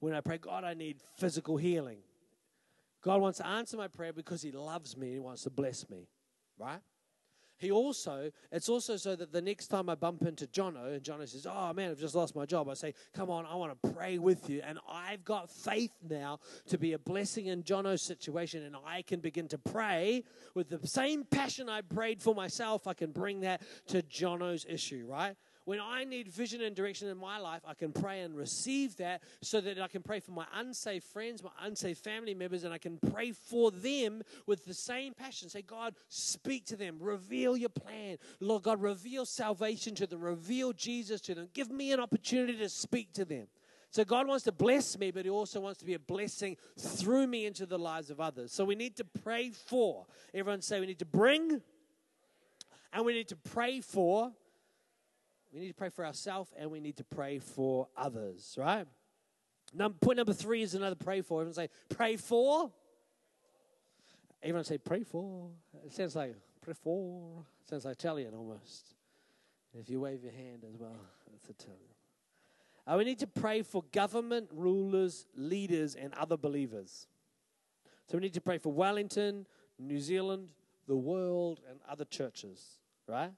when 0.00 0.14
I 0.14 0.20
pray, 0.20 0.38
God, 0.38 0.64
I 0.64 0.74
need 0.74 0.98
physical 1.16 1.56
healing. 1.56 1.98
God 3.02 3.20
wants 3.20 3.38
to 3.38 3.46
answer 3.46 3.76
my 3.76 3.88
prayer 3.88 4.12
because 4.12 4.42
He 4.42 4.52
loves 4.52 4.96
me 4.96 5.08
and 5.08 5.14
He 5.14 5.20
wants 5.20 5.42
to 5.42 5.50
bless 5.50 5.88
me. 5.88 6.08
Right? 6.58 6.80
He 7.58 7.70
also, 7.70 8.30
it's 8.52 8.68
also 8.68 8.96
so 8.96 9.16
that 9.16 9.32
the 9.32 9.40
next 9.40 9.68
time 9.68 9.88
I 9.88 9.94
bump 9.94 10.22
into 10.22 10.46
Jono 10.46 10.92
and 10.92 11.02
Jono 11.02 11.26
says, 11.26 11.46
Oh 11.50 11.72
man, 11.72 11.90
I've 11.90 11.98
just 11.98 12.14
lost 12.14 12.36
my 12.36 12.44
job, 12.44 12.68
I 12.68 12.74
say, 12.74 12.92
Come 13.14 13.30
on, 13.30 13.46
I 13.46 13.54
want 13.54 13.80
to 13.82 13.92
pray 13.92 14.18
with 14.18 14.50
you. 14.50 14.60
And 14.62 14.78
I've 14.90 15.24
got 15.24 15.50
faith 15.50 15.92
now 16.06 16.40
to 16.68 16.76
be 16.76 16.92
a 16.92 16.98
blessing 16.98 17.46
in 17.46 17.62
Jono's 17.62 18.02
situation. 18.02 18.62
And 18.62 18.76
I 18.86 19.02
can 19.02 19.20
begin 19.20 19.48
to 19.48 19.58
pray 19.58 20.24
with 20.54 20.68
the 20.68 20.86
same 20.86 21.24
passion 21.24 21.70
I 21.70 21.80
prayed 21.80 22.22
for 22.22 22.34
myself. 22.34 22.86
I 22.86 22.92
can 22.92 23.12
bring 23.12 23.40
that 23.40 23.62
to 23.88 24.02
Jono's 24.02 24.66
issue, 24.68 25.06
right? 25.08 25.36
When 25.66 25.80
I 25.80 26.04
need 26.04 26.28
vision 26.28 26.62
and 26.62 26.76
direction 26.76 27.08
in 27.08 27.18
my 27.18 27.38
life, 27.38 27.62
I 27.66 27.74
can 27.74 27.90
pray 27.90 28.20
and 28.20 28.36
receive 28.36 28.96
that 28.98 29.20
so 29.42 29.60
that 29.60 29.80
I 29.80 29.88
can 29.88 30.00
pray 30.00 30.20
for 30.20 30.30
my 30.30 30.46
unsafe 30.54 31.02
friends, 31.02 31.42
my 31.42 31.50
unsafe 31.60 31.98
family 31.98 32.34
members, 32.34 32.62
and 32.62 32.72
I 32.72 32.78
can 32.78 32.98
pray 33.10 33.32
for 33.32 33.72
them 33.72 34.22
with 34.46 34.64
the 34.64 34.72
same 34.72 35.12
passion. 35.12 35.48
Say, 35.48 35.62
God, 35.62 35.96
speak 36.08 36.66
to 36.66 36.76
them, 36.76 36.98
reveal 37.00 37.56
your 37.56 37.68
plan. 37.68 38.18
Lord 38.38 38.62
God, 38.62 38.80
reveal 38.80 39.26
salvation 39.26 39.96
to 39.96 40.06
them, 40.06 40.20
reveal 40.20 40.72
Jesus 40.72 41.20
to 41.22 41.34
them. 41.34 41.48
Give 41.52 41.68
me 41.68 41.90
an 41.90 41.98
opportunity 41.98 42.58
to 42.58 42.68
speak 42.68 43.12
to 43.14 43.24
them. 43.24 43.48
So 43.90 44.04
God 44.04 44.28
wants 44.28 44.44
to 44.44 44.52
bless 44.52 44.96
me, 44.96 45.10
but 45.10 45.24
He 45.24 45.30
also 45.32 45.58
wants 45.58 45.80
to 45.80 45.84
be 45.84 45.94
a 45.94 45.98
blessing 45.98 46.56
through 46.78 47.26
me 47.26 47.44
into 47.44 47.66
the 47.66 47.78
lives 47.78 48.08
of 48.10 48.20
others. 48.20 48.52
So 48.52 48.64
we 48.64 48.76
need 48.76 48.94
to 48.98 49.04
pray 49.04 49.50
for. 49.50 50.06
Everyone 50.32 50.62
say 50.62 50.78
we 50.78 50.86
need 50.86 51.00
to 51.00 51.04
bring 51.04 51.60
and 52.92 53.04
we 53.04 53.14
need 53.14 53.28
to 53.28 53.36
pray 53.36 53.80
for 53.80 54.30
we 55.56 55.62
need 55.62 55.68
to 55.68 55.74
pray 55.74 55.88
for 55.88 56.04
ourselves 56.04 56.52
and 56.58 56.70
we 56.70 56.80
need 56.80 56.98
to 56.98 57.04
pray 57.04 57.38
for 57.38 57.88
others, 57.96 58.56
right? 58.58 58.86
Number, 59.72 59.96
point 59.98 60.18
number 60.18 60.34
three 60.34 60.60
is 60.60 60.74
another 60.74 60.96
pray 60.96 61.22
for. 61.22 61.40
Everyone 61.40 61.54
say, 61.54 61.70
pray 61.88 62.16
for. 62.16 62.70
Everyone 64.42 64.64
say, 64.64 64.76
pray 64.76 65.02
for. 65.02 65.48
It 65.86 65.94
sounds 65.94 66.14
like 66.14 66.34
pray 66.60 66.74
for. 66.74 67.42
It 67.62 67.70
sounds 67.70 67.86
like 67.86 67.94
Italian 67.94 68.34
almost. 68.34 68.96
If 69.72 69.88
you 69.88 70.00
wave 70.00 70.22
your 70.22 70.32
hand 70.32 70.62
as 70.68 70.76
well, 70.78 71.00
that's 71.32 71.48
Italian. 71.48 71.80
Uh, 72.86 72.96
we 72.98 73.04
need 73.04 73.18
to 73.20 73.26
pray 73.26 73.62
for 73.62 73.82
government, 73.92 74.50
rulers, 74.52 75.26
leaders, 75.34 75.94
and 75.94 76.12
other 76.14 76.36
believers. 76.36 77.06
So 78.08 78.18
we 78.18 78.20
need 78.20 78.34
to 78.34 78.42
pray 78.42 78.58
for 78.58 78.74
Wellington, 78.74 79.46
New 79.78 80.00
Zealand, 80.00 80.48
the 80.86 80.96
world, 80.96 81.60
and 81.68 81.80
other 81.88 82.04
churches, 82.04 82.78
right? 83.08 83.32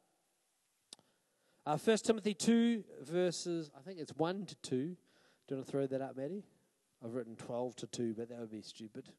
Uh, 1.69 1.77
1 1.77 1.99
Timothy 1.99 2.33
2, 2.33 2.83
verses, 3.03 3.71
I 3.77 3.83
think 3.83 3.99
it's 3.99 4.15
1 4.17 4.47
to 4.47 4.55
2. 4.55 4.71
Do 4.71 4.77
you 4.79 4.97
want 5.51 5.67
to 5.67 5.71
throw 5.71 5.87
that 5.87 6.01
up, 6.01 6.17
Maddie? 6.17 6.43
I've 7.05 7.13
written 7.13 7.37
12 7.37 7.77
to 7.77 7.87
2, 7.87 8.15
but 8.17 8.31
that 8.31 8.41
would 8.41 8.51
be 8.51 8.63
stupid. 8.63 9.11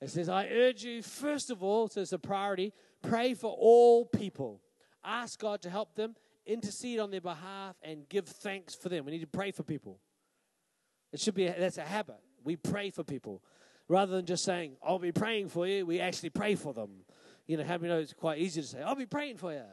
It 0.00 0.10
says, 0.10 0.28
I 0.28 0.46
urge 0.46 0.84
you, 0.84 1.02
first 1.02 1.50
of 1.50 1.64
all, 1.64 1.88
so 1.88 2.00
it's 2.00 2.12
a 2.12 2.18
priority, 2.20 2.72
pray 3.02 3.34
for 3.34 3.50
all 3.50 4.04
people. 4.04 4.60
Ask 5.04 5.40
God 5.40 5.62
to 5.62 5.68
help 5.68 5.96
them, 5.96 6.14
intercede 6.46 7.00
on 7.00 7.10
their 7.10 7.20
behalf, 7.20 7.74
and 7.82 8.08
give 8.08 8.28
thanks 8.28 8.76
for 8.76 8.88
them. 8.88 9.04
We 9.04 9.10
need 9.10 9.22
to 9.22 9.26
pray 9.26 9.50
for 9.50 9.64
people. 9.64 9.98
It 11.12 11.18
should 11.18 11.34
be, 11.34 11.48
a, 11.48 11.58
that's 11.58 11.78
a 11.78 11.82
habit. 11.82 12.20
We 12.44 12.54
pray 12.54 12.90
for 12.90 13.02
people. 13.02 13.42
Rather 13.88 14.14
than 14.14 14.26
just 14.26 14.44
saying, 14.44 14.76
I'll 14.80 15.00
be 15.00 15.10
praying 15.10 15.48
for 15.48 15.66
you, 15.66 15.86
we 15.86 15.98
actually 15.98 16.30
pray 16.30 16.54
for 16.54 16.72
them. 16.72 16.90
You 17.48 17.56
know, 17.56 17.64
how 17.64 17.78
many 17.78 17.88
know 17.88 17.98
it's 17.98 18.12
quite 18.12 18.38
easy 18.38 18.60
to 18.60 18.66
say, 18.68 18.80
I'll 18.80 18.94
be 18.94 19.06
praying 19.06 19.38
for 19.38 19.52
you. 19.52 19.64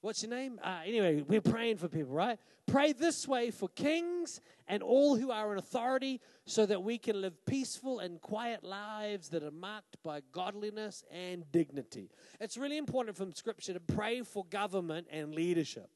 What's 0.00 0.22
your 0.22 0.30
name? 0.30 0.60
Uh, 0.62 0.80
anyway, 0.86 1.22
we're 1.26 1.40
praying 1.40 1.78
for 1.78 1.88
people, 1.88 2.12
right? 2.12 2.38
Pray 2.68 2.92
this 2.92 3.26
way 3.26 3.50
for 3.50 3.68
kings 3.70 4.40
and 4.68 4.80
all 4.80 5.16
who 5.16 5.32
are 5.32 5.52
in 5.52 5.58
authority 5.58 6.20
so 6.44 6.66
that 6.66 6.82
we 6.84 6.98
can 6.98 7.20
live 7.20 7.44
peaceful 7.46 7.98
and 7.98 8.20
quiet 8.20 8.62
lives 8.62 9.28
that 9.30 9.42
are 9.42 9.50
marked 9.50 10.00
by 10.04 10.20
godliness 10.30 11.02
and 11.10 11.50
dignity. 11.50 12.10
It's 12.38 12.56
really 12.56 12.76
important 12.76 13.16
from 13.16 13.32
Scripture 13.32 13.72
to 13.72 13.80
pray 13.80 14.22
for 14.22 14.44
government 14.44 15.08
and 15.10 15.34
leadership. 15.34 15.90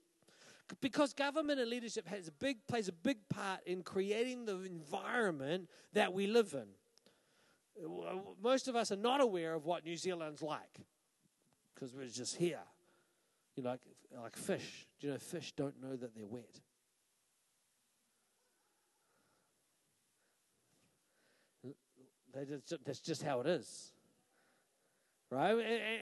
Because 0.80 1.12
government 1.12 1.60
and 1.60 1.70
leadership 1.70 2.08
has 2.08 2.26
a 2.26 2.32
big, 2.32 2.66
plays 2.66 2.88
a 2.88 2.92
big 2.92 3.18
part 3.28 3.60
in 3.66 3.82
creating 3.82 4.46
the 4.46 4.58
environment 4.62 5.68
that 5.92 6.12
we 6.12 6.26
live 6.26 6.54
in. 6.54 6.66
Most 8.42 8.66
of 8.66 8.74
us 8.74 8.90
are 8.90 8.96
not 8.96 9.20
aware 9.20 9.54
of 9.54 9.64
what 9.64 9.84
New 9.84 9.96
Zealand's 9.96 10.42
like 10.42 10.80
because 11.74 11.94
we're 11.94 12.06
just 12.06 12.36
here. 12.36 12.60
You 13.56 13.62
know, 13.62 13.70
like, 13.70 13.80
like 14.22 14.36
fish. 14.36 14.86
Do 15.00 15.06
you 15.06 15.12
know 15.12 15.18
fish 15.18 15.52
don't 15.56 15.80
know 15.82 15.96
that 15.96 16.14
they're 16.14 16.26
wet? 16.26 16.60
That's 22.84 23.00
just 23.00 23.22
how 23.22 23.40
it 23.40 23.46
is 23.46 23.92
right? 25.32 25.56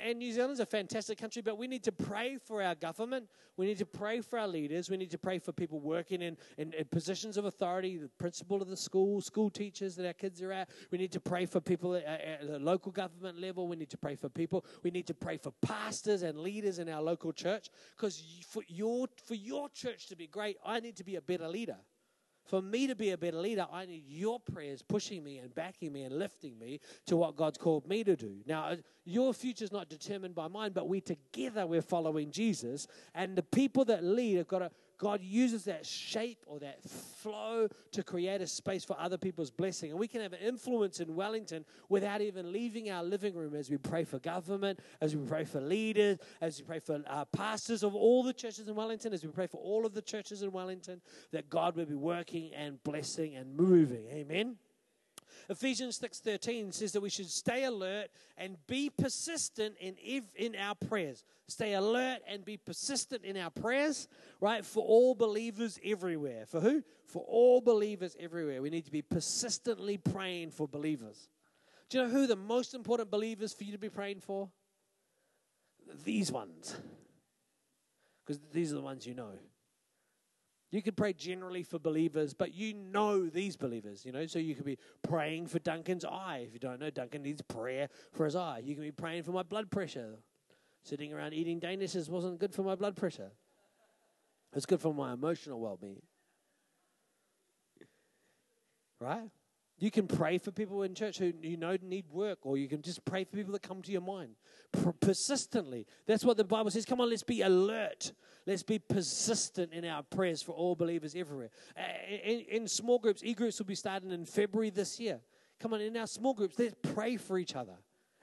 And, 0.05 0.19
New 0.19 0.33
Zealand's 0.33 0.61
a 0.61 0.67
fantastic 0.67 1.17
country, 1.19 1.41
but 1.41 1.57
we 1.57 1.69
need 1.69 1.85
to 1.85 1.93
pray 1.93 2.37
for 2.37 2.63
our 2.63 2.75
government. 2.75 3.29
We 3.57 3.67
need 3.67 3.79
to 3.79 3.87
pray 3.87 4.21
for 4.21 4.39
our 4.39 4.49
leaders. 4.49 4.91
We 4.91 4.97
need 4.97 5.11
to 5.13 5.19
pray 5.19 5.39
for 5.39 5.53
people 5.53 5.79
working 5.81 6.21
in, 6.21 6.37
in, 6.59 6.73
in, 6.73 6.85
positions 6.87 7.37
of 7.37 7.45
authority, 7.45 7.97
the 7.97 8.09
principal 8.19 8.61
of 8.61 8.69
the 8.69 8.77
school, 8.77 9.21
school 9.21 9.49
teachers 9.49 9.95
that 9.97 10.07
our 10.07 10.13
kids 10.13 10.43
are 10.43 10.53
at. 10.53 10.69
We 10.91 10.99
need 10.99 11.13
to 11.13 11.21
pray 11.21 11.47
for 11.47 11.61
people 11.61 11.95
at, 11.95 12.05
at 12.05 12.47
the 12.47 12.59
local 12.59 12.91
government 12.91 13.41
level. 13.41 13.69
We 13.69 13.77
need 13.77 13.91
to 13.91 13.99
pray 13.99 14.17
for 14.17 14.29
people. 14.29 14.65
We 14.83 14.91
need 14.91 15.07
to 15.07 15.15
pray 15.15 15.37
for 15.37 15.53
pastors 15.63 16.23
and 16.23 16.39
leaders 16.39 16.81
in 16.81 16.89
our 16.89 17.01
local 17.01 17.33
church 17.33 17.71
because 17.97 18.23
for 18.49 18.65
your, 18.67 19.07
for 19.25 19.35
your 19.35 19.69
church 19.69 20.09
to 20.09 20.17
be 20.17 20.27
great, 20.27 20.57
I 20.67 20.81
need 20.81 20.97
to 20.97 21.05
be 21.05 21.17
a 21.17 21.23
better 21.23 21.47
leader. 21.47 21.77
For 22.51 22.61
me 22.61 22.89
to 22.89 22.97
be 22.97 23.11
a 23.11 23.17
better 23.17 23.37
leader, 23.37 23.65
I 23.73 23.87
need 23.87 24.03
your 24.09 24.41
prayers 24.41 24.83
pushing 24.83 25.23
me 25.23 25.39
and 25.39 25.55
backing 25.55 25.93
me 25.93 26.03
and 26.03 26.19
lifting 26.19 26.59
me 26.59 26.81
to 27.07 27.17
what 27.17 27.37
God's 27.37 27.59
called 27.59 27.87
me 27.87 28.03
to 28.03 28.17
do. 28.17 28.39
Now, 28.45 28.65
uh, 28.65 28.77
your 29.05 29.33
future 29.33 29.63
is 29.63 29.71
not 29.71 29.89
determined 29.89 30.35
by 30.35 30.49
mine, 30.49 30.73
but 30.75 30.89
we 30.89 31.01
together 31.01 31.65
we're 31.65 31.81
following 31.81 32.33
Jesus. 32.33 32.89
And 33.15 33.37
the 33.37 33.45
people 33.45 33.85
that 33.85 34.03
lead 34.03 34.39
have 34.39 34.49
got 34.49 34.59
to 34.59 34.73
God 35.01 35.23
uses 35.23 35.65
that 35.65 35.87
shape 35.87 36.45
or 36.47 36.59
that 36.59 36.83
flow 36.83 37.69
to 37.93 38.03
create 38.03 38.43
a 38.43 38.47
space 38.47 38.85
for 38.85 38.95
other 39.01 39.17
people's 39.17 39.51
blessing. 39.51 39.91
And 39.91 39.99
we 39.99 40.07
can 40.07 40.21
have 40.21 40.35
an 40.35 40.41
influence 40.41 41.01
in 41.01 41.15
Wellington 41.15 41.65
without 41.89 42.21
even 42.21 42.53
leaving 42.53 42.91
our 42.91 43.03
living 43.03 43.35
room 43.35 43.55
as 43.55 43.71
we 43.71 43.79
pray 43.79 44.05
for 44.05 44.19
government, 44.19 44.79
as 45.01 45.17
we 45.17 45.27
pray 45.27 45.45
for 45.45 45.59
leaders, 45.59 46.19
as 46.43 46.61
we 46.61 46.67
pray 46.67 46.81
for 46.81 47.03
uh, 47.07 47.25
pastors 47.25 47.83
of 47.83 47.95
all 47.95 48.23
the 48.23 48.35
churches 48.35 48.69
in 48.69 48.75
Wellington, 48.75 49.15
as 49.15 49.25
we 49.25 49.31
pray 49.31 49.47
for 49.47 49.57
all 49.57 49.87
of 49.87 49.95
the 49.95 50.03
churches 50.03 50.43
in 50.43 50.53
Wellington, 50.53 51.01
that 51.33 51.49
God 51.49 51.77
will 51.77 51.87
be 51.87 51.95
working 51.95 52.53
and 52.55 52.83
blessing 52.85 53.37
and 53.37 53.57
moving. 53.57 54.07
Amen. 54.11 54.57
Ephesians 55.49 55.99
6:13 55.99 56.73
says 56.73 56.93
that 56.93 57.01
we 57.01 57.11
should 57.11 57.29
stay 57.29 57.65
alert 57.65 58.11
and 58.37 58.57
be 58.67 58.91
persistent 58.91 59.77
in 59.79 59.97
in 60.35 60.57
our 60.57 60.75
prayers. 60.75 61.25
Stay 61.49 61.75
alert 61.75 62.23
and 62.27 62.45
be 62.45 62.57
persistent 62.57 63.25
in 63.25 63.37
our 63.37 63.51
prayers, 63.51 64.09
right? 64.41 64.65
For 64.65 64.85
all 64.85 65.15
believers 65.15 65.79
everywhere. 65.85 66.47
For 66.47 66.61
who? 66.61 66.83
For 67.05 67.25
all 67.27 67.61
believers 67.61 68.17
everywhere. 68.19 68.63
We 68.63 68.71
need 68.71 68.85
to 68.85 68.93
be 68.93 69.03
persistently 69.03 69.99
praying 69.99 70.53
for 70.53 70.69
believers. 70.69 71.29
Do 71.89 71.99
you 71.99 72.05
know 72.05 72.11
who 72.11 72.27
the 72.27 72.37
most 72.37 72.75
important 72.75 73.11
believers 73.11 73.53
for 73.53 73.65
you 73.65 73.73
to 73.73 73.79
be 73.79 73.89
praying 73.89 74.21
for? 74.21 74.49
These 76.05 76.31
ones. 76.31 76.77
Because 78.25 78.41
these 78.53 78.71
are 78.71 78.77
the 78.77 78.81
ones 78.81 79.07
you 79.07 79.15
know. 79.15 79.33
You 80.71 80.83
could 80.83 80.97
pray 80.97 81.13
generally 81.13 81.65
for 81.65 81.81
believers, 81.81 82.33
but 82.33 82.55
you 82.55 82.75
know 82.75 83.27
these 83.27 83.57
believers, 83.57 84.05
you 84.05 84.13
know. 84.13 84.27
So 84.27 84.39
you 84.39 84.55
could 84.55 84.65
be 84.65 84.79
praying 85.03 85.49
for 85.49 85.59
Duncan's 85.59 86.05
eye. 86.05 86.45
If 86.47 86.53
you 86.53 86.61
don't 86.61 86.79
know, 86.79 86.91
Duncan 86.91 87.23
needs 87.23 87.43
prayer 87.43 87.89
for 88.13 88.25
his 88.25 88.37
eye. 88.37 88.63
You 88.65 88.75
can 88.75 88.85
be 88.85 88.93
praying 88.93 89.25
for 89.25 89.33
my 89.33 89.43
blood 89.43 89.71
pressure. 89.71 90.19
Sitting 90.85 91.13
around 91.13 91.35
eating 91.35 91.61
Danishes 91.61 92.09
wasn't 92.09 92.39
good 92.39 92.55
for 92.55 92.63
my 92.63 92.77
blood 92.77 92.97
pressure. 92.97 93.33
It's 94.55 94.67
good 94.67 94.81
for 94.81 94.95
my 94.95 95.13
emotional 95.13 95.61
well 95.61 95.77
being. 95.77 96.03
Right? 99.01 99.31
You 99.81 99.91
can 99.91 100.07
pray 100.07 100.37
for 100.37 100.51
people 100.51 100.83
in 100.83 100.95
church 100.95 101.19
who 101.19 101.33
you 101.43 101.57
know 101.57 101.77
need 101.83 102.05
work, 102.13 102.41
or 102.43 102.59
you 102.59 102.69
can 102.69 102.83
just 102.83 103.03
pray 103.07 103.25
for 103.25 103.37
people 103.37 103.53
that 103.55 103.63
come 103.63 103.81
to 103.81 103.91
your 103.91 104.03
mind 104.03 104.37
persistently. 105.01 105.87
That's 106.07 106.23
what 106.23 106.37
the 106.37 106.45
Bible 106.45 106.71
says. 106.71 106.85
Come 106.85 107.01
on, 107.01 107.09
let's 107.09 107.23
be 107.23 107.41
alert. 107.41 108.13
Let's 108.47 108.63
be 108.63 108.79
persistent 108.79 109.73
in 109.73 109.87
our 109.87 110.03
prayers 110.03 110.43
for 110.43 110.53
all 110.53 110.77
believers 110.77 111.15
everywhere. 111.17 111.49
In, 112.25 112.41
in 112.41 112.69
small 112.69 112.99
groups, 112.99 113.23
e 113.25 113.33
groups 113.33 113.59
will 113.59 113.67
be 113.67 113.75
starting 113.75 114.11
in 114.11 114.27
February 114.27 114.69
this 114.69 115.01
year. 115.01 115.21
Come 115.59 115.73
on, 115.73 115.81
in 115.81 115.97
our 115.97 116.07
small 116.07 116.35
groups, 116.35 116.59
let's 116.59 116.75
pray 116.95 117.17
for 117.17 117.39
each 117.39 117.57
other. 117.57 117.77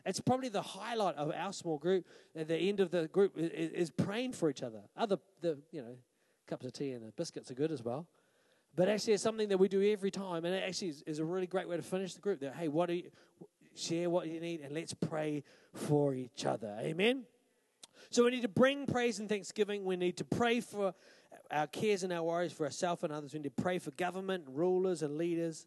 It's 0.06 0.20
probably 0.20 0.50
the 0.50 0.62
highlight 0.62 1.16
of 1.16 1.32
our 1.36 1.52
small 1.52 1.80
group. 1.80 2.06
At 2.36 2.48
the 2.48 2.56
end 2.56 2.80
of 2.80 2.92
the 2.92 3.08
group 3.08 3.36
is, 3.36 3.72
is 3.72 3.90
praying 3.90 4.34
for 4.34 4.50
each 4.50 4.62
other. 4.62 4.82
Other, 4.96 5.18
the 5.42 5.58
you 5.72 5.82
know, 5.82 5.96
cups 6.46 6.66
of 6.66 6.74
tea 6.74 6.92
and 6.92 7.16
biscuits 7.16 7.50
are 7.50 7.56
good 7.56 7.72
as 7.72 7.84
well. 7.84 8.08
But 8.78 8.90
actually, 8.90 9.14
it's 9.14 9.24
something 9.24 9.50
that 9.50 9.58
we 9.58 9.68
do 9.68 9.82
every 9.92 10.12
time, 10.12 10.46
and 10.46 10.54
it 10.54 10.64
actually 10.64 10.90
is, 10.90 11.02
is 11.08 11.20
a 11.20 11.26
really 11.26 11.48
great 11.48 11.68
way 11.68 11.78
to 11.78 11.84
finish 11.84 12.14
the 12.14 12.22
group. 12.22 12.40
That 12.42 12.56
hey, 12.56 12.68
what 12.68 12.88
do 12.88 12.94
you 12.94 13.10
share 13.76 14.08
what 14.08 14.28
you 14.28 14.40
need, 14.40 14.62
and 14.62 14.72
let's 14.72 14.94
pray 14.94 15.44
for 15.74 16.14
each 16.14 16.46
other. 16.46 16.78
Amen. 16.80 17.24
So 18.12 18.24
we 18.24 18.32
need 18.32 18.44
to 18.44 18.48
bring 18.48 18.86
praise 18.86 19.20
and 19.20 19.28
thanksgiving. 19.28 19.84
We 19.84 19.96
need 19.96 20.18
to 20.18 20.24
pray 20.24 20.62
for 20.62 20.94
our 21.50 21.66
cares 21.66 22.04
and 22.04 22.14
our 22.14 22.22
worries 22.22 22.54
for 22.54 22.66
ourselves 22.66 23.04
and 23.04 23.12
others. 23.12 23.34
We 23.34 23.40
need 23.40 23.56
to 23.56 23.62
pray 23.62 23.80
for 23.80 23.90
government, 23.92 24.46
rulers, 24.48 25.02
and 25.02 25.18
leaders. 25.18 25.66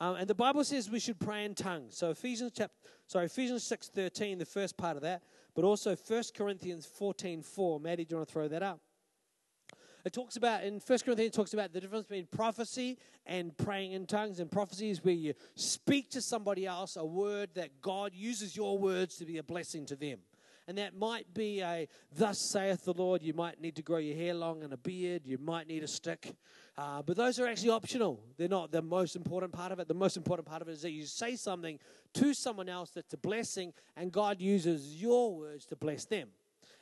Um, 0.00 0.16
and 0.16 0.26
the 0.26 0.34
Bible 0.34 0.64
says 0.64 0.90
we 0.90 0.98
should 0.98 1.20
pray 1.20 1.44
in 1.44 1.54
tongues. 1.54 1.96
So 1.96 2.10
Ephesians 2.10 2.50
chapter, 2.56 2.74
sorry, 3.06 3.26
Ephesians 3.26 3.62
six 3.62 3.88
thirteen, 3.88 4.38
the 4.38 4.44
first 4.44 4.76
part 4.76 4.96
of 4.96 5.02
that, 5.02 5.22
but 5.54 5.64
also 5.64 5.94
1 5.94 6.22
Corinthians 6.36 6.84
fourteen 6.84 7.42
four. 7.42 7.78
Maddie, 7.78 8.04
do 8.04 8.14
you 8.14 8.16
want 8.16 8.28
to 8.28 8.32
throw 8.32 8.48
that 8.48 8.64
up? 8.64 8.80
It 10.04 10.12
talks 10.12 10.36
about, 10.36 10.64
in 10.64 10.74
1 10.74 10.80
Corinthians, 11.00 11.34
it 11.34 11.36
talks 11.36 11.52
about 11.52 11.72
the 11.72 11.80
difference 11.80 12.06
between 12.06 12.26
prophecy 12.26 12.98
and 13.26 13.56
praying 13.56 13.92
in 13.92 14.06
tongues. 14.06 14.40
And 14.40 14.50
prophecy 14.50 14.90
is 14.90 15.04
where 15.04 15.14
you 15.14 15.34
speak 15.54 16.10
to 16.10 16.22
somebody 16.22 16.66
else 16.66 16.96
a 16.96 17.04
word 17.04 17.50
that 17.54 17.80
God 17.80 18.12
uses 18.14 18.56
your 18.56 18.78
words 18.78 19.16
to 19.16 19.24
be 19.24 19.38
a 19.38 19.42
blessing 19.42 19.86
to 19.86 19.96
them. 19.96 20.18
And 20.68 20.78
that 20.78 20.94
might 20.94 21.34
be 21.34 21.62
a, 21.62 21.88
thus 22.14 22.38
saith 22.38 22.84
the 22.84 22.92
Lord. 22.92 23.22
You 23.22 23.34
might 23.34 23.60
need 23.60 23.74
to 23.76 23.82
grow 23.82 23.98
your 23.98 24.16
hair 24.16 24.34
long 24.34 24.62
and 24.62 24.72
a 24.72 24.76
beard. 24.76 25.22
You 25.26 25.36
might 25.38 25.66
need 25.66 25.82
a 25.82 25.88
stick. 25.88 26.34
Uh, 26.78 27.02
but 27.02 27.16
those 27.16 27.40
are 27.40 27.46
actually 27.46 27.70
optional. 27.70 28.22
They're 28.38 28.48
not 28.48 28.70
the 28.70 28.80
most 28.80 29.16
important 29.16 29.52
part 29.52 29.72
of 29.72 29.80
it. 29.80 29.88
The 29.88 29.94
most 29.94 30.16
important 30.16 30.46
part 30.46 30.62
of 30.62 30.68
it 30.68 30.72
is 30.72 30.82
that 30.82 30.92
you 30.92 31.06
say 31.06 31.34
something 31.34 31.78
to 32.14 32.34
someone 32.34 32.68
else 32.68 32.90
that's 32.90 33.12
a 33.14 33.18
blessing, 33.18 33.72
and 33.96 34.12
God 34.12 34.40
uses 34.40 34.94
your 34.94 35.34
words 35.34 35.66
to 35.66 35.76
bless 35.76 36.04
them. 36.04 36.28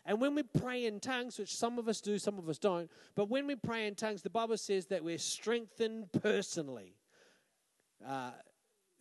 And 0.08 0.22
when 0.22 0.34
we 0.34 0.42
pray 0.42 0.86
in 0.86 1.00
tongues, 1.00 1.38
which 1.38 1.54
some 1.54 1.78
of 1.78 1.86
us 1.86 2.00
do, 2.00 2.18
some 2.18 2.38
of 2.38 2.48
us 2.48 2.56
don't, 2.56 2.90
but 3.14 3.28
when 3.28 3.46
we 3.46 3.56
pray 3.56 3.86
in 3.86 3.94
tongues, 3.94 4.22
the 4.22 4.30
Bible 4.30 4.56
says 4.56 4.86
that 4.86 5.04
we're 5.04 5.18
strengthened 5.18 6.06
personally. 6.22 6.94
Uh, 8.04 8.30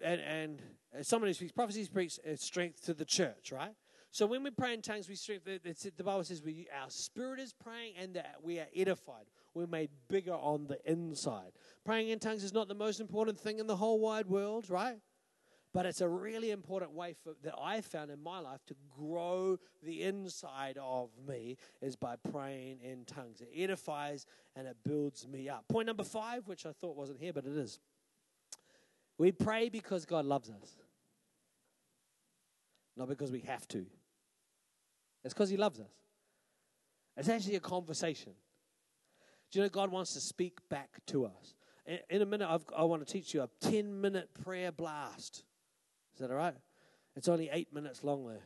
and, 0.04 0.20
and 0.20 0.62
someone 1.04 1.30
who 1.30 1.34
speaks 1.34 1.54
prophecy 1.54 1.86
speaks 1.86 2.20
uh, 2.20 2.36
strength 2.36 2.84
to 2.88 2.94
the 2.94 3.06
church, 3.06 3.54
right? 3.54 3.74
So 4.12 4.26
when 4.26 4.44
we 4.44 4.52
pray 4.52 4.74
in 4.74 4.82
tongues, 4.82 5.08
we 5.08 5.16
strengthen. 5.16 5.60
The 5.64 6.04
Bible 6.04 6.26
says 6.26 6.44
we, 6.44 6.68
our 6.78 6.90
spirit 6.90 7.40
is 7.40 7.54
praying 7.54 7.94
and 7.98 8.14
that 8.16 8.36
we 8.44 8.60
are 8.60 8.68
edified. 8.76 9.28
We're 9.54 9.66
made 9.66 9.92
bigger 10.10 10.34
on 10.34 10.68
the 10.68 10.78
inside. 10.92 11.54
Praying 11.86 12.10
in 12.10 12.20
tongues 12.20 12.44
is 12.44 12.54
not 12.54 12.68
the 12.68 12.76
most 12.76 13.00
important 13.00 13.40
thing 13.40 13.60
in 13.60 13.68
the 13.68 13.78
whole 13.78 14.00
wide 14.02 14.26
world, 14.26 14.70
right? 14.70 14.98
But 15.78 15.86
it's 15.86 16.02
a 16.02 16.10
really 16.10 16.50
important 16.50 16.94
way 16.94 17.14
for, 17.24 17.34
that 17.44 17.54
I 17.56 17.82
found 17.82 18.10
in 18.10 18.20
my 18.24 18.40
life 18.40 18.66
to 18.66 18.76
grow 18.98 19.60
the 19.84 20.02
inside 20.02 20.76
of 20.82 21.12
me 21.28 21.58
is 21.84 21.96
by 21.96 22.16
praying 22.32 22.80
in 22.82 23.06
tongues. 23.06 23.42
It 23.42 23.52
edifies 23.56 24.26
and 24.56 24.66
it 24.66 24.76
builds 24.84 25.28
me 25.28 25.50
up. 25.50 25.68
Point 25.68 25.86
number 25.86 26.04
five, 26.04 26.48
which 26.48 26.66
I 26.66 26.72
thought 26.72 26.96
wasn't 26.96 27.20
here, 27.20 27.32
but 27.32 27.46
it 27.46 27.56
is. 27.56 27.80
We 29.20 29.32
pray 29.32 29.70
because 29.70 30.08
God 30.08 30.26
loves 30.26 30.50
us, 30.50 30.78
not 32.96 33.08
because 33.08 33.32
we 33.32 33.42
have 33.42 33.68
to. 33.68 33.86
It's 35.24 35.36
because 35.36 35.52
He 35.52 35.58
loves 35.58 35.80
us. 35.80 35.94
It's 37.18 37.30
actually 37.30 37.58
a 37.58 37.60
conversation. 37.60 38.34
Do 39.52 39.60
you 39.60 39.66
know 39.66 39.70
God 39.70 39.92
wants 39.92 40.14
to 40.14 40.22
speak 40.22 40.58
back 40.70 40.90
to 41.06 41.26
us? 41.26 41.54
In, 42.10 42.24
a 42.24 42.26
minute, 42.26 42.50
I've, 42.50 42.66
I 42.76 42.82
want 42.82 43.06
to 43.06 43.14
teach 43.14 43.36
you 43.36 43.44
a 43.44 43.50
10 43.62 44.02
minute 44.02 44.30
prayer 44.44 44.72
blast. 44.72 45.44
Is 46.18 46.22
that 46.22 46.32
all 46.32 46.38
right? 46.38 46.56
It's 47.16 47.28
only 47.28 47.48
eight 47.52 47.72
minutes 47.72 48.04
long, 48.04 48.26
though. 48.26 48.42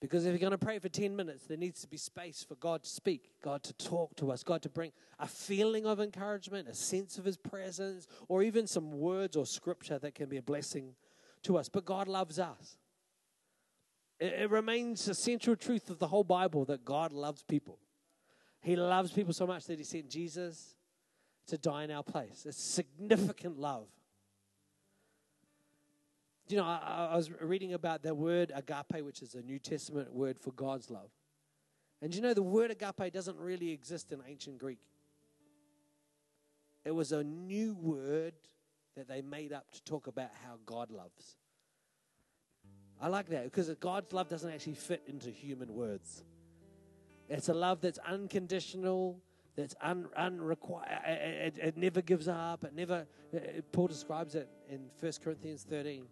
Because 0.00 0.24
if 0.24 0.30
you're 0.30 0.38
going 0.38 0.52
to 0.52 0.58
pray 0.58 0.78
for 0.78 0.88
10 0.88 1.16
minutes, 1.16 1.46
there 1.48 1.56
needs 1.56 1.80
to 1.80 1.88
be 1.88 1.96
space 1.96 2.44
for 2.46 2.54
God 2.54 2.84
to 2.84 2.88
speak, 2.88 3.30
God 3.42 3.64
to 3.64 3.72
talk 3.72 4.14
to 4.16 4.30
us, 4.30 4.44
God 4.44 4.62
to 4.62 4.68
bring 4.68 4.92
a 5.18 5.26
feeling 5.26 5.84
of 5.84 5.98
encouragement, 5.98 6.68
a 6.68 6.74
sense 6.74 7.18
of 7.18 7.24
His 7.24 7.36
presence, 7.36 8.06
or 8.28 8.44
even 8.44 8.68
some 8.68 8.92
words 9.00 9.34
or 9.34 9.46
scripture 9.46 9.98
that 9.98 10.14
can 10.14 10.28
be 10.28 10.36
a 10.36 10.42
blessing 10.42 10.94
to 11.42 11.56
us. 11.56 11.68
But 11.68 11.84
God 11.84 12.06
loves 12.06 12.38
us. 12.38 12.76
It, 14.20 14.32
it 14.34 14.50
remains 14.50 15.06
the 15.06 15.14
central 15.14 15.56
truth 15.56 15.90
of 15.90 15.98
the 15.98 16.06
whole 16.06 16.22
Bible 16.22 16.64
that 16.66 16.84
God 16.84 17.10
loves 17.10 17.42
people. 17.42 17.80
He 18.60 18.76
loves 18.76 19.10
people 19.10 19.32
so 19.32 19.48
much 19.48 19.64
that 19.64 19.78
He 19.80 19.84
sent 19.84 20.08
Jesus 20.08 20.76
to 21.48 21.58
die 21.58 21.82
in 21.82 21.90
our 21.90 22.04
place. 22.04 22.44
It's 22.46 22.62
significant 22.62 23.58
love. 23.58 23.88
You 26.48 26.58
know, 26.58 26.64
I, 26.64 27.08
I 27.12 27.16
was 27.16 27.30
reading 27.40 27.72
about 27.72 28.02
the 28.02 28.14
word 28.14 28.52
agape, 28.54 29.02
which 29.02 29.22
is 29.22 29.34
a 29.34 29.42
New 29.42 29.58
Testament 29.58 30.12
word 30.12 30.38
for 30.38 30.52
God's 30.52 30.90
love. 30.90 31.10
And 32.02 32.14
you 32.14 32.20
know, 32.20 32.34
the 32.34 32.42
word 32.42 32.70
agape 32.70 33.12
doesn't 33.12 33.38
really 33.38 33.70
exist 33.70 34.12
in 34.12 34.20
ancient 34.26 34.58
Greek. 34.58 34.80
It 36.84 36.90
was 36.90 37.12
a 37.12 37.24
new 37.24 37.74
word 37.74 38.34
that 38.96 39.08
they 39.08 39.22
made 39.22 39.52
up 39.52 39.70
to 39.72 39.82
talk 39.84 40.06
about 40.06 40.30
how 40.44 40.58
God 40.66 40.90
loves. 40.90 41.36
I 43.00 43.08
like 43.08 43.28
that 43.30 43.44
because 43.44 43.68
God's 43.80 44.12
love 44.12 44.28
doesn't 44.28 44.50
actually 44.50 44.74
fit 44.74 45.02
into 45.06 45.30
human 45.30 45.74
words. 45.74 46.24
It's 47.28 47.48
a 47.48 47.54
love 47.54 47.80
that's 47.80 47.98
unconditional, 47.98 49.18
that's 49.56 49.74
un, 49.80 50.06
unrequired. 50.16 50.88
It, 51.06 51.56
it, 51.56 51.58
it, 51.58 51.76
never 51.76 52.02
gives 52.02 52.28
up. 52.28 52.64
It 52.64 52.74
never. 52.74 53.06
It, 53.32 53.72
Paul 53.72 53.88
describes 53.88 54.34
it 54.34 54.48
in 54.68 54.90
1 55.00 55.12
Corinthians 55.22 55.64
13. 55.68 56.06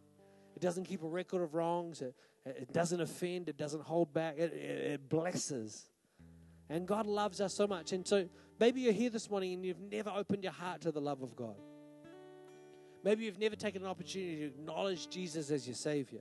It 0.55 0.61
doesn't 0.61 0.85
keep 0.85 1.03
a 1.03 1.09
record 1.09 1.43
of 1.43 1.55
wrongs. 1.55 2.03
It, 2.03 2.15
it 2.45 2.73
doesn't 2.73 3.01
offend. 3.01 3.49
It 3.49 3.57
doesn't 3.57 3.83
hold 3.83 4.13
back. 4.13 4.37
It, 4.39 4.53
it 4.53 5.09
blesses. 5.09 5.89
And 6.69 6.87
God 6.87 7.07
loves 7.07 7.41
us 7.41 7.55
so 7.55 7.67
much. 7.67 7.93
And 7.93 8.07
so 8.07 8.29
maybe 8.59 8.81
you're 8.81 8.93
here 8.93 9.11
this 9.11 9.29
morning 9.31 9.55
and 9.55 9.65
you've 9.65 9.81
never 9.81 10.11
opened 10.11 10.43
your 10.43 10.53
heart 10.53 10.81
to 10.83 10.93
the 10.93 11.01
love 11.01 11.23
of 11.23 11.37
God. 11.37 11.57
Maybe 13.05 13.25
you've 13.25 13.39
never 13.39 13.57
taken 13.57 13.83
an 13.83 13.89
opportunity 13.89 14.37
to 14.37 14.47
acknowledge 14.47 15.09
Jesus 15.09 15.51
as 15.51 15.67
your 15.67 15.75
Savior. 15.75 16.21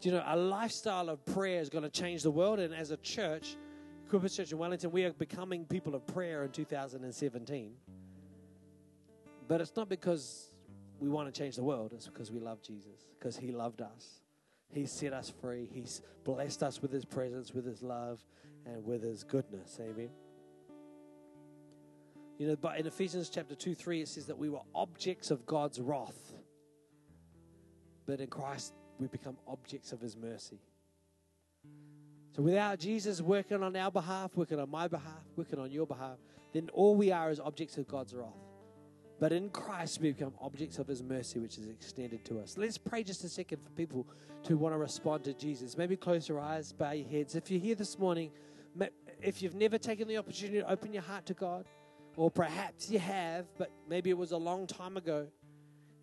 Do 0.00 0.10
you 0.10 0.14
know, 0.14 0.22
a 0.26 0.36
lifestyle 0.36 1.08
of 1.08 1.24
prayer 1.24 1.60
is 1.60 1.68
going 1.68 1.84
to 1.84 1.90
change 1.90 2.22
the 2.22 2.30
world. 2.30 2.60
And 2.60 2.74
as 2.74 2.90
a 2.90 2.96
church, 2.98 3.56
Equippers 4.08 4.36
Church 4.36 4.52
in 4.52 4.58
Wellington, 4.58 4.90
we 4.90 5.04
are 5.04 5.12
becoming 5.12 5.64
people 5.64 5.94
of 5.94 6.06
prayer 6.06 6.44
in 6.44 6.50
2017. 6.50 7.72
But 9.48 9.60
it's 9.60 9.74
not 9.74 9.88
because 9.88 10.52
we 11.00 11.08
want 11.08 11.32
to 11.32 11.38
change 11.38 11.56
the 11.56 11.64
world, 11.64 11.92
it's 11.94 12.06
because 12.06 12.30
we 12.30 12.40
love 12.40 12.62
Jesus, 12.62 13.06
because 13.18 13.36
He 13.36 13.52
loved 13.52 13.80
us. 13.80 14.20
He 14.72 14.86
set 14.86 15.12
us 15.12 15.32
free. 15.40 15.68
He's 15.72 16.02
blessed 16.24 16.62
us 16.62 16.82
with 16.82 16.92
His 16.92 17.04
presence, 17.04 17.54
with 17.54 17.64
His 17.64 17.82
love, 17.82 18.20
and 18.66 18.84
with 18.84 19.02
His 19.02 19.24
goodness. 19.24 19.78
Amen. 19.80 20.10
You 22.38 22.48
know, 22.48 22.56
but 22.56 22.78
in 22.78 22.86
Ephesians 22.86 23.30
chapter 23.30 23.54
2 23.54 23.74
3, 23.74 24.02
it 24.02 24.08
says 24.08 24.26
that 24.26 24.38
we 24.38 24.48
were 24.48 24.60
objects 24.74 25.30
of 25.30 25.46
God's 25.46 25.80
wrath. 25.80 26.32
But 28.06 28.20
in 28.20 28.28
Christ, 28.28 28.74
we 28.98 29.06
become 29.06 29.36
objects 29.46 29.92
of 29.92 30.00
His 30.00 30.16
mercy. 30.16 30.60
So 32.36 32.42
without 32.42 32.78
Jesus 32.78 33.20
working 33.20 33.62
on 33.62 33.74
our 33.74 33.90
behalf, 33.90 34.36
working 34.36 34.60
on 34.60 34.70
my 34.70 34.86
behalf, 34.86 35.24
working 35.34 35.58
on 35.58 35.72
your 35.72 35.86
behalf, 35.86 36.18
then 36.52 36.68
all 36.72 36.94
we 36.94 37.10
are 37.10 37.30
is 37.30 37.40
objects 37.40 37.76
of 37.76 37.88
God's 37.88 38.14
wrath. 38.14 38.47
But 39.20 39.32
in 39.32 39.50
Christ, 39.50 40.00
we 40.00 40.12
become 40.12 40.32
objects 40.40 40.78
of 40.78 40.86
His 40.86 41.02
mercy, 41.02 41.40
which 41.40 41.58
is 41.58 41.66
extended 41.66 42.24
to 42.26 42.38
us. 42.38 42.56
Let's 42.56 42.78
pray 42.78 43.02
just 43.02 43.24
a 43.24 43.28
second 43.28 43.62
for 43.62 43.70
people 43.70 44.06
to 44.44 44.56
want 44.56 44.74
to 44.74 44.78
respond 44.78 45.24
to 45.24 45.34
Jesus. 45.34 45.76
Maybe 45.76 45.96
close 45.96 46.28
your 46.28 46.40
eyes, 46.40 46.72
bow 46.72 46.92
your 46.92 47.08
heads. 47.08 47.34
If 47.34 47.50
you're 47.50 47.60
here 47.60 47.74
this 47.74 47.98
morning, 47.98 48.30
if 49.20 49.42
you've 49.42 49.56
never 49.56 49.76
taken 49.76 50.06
the 50.06 50.18
opportunity 50.18 50.60
to 50.60 50.70
open 50.70 50.92
your 50.92 51.02
heart 51.02 51.26
to 51.26 51.34
God, 51.34 51.64
or 52.16 52.30
perhaps 52.30 52.90
you 52.90 53.00
have, 53.00 53.46
but 53.58 53.70
maybe 53.88 54.10
it 54.10 54.16
was 54.16 54.32
a 54.32 54.36
long 54.36 54.66
time 54.66 54.96
ago, 54.96 55.26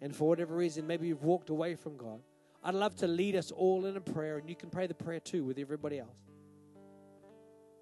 and 0.01 0.13
for 0.13 0.27
whatever 0.27 0.55
reason, 0.55 0.85
maybe 0.85 1.07
you've 1.07 1.23
walked 1.23 1.49
away 1.49 1.75
from 1.75 1.95
God. 1.95 2.21
I'd 2.63 2.75
love 2.75 2.95
to 2.97 3.07
lead 3.07 3.35
us 3.35 3.51
all 3.51 3.85
in 3.85 3.95
a 3.95 4.01
prayer, 4.01 4.37
and 4.37 4.49
you 4.49 4.55
can 4.55 4.69
pray 4.69 4.87
the 4.87 4.93
prayer 4.93 5.19
too 5.19 5.45
with 5.45 5.57
everybody 5.57 5.99
else, 5.99 6.17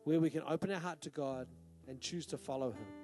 where 0.04 0.20
we 0.20 0.30
can 0.30 0.44
open 0.48 0.72
our 0.72 0.80
heart 0.80 1.02
to 1.02 1.10
God 1.10 1.48
and 1.88 2.00
choose 2.00 2.28
to 2.28 2.38
follow 2.38 2.72
Him. 2.72 3.03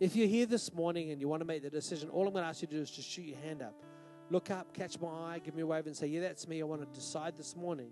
If 0.00 0.16
you're 0.16 0.26
here 0.26 0.46
this 0.46 0.72
morning 0.72 1.10
and 1.10 1.20
you 1.20 1.28
want 1.28 1.42
to 1.42 1.46
make 1.46 1.62
the 1.62 1.68
decision, 1.68 2.08
all 2.08 2.26
I'm 2.26 2.32
going 2.32 2.42
to 2.42 2.48
ask 2.48 2.62
you 2.62 2.68
to 2.68 2.74
do 2.74 2.80
is 2.80 2.90
just 2.90 3.06
shoot 3.06 3.26
your 3.26 3.36
hand 3.36 3.60
up. 3.60 3.74
Look 4.30 4.50
up, 4.50 4.72
catch 4.72 4.98
my 4.98 5.08
eye, 5.08 5.40
give 5.44 5.54
me 5.54 5.60
a 5.60 5.66
wave, 5.66 5.86
and 5.86 5.94
say, 5.94 6.06
Yeah, 6.06 6.22
that's 6.22 6.48
me. 6.48 6.62
I 6.62 6.64
want 6.64 6.80
to 6.80 6.98
decide 6.98 7.36
this 7.36 7.54
morning 7.54 7.90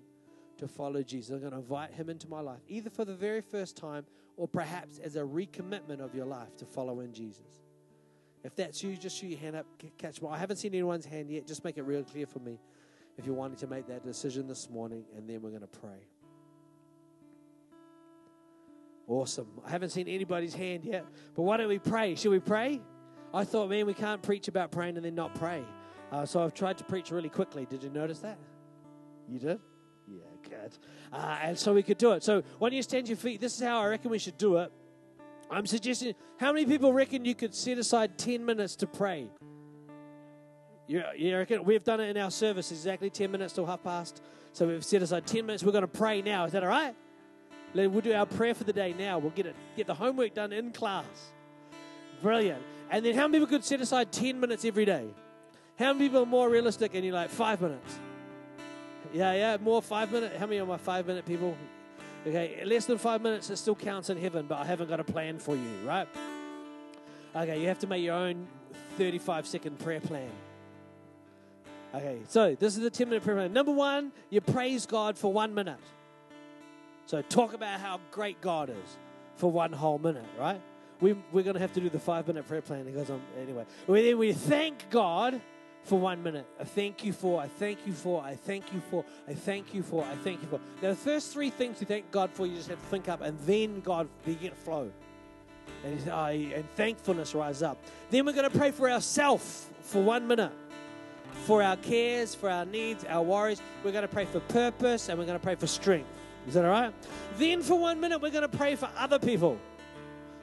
to 0.56 0.66
follow 0.66 1.02
Jesus. 1.02 1.32
I'm 1.32 1.40
going 1.40 1.52
to 1.52 1.58
invite 1.58 1.92
Him 1.92 2.08
into 2.08 2.26
my 2.26 2.40
life, 2.40 2.60
either 2.66 2.88
for 2.88 3.04
the 3.04 3.14
very 3.14 3.42
first 3.42 3.76
time 3.76 4.06
or 4.38 4.48
perhaps 4.48 4.98
as 4.98 5.16
a 5.16 5.20
recommitment 5.20 6.00
of 6.00 6.14
your 6.14 6.24
life 6.24 6.56
to 6.56 6.64
follow 6.64 7.00
in 7.00 7.12
Jesus. 7.12 7.60
If 8.42 8.56
that's 8.56 8.82
you, 8.82 8.96
just 8.96 9.18
shoot 9.18 9.26
your 9.26 9.40
hand 9.40 9.56
up, 9.56 9.66
catch 9.98 10.22
my. 10.22 10.30
I 10.30 10.38
haven't 10.38 10.56
seen 10.56 10.72
anyone's 10.72 11.04
hand 11.04 11.28
yet. 11.28 11.46
Just 11.46 11.62
make 11.62 11.76
it 11.76 11.82
real 11.82 12.04
clear 12.04 12.24
for 12.24 12.38
me 12.38 12.58
if 13.18 13.26
you're 13.26 13.34
wanting 13.34 13.58
to 13.58 13.66
make 13.66 13.86
that 13.88 14.06
decision 14.06 14.48
this 14.48 14.70
morning, 14.70 15.04
and 15.14 15.28
then 15.28 15.42
we're 15.42 15.50
going 15.50 15.60
to 15.60 15.66
pray. 15.66 16.06
Awesome. 19.08 19.48
I 19.66 19.70
haven't 19.70 19.88
seen 19.88 20.06
anybody's 20.06 20.54
hand 20.54 20.84
yet, 20.84 21.06
but 21.34 21.42
why 21.42 21.56
don't 21.56 21.68
we 21.68 21.78
pray? 21.78 22.14
Should 22.14 22.30
we 22.30 22.40
pray? 22.40 22.78
I 23.32 23.42
thought, 23.44 23.70
man, 23.70 23.86
we 23.86 23.94
can't 23.94 24.20
preach 24.20 24.48
about 24.48 24.70
praying 24.70 24.96
and 24.96 25.04
then 25.04 25.14
not 25.14 25.34
pray. 25.34 25.64
Uh, 26.12 26.26
so 26.26 26.42
I've 26.42 26.52
tried 26.52 26.76
to 26.78 26.84
preach 26.84 27.10
really 27.10 27.30
quickly. 27.30 27.66
Did 27.66 27.82
you 27.82 27.88
notice 27.88 28.18
that? 28.20 28.38
You 29.26 29.38
did? 29.38 29.60
Yeah, 30.06 30.20
good. 30.42 30.76
Uh, 31.10 31.38
and 31.42 31.58
so 31.58 31.72
we 31.72 31.82
could 31.82 31.96
do 31.96 32.12
it. 32.12 32.22
So 32.22 32.42
why 32.58 32.68
don't 32.68 32.76
you 32.76 32.82
stand 32.82 33.08
your 33.08 33.16
feet? 33.16 33.40
This 33.40 33.54
is 33.54 33.62
how 33.62 33.80
I 33.80 33.88
reckon 33.88 34.10
we 34.10 34.18
should 34.18 34.36
do 34.36 34.58
it. 34.58 34.70
I'm 35.50 35.66
suggesting, 35.66 36.14
how 36.38 36.52
many 36.52 36.66
people 36.66 36.92
reckon 36.92 37.24
you 37.24 37.34
could 37.34 37.54
set 37.54 37.78
aside 37.78 38.18
10 38.18 38.44
minutes 38.44 38.76
to 38.76 38.86
pray? 38.86 39.30
You, 40.86 41.02
you 41.16 41.36
reckon? 41.36 41.64
We've 41.64 41.84
done 41.84 42.00
it 42.00 42.14
in 42.14 42.22
our 42.22 42.30
service 42.30 42.70
exactly 42.70 43.08
10 43.08 43.30
minutes 43.30 43.54
till 43.54 43.64
half 43.64 43.82
past. 43.82 44.22
So 44.52 44.66
we've 44.66 44.84
set 44.84 45.00
aside 45.00 45.26
10 45.26 45.46
minutes. 45.46 45.62
We're 45.64 45.72
going 45.72 45.82
to 45.82 45.88
pray 45.88 46.20
now. 46.20 46.44
Is 46.44 46.52
that 46.52 46.62
all 46.62 46.68
right? 46.68 46.94
We'll 47.74 48.00
do 48.00 48.12
our 48.12 48.26
prayer 48.26 48.54
for 48.54 48.64
the 48.64 48.72
day 48.72 48.94
now. 48.98 49.18
We'll 49.18 49.30
get 49.30 49.46
it, 49.46 49.56
get 49.76 49.86
the 49.86 49.94
homework 49.94 50.34
done 50.34 50.52
in 50.52 50.72
class. 50.72 51.04
Brilliant. 52.22 52.62
And 52.90 53.04
then 53.04 53.14
how 53.14 53.28
many 53.28 53.44
people 53.44 53.58
could 53.58 53.64
set 53.64 53.80
aside 53.80 54.10
10 54.10 54.40
minutes 54.40 54.64
every 54.64 54.84
day? 54.84 55.06
How 55.78 55.92
many 55.92 56.06
people 56.06 56.22
are 56.22 56.26
more 56.26 56.48
realistic 56.48 56.94
and 56.94 57.04
you're 57.04 57.14
like, 57.14 57.30
five 57.30 57.60
minutes? 57.60 57.98
Yeah, 59.12 59.32
yeah, 59.34 59.56
more 59.60 59.80
five 59.80 60.10
minutes. 60.10 60.36
How 60.38 60.46
many 60.46 60.60
are 60.60 60.66
my 60.66 60.76
five 60.76 61.06
minute 61.06 61.24
people? 61.24 61.56
Okay, 62.26 62.62
less 62.64 62.84
than 62.84 62.98
five 62.98 63.22
minutes, 63.22 63.48
it 63.48 63.56
still 63.56 63.76
counts 63.76 64.10
in 64.10 64.18
heaven, 64.18 64.46
but 64.48 64.58
I 64.58 64.64
haven't 64.64 64.88
got 64.88 65.00
a 65.00 65.04
plan 65.04 65.38
for 65.38 65.54
you, 65.54 65.70
right? 65.84 66.08
Okay, 67.34 67.60
you 67.60 67.68
have 67.68 67.78
to 67.80 67.86
make 67.86 68.02
your 68.02 68.14
own 68.14 68.48
35 68.96 69.46
second 69.46 69.78
prayer 69.78 70.00
plan. 70.00 70.30
Okay, 71.94 72.18
so 72.28 72.54
this 72.54 72.76
is 72.76 72.82
the 72.82 72.90
10 72.90 73.08
minute 73.08 73.22
prayer. 73.22 73.36
plan. 73.36 73.52
Number 73.52 73.72
one, 73.72 74.12
you 74.30 74.40
praise 74.40 74.84
God 74.84 75.16
for 75.16 75.32
one 75.32 75.54
minute. 75.54 75.78
So 77.08 77.22
talk 77.22 77.54
about 77.54 77.80
how 77.80 78.00
great 78.10 78.38
God 78.42 78.68
is 78.68 78.98
for 79.36 79.50
one 79.50 79.72
whole 79.72 79.98
minute, 79.98 80.26
right? 80.38 80.60
We, 81.00 81.14
we're 81.32 81.42
going 81.42 81.54
to 81.54 81.60
have 81.60 81.72
to 81.72 81.80
do 81.80 81.88
the 81.88 81.98
five 81.98 82.26
minute 82.26 82.46
prayer 82.46 82.60
plan. 82.60 82.86
It 82.86 82.94
goes 82.94 83.08
on 83.08 83.22
anyway. 83.40 83.64
We, 83.86 84.02
then 84.02 84.18
we 84.18 84.34
thank 84.34 84.90
God 84.90 85.40
for 85.84 85.98
one 85.98 86.22
minute. 86.22 86.44
I 86.60 86.64
thank 86.64 87.06
you 87.06 87.14
for, 87.14 87.40
I 87.40 87.46
thank 87.46 87.86
you 87.86 87.94
for, 87.94 88.22
I 88.22 88.34
thank 88.34 88.74
you 88.74 88.82
for, 88.90 89.06
I 89.26 89.32
thank 89.32 89.72
you 89.72 89.82
for, 89.82 90.04
I 90.04 90.16
thank 90.16 90.42
you 90.42 90.48
for. 90.48 90.60
Now, 90.82 90.90
the 90.90 90.96
first 90.96 91.32
three 91.32 91.48
things 91.48 91.80
you 91.80 91.86
thank 91.86 92.10
God 92.10 92.30
for, 92.30 92.46
you 92.46 92.56
just 92.56 92.68
have 92.68 92.78
to 92.78 92.86
think 92.88 93.08
up, 93.08 93.22
and 93.22 93.38
then 93.46 93.80
God 93.80 94.06
begin 94.26 94.50
to 94.50 94.56
flow. 94.56 94.92
And, 95.86 96.08
uh, 96.10 96.26
and 96.26 96.70
thankfulness 96.76 97.34
rise 97.34 97.62
up. 97.62 97.82
Then 98.10 98.26
we're 98.26 98.32
going 98.34 98.50
to 98.50 98.58
pray 98.58 98.70
for 98.70 98.90
ourselves 98.90 99.64
for 99.80 100.02
one 100.02 100.26
minute 100.26 100.52
for 101.44 101.62
our 101.62 101.76
cares, 101.76 102.34
for 102.34 102.50
our 102.50 102.64
needs, 102.64 103.04
our 103.04 103.22
worries. 103.22 103.62
We're 103.84 103.92
going 103.92 104.02
to 104.02 104.08
pray 104.08 104.24
for 104.24 104.40
purpose 104.40 105.08
and 105.08 105.18
we're 105.18 105.26
going 105.26 105.38
to 105.38 105.42
pray 105.42 105.54
for 105.54 105.66
strength. 105.66 106.08
Is 106.46 106.54
that 106.54 106.64
all 106.64 106.70
right? 106.70 106.94
Then, 107.36 107.62
for 107.62 107.78
one 107.78 108.00
minute, 108.00 108.20
we're 108.22 108.30
going 108.30 108.48
to 108.48 108.56
pray 108.56 108.74
for 108.74 108.88
other 108.96 109.18
people. 109.18 109.58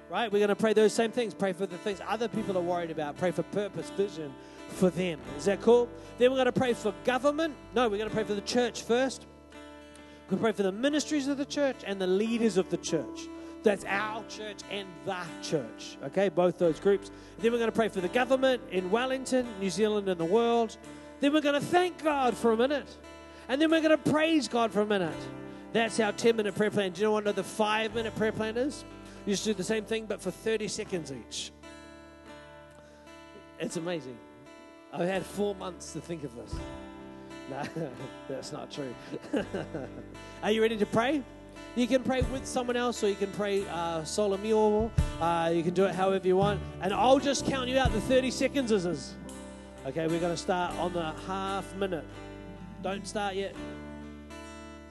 right? 0.10 0.32
We're 0.32 0.40
going 0.40 0.50
to 0.50 0.56
pray 0.56 0.74
those 0.74 0.94
same 0.94 1.12
things. 1.12 1.34
Pray 1.34 1.54
for 1.54 1.66
the 1.66 1.78
things 1.78 2.00
other 2.08 2.28
people 2.28 2.58
are 2.58 2.62
worried 2.62 2.92
about. 2.92 3.18
Pray 3.18 3.32
for 3.32 3.44
purpose, 3.44 3.90
vision 3.92 4.34
for 4.70 4.90
them. 4.90 5.20
Is 5.38 5.46
that 5.46 5.62
cool? 5.62 5.90
Then 6.18 6.32
we're 6.32 6.38
going 6.38 6.46
to 6.46 6.52
pray 6.52 6.74
for 6.74 6.94
government. 7.04 7.56
No, 7.74 7.88
we're 7.88 7.98
going 7.98 8.10
to 8.10 8.16
pray 8.16 8.24
for 8.24 8.34
the 8.36 8.42
church 8.42 8.84
first. 8.84 9.26
We're 10.26 10.32
going 10.32 10.40
to 10.40 10.44
pray 10.44 10.52
for 10.52 10.64
the 10.64 10.72
ministries 10.72 11.28
of 11.28 11.38
the 11.38 11.46
church 11.46 11.78
and 11.86 12.00
the 12.00 12.08
leaders 12.08 12.58
of 12.58 12.70
the 12.70 12.78
church. 12.78 13.28
That's 13.64 13.86
our 13.86 14.24
church 14.26 14.60
and 14.70 14.88
the 15.06 15.18
church. 15.42 15.98
Okay, 16.06 16.30
both 16.30 16.60
those 16.60 16.80
groups. 16.80 17.10
Then 17.40 17.52
we're 17.52 17.58
going 17.58 17.72
to 17.72 17.76
pray 17.76 17.90
for 17.90 18.02
the 18.02 18.08
government 18.10 18.62
in 18.72 18.92
Wellington, 18.92 19.48
New 19.60 19.72
Zealand, 19.72 20.08
and 20.08 20.20
the 20.20 20.26
world. 20.26 20.78
Then 21.20 21.34
we're 21.34 21.42
going 21.42 21.60
to 21.60 21.66
thank 21.66 22.04
God 22.04 22.38
for 22.38 22.52
a 22.52 22.58
minute. 22.58 22.88
And 23.50 23.60
then 23.60 23.72
we're 23.72 23.82
going 23.82 23.98
to 23.98 24.12
praise 24.12 24.48
God 24.48 24.72
for 24.72 24.82
a 24.82 24.86
minute. 24.86 25.16
That's 25.76 26.00
our 26.00 26.14
10 26.14 26.38
minute 26.38 26.56
prayer 26.56 26.72
plan. 26.72 26.94
Do 26.94 27.02
you 27.02 27.08
know 27.08 27.12
what 27.12 27.36
the 27.36 27.44
five 27.44 27.94
minute 27.94 28.16
prayer 28.16 28.32
plan 28.32 28.56
is? 28.56 28.86
You 29.26 29.34
just 29.34 29.44
do 29.44 29.54
the 29.54 29.62
same 29.62 29.84
thing, 29.84 30.06
but 30.06 30.22
for 30.22 30.32
30 30.32 30.70
seconds 30.70 31.12
each. 31.12 31.52
It's 33.60 33.76
amazing. 33.76 34.18
I've 34.94 35.06
had 35.06 35.26
four 35.26 35.54
months 35.54 35.92
to 35.92 36.00
think 36.00 36.24
of 36.24 36.34
this. 36.34 36.56
No, 37.48 37.62
that's 38.28 38.52
not 38.52 38.72
true. 38.72 38.96
Are 40.42 40.50
you 40.50 40.64
ready 40.64 40.78
to 40.78 40.86
pray? 40.88 41.22
You 41.76 41.86
can 41.86 42.02
pray 42.02 42.24
with 42.24 42.44
someone 42.48 42.76
else, 42.76 43.04
or 43.04 43.10
you 43.10 43.14
can 43.14 43.32
pray 43.34 43.68
uh, 43.68 44.04
solo. 44.04 44.90
Uh, 45.22 45.52
you 45.54 45.62
can 45.62 45.76
do 45.76 45.86
it 45.86 45.94
however 45.94 46.28
you 46.28 46.38
want. 46.38 46.60
And 46.82 46.92
I'll 46.92 47.20
just 47.20 47.46
count 47.46 47.70
you 47.70 47.78
out. 47.78 47.92
The 47.92 48.02
30 48.02 48.32
seconds 48.32 48.72
is. 48.72 49.14
Okay, 49.86 50.08
we're 50.08 50.20
going 50.20 50.34
to 50.34 50.42
start 50.42 50.74
on 50.80 50.94
the 50.94 51.12
half 51.28 51.76
minute. 51.76 52.06
Don't 52.82 53.08
start 53.08 53.36
yet. 53.36 53.56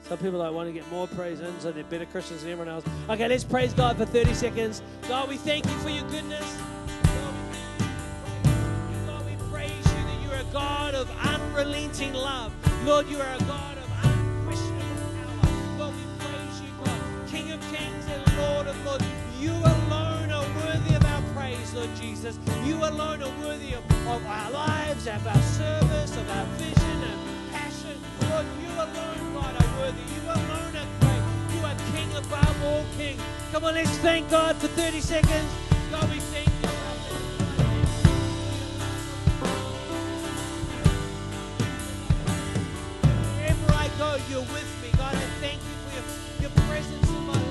Some 0.07 0.19
people 0.19 0.37
like 0.37 0.53
want 0.53 0.69
to 0.69 0.73
get 0.73 0.87
more 0.91 1.07
praise 1.07 1.39
in, 1.39 1.59
so 1.59 1.71
they're 1.71 1.83
better 1.83 2.05
Christians 2.05 2.43
than 2.43 2.51
everyone 2.51 2.71
else. 2.71 2.85
Okay, 3.09 3.27
let's 3.27 3.43
praise 3.43 3.73
God 3.73 3.97
for 3.97 4.05
30 4.05 4.35
seconds. 4.35 4.83
God, 5.07 5.27
we 5.27 5.37
thank 5.37 5.65
you 5.65 5.77
for 5.79 5.89
your 5.89 6.03
goodness. 6.09 6.57
God, 9.07 9.25
we 9.25 9.35
praise 9.49 9.71
you 9.71 9.81
that 9.81 10.19
you're 10.23 10.47
a 10.47 10.53
God 10.53 10.93
of 10.93 11.09
unrelenting 11.25 12.13
love. 12.13 12.53
Lord, 12.85 13.07
you 13.07 13.17
are 13.17 13.33
a 13.33 13.39
God 13.45 13.77
of 13.79 13.89
unquestionable 14.03 15.11
power. 15.17 15.79
Lord, 15.79 15.95
we 15.95 16.03
praise 16.19 16.61
you, 16.61 16.69
God, 16.83 17.01
King 17.27 17.51
of 17.51 17.61
kings 17.71 18.05
and 18.07 18.37
Lord 18.37 18.67
of 18.67 18.85
lords. 18.85 19.05
You 19.39 19.53
alone 19.53 20.29
are 20.29 20.45
worthy 20.63 20.93
of 20.93 21.03
our 21.03 21.21
praise, 21.33 21.73
Lord 21.73 21.89
Jesus. 21.95 22.37
You 22.63 22.75
alone 22.77 23.23
are 23.23 23.39
worthy 23.41 23.73
of, 23.73 23.83
of 24.07 24.23
our 24.23 24.51
lives, 24.51 25.07
of 25.07 25.25
our 25.25 25.41
service, 25.41 26.15
of 26.15 26.29
our 26.29 26.45
vision 26.57 26.75
you 27.01 27.24
alone, 28.75 29.33
God, 29.33 29.55
are 29.55 29.79
worthy. 29.79 30.03
You 30.15 30.23
alone 30.25 30.75
are 30.75 30.89
great. 31.01 31.23
You 31.55 31.65
are 31.65 31.77
King 31.93 32.11
above 32.17 32.63
all 32.65 32.85
kings. 32.97 33.21
Come 33.51 33.65
on, 33.65 33.75
let's 33.75 33.97
thank 33.99 34.29
God 34.29 34.55
for 34.57 34.67
30 34.67 35.01
seconds. 35.01 35.49
God, 35.91 36.09
we 36.11 36.19
thank 36.19 36.47
you. 36.47 36.69
Wherever 43.25 43.73
I 43.73 43.89
go, 43.97 44.17
you're 44.29 44.41
with 44.41 44.71
me. 44.83 44.89
God, 44.97 45.15
I 45.15 45.27
thank 45.41 45.59
you 45.61 45.75
for 45.83 45.95
your, 45.95 46.51
your 46.51 46.51
presence 46.67 47.09
in 47.09 47.23
my 47.27 47.33
life. 47.33 47.44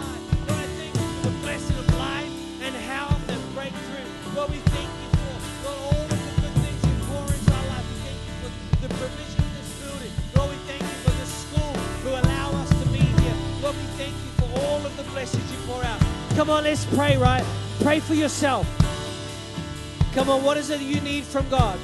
Come 16.44 16.56
on, 16.58 16.64
let's 16.64 16.84
pray, 16.84 17.16
right? 17.16 17.42
Pray 17.80 18.00
for 18.00 18.12
yourself. 18.12 18.68
Come 20.12 20.28
on, 20.28 20.44
what 20.44 20.58
is 20.58 20.68
it 20.68 20.78
you 20.82 21.00
need 21.00 21.24
from 21.24 21.48
God? 21.48 21.78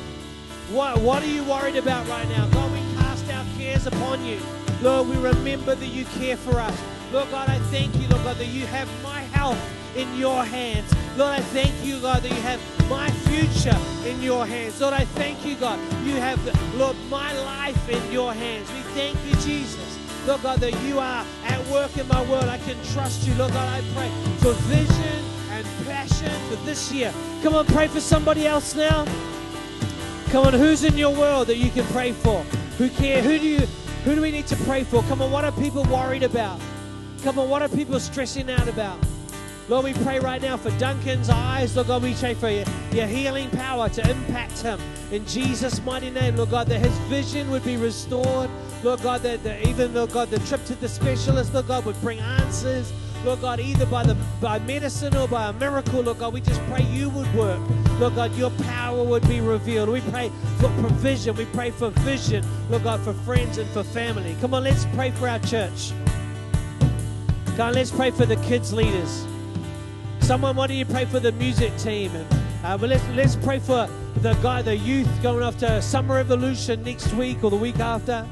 What, 0.70 1.00
what 1.00 1.22
are 1.22 1.26
you 1.26 1.42
worried 1.44 1.76
about 1.76 2.06
right 2.08 2.28
now? 2.28 2.46
God, 2.48 2.70
we 2.70 2.80
cast 2.98 3.24
our 3.32 3.46
cares 3.56 3.86
upon 3.86 4.22
you. 4.22 4.38
Lord, 4.82 5.08
we 5.08 5.16
remember 5.16 5.74
that 5.74 5.86
you 5.86 6.04
care 6.04 6.36
for 6.36 6.61
us. 6.61 6.78
Lord 7.11 7.30
God, 7.30 7.48
I 7.48 7.58
thank 7.70 7.94
you, 7.94 8.06
Lord 8.08 8.22
God, 8.22 8.36
that 8.36 8.48
you 8.48 8.66
have 8.66 8.86
my 9.02 9.20
health 9.32 9.58
in 9.96 10.14
your 10.18 10.44
hands. 10.44 10.94
Lord, 11.16 11.38
I 11.38 11.40
thank 11.40 11.72
you, 11.82 11.98
God, 11.98 12.22
that 12.22 12.30
you 12.30 12.42
have 12.42 12.61
my 12.90 13.11
future 13.11 13.78
in 14.06 14.20
your 14.20 14.44
hands. 14.44 14.78
Lord, 14.78 14.92
I 14.92 15.06
thank 15.06 15.42
you, 15.42 15.56
God, 15.56 15.78
you 16.04 16.16
have, 16.16 16.38
Lord, 16.76 16.98
my 17.08 17.32
life 17.44 17.88
in 17.88 18.12
your 18.12 18.34
hands. 18.34 18.70
We 18.72 18.80
thank 18.92 19.16
you, 19.24 19.32
Jesus. 19.36 19.89
Lord 20.27 20.43
God, 20.43 20.59
that 20.61 20.73
you 20.83 20.99
are 20.99 21.25
at 21.45 21.66
work 21.68 21.97
in 21.97 22.07
my 22.09 22.23
world. 22.31 22.45
I 22.45 22.59
can 22.59 22.77
trust 22.93 23.27
you. 23.27 23.35
Lord 23.35 23.53
God, 23.53 23.68
I 23.68 23.81
pray 23.95 24.11
for 24.39 24.53
vision 24.68 25.25
and 25.51 25.66
passion 25.87 26.31
for 26.49 26.57
this 26.64 26.93
year. 26.93 27.12
Come 27.43 27.55
on, 27.55 27.66
pray 27.66 27.89
for 27.89 28.01
somebody 28.01 28.47
else 28.47 28.75
now. 28.75 29.07
Come 30.29 30.47
on, 30.47 30.53
who's 30.55 30.85
in 30.85 30.97
your 30.97 31.14
world 31.14 31.49
that 31.49 31.57
you 31.57 31.71
can 31.71 31.85
pray 31.87 32.12
for? 32.12 32.43
Who 32.79 32.89
care? 32.91 33.23
Who 33.23 33.39
do 33.39 33.47
you 33.47 33.66
who 34.05 34.14
do 34.14 34.23
we 34.23 34.31
need 34.31 34.47
to 34.47 34.57
pray 34.57 34.85
for? 34.85 35.03
Come 35.05 35.21
on, 35.21 35.31
what 35.31 35.45
are 35.45 35.53
people 35.53 35.85
worried 35.85 36.23
about? 36.23 36.61
Come 37.23 37.39
on, 37.39 37.51
what 37.51 37.62
are 37.62 37.68
people 37.68 38.01
stressing 38.01 38.51
out 38.51 38.68
about? 38.68 38.99
Lord, 39.71 39.85
we 39.85 39.93
pray 39.93 40.18
right 40.18 40.43
now 40.43 40.57
for 40.57 40.73
Duncan's 40.79 41.31
eyes. 41.31 41.77
Lord 41.77 41.87
God, 41.87 42.03
we 42.03 42.12
pray 42.14 42.35
for 42.35 42.51
your, 42.51 42.64
your 42.91 43.07
healing 43.07 43.49
power 43.51 43.89
to 43.89 44.11
impact 44.11 44.59
him. 44.62 44.81
In 45.12 45.25
Jesus' 45.27 45.81
mighty 45.85 46.11
name, 46.11 46.35
Lord 46.35 46.51
God, 46.51 46.66
that 46.66 46.81
his 46.81 46.99
vision 47.09 47.49
would 47.53 47.62
be 47.62 47.77
restored. 47.77 48.51
Lord 48.83 49.01
God, 49.01 49.21
that, 49.21 49.45
that 49.45 49.64
even, 49.64 49.95
Lord 49.95 50.11
God, 50.11 50.29
the 50.29 50.41
trip 50.41 50.64
to 50.64 50.75
the 50.75 50.89
specialist, 50.89 51.55
Lord 51.55 51.68
God, 51.68 51.85
would 51.85 52.01
bring 52.01 52.18
answers. 52.18 52.93
Lord 53.25 53.43
God, 53.43 53.61
either 53.61 53.87
by 53.87 54.03
the 54.03 54.16
by 54.41 54.59
medicine 54.59 55.14
or 55.16 55.29
by 55.29 55.51
a 55.51 55.53
miracle, 55.53 56.01
Lord 56.01 56.18
God, 56.18 56.33
we 56.35 56.41
just 56.41 56.61
pray 56.62 56.83
you 56.87 57.09
would 57.11 57.33
work. 57.33 57.61
Lord 58.01 58.16
God, 58.16 58.35
your 58.35 58.51
power 58.51 59.05
would 59.05 59.29
be 59.29 59.41
revealed. 59.41 59.89
We 59.89 60.01
pray 60.01 60.33
for 60.59 60.68
provision. 60.81 61.37
We 61.37 61.45
pray 61.45 61.71
for 61.71 61.91
vision, 61.91 62.45
Lord 62.71 62.83
God, 62.83 62.99
for 63.03 63.12
friends 63.12 63.57
and 63.59 63.71
for 63.71 63.85
family. 63.85 64.37
Come 64.41 64.53
on, 64.53 64.64
let's 64.64 64.85
pray 64.97 65.12
for 65.12 65.29
our 65.29 65.39
church. 65.39 65.93
On, 67.57 67.73
let's 67.75 67.93
pray 67.93 68.11
for 68.11 68.27
the 68.27 68.37
kids' 68.37 68.73
leaders. 68.73 69.30
Someone, 70.21 70.57
why 70.57 70.66
don't 70.68 70.77
you 70.77 70.87
pray 70.87 71.05
for 71.05 71.21
the 71.21 71.33
music 71.33 71.77
team? 71.77 72.14
And 72.14 72.27
uh, 72.62 72.77
but 72.77 72.91
let's 72.91 73.07
let's 73.11 73.37
pray 73.37 73.59
for 73.59 73.89
the 74.16 74.35
guy, 74.35 74.62
the 74.62 74.77
youth 74.77 75.09
going 75.23 75.43
off 75.43 75.59
to 75.59 75.81
Summer 75.81 76.16
Revolution 76.16 76.83
next 76.83 77.12
week 77.14 77.43
or 77.43 77.51
the 77.51 77.57
week 77.57 77.79
after. 77.79 78.27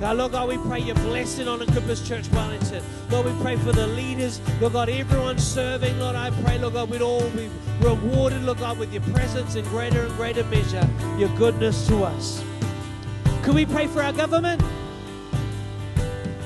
God, 0.00 0.16
Lord 0.16 0.32
God, 0.32 0.48
we 0.48 0.58
pray 0.58 0.80
your 0.80 0.94
blessing 0.96 1.48
on 1.48 1.60
Equippers 1.60 2.06
Church 2.06 2.28
Wellington. 2.30 2.82
Lord, 3.10 3.26
we 3.26 3.32
pray 3.42 3.56
for 3.56 3.72
the 3.72 3.86
leaders. 3.86 4.40
Lord 4.60 4.74
God, 4.74 4.88
everyone 4.88 5.38
serving. 5.38 5.98
Lord, 5.98 6.14
I 6.14 6.30
pray, 6.42 6.58
Lord 6.58 6.74
God, 6.74 6.90
we'd 6.90 7.02
all 7.02 7.28
be 7.30 7.50
rewarded, 7.80 8.42
Lord 8.42 8.58
God, 8.58 8.78
with 8.78 8.92
your 8.92 9.02
presence 9.02 9.56
in 9.56 9.64
greater 9.66 10.04
and 10.04 10.14
greater 10.14 10.44
measure, 10.44 10.88
your 11.18 11.30
goodness 11.36 11.86
to 11.88 12.04
us. 12.04 12.44
Could 13.42 13.54
we 13.54 13.66
pray 13.66 13.86
for 13.86 14.02
our 14.02 14.12
government? 14.12 14.62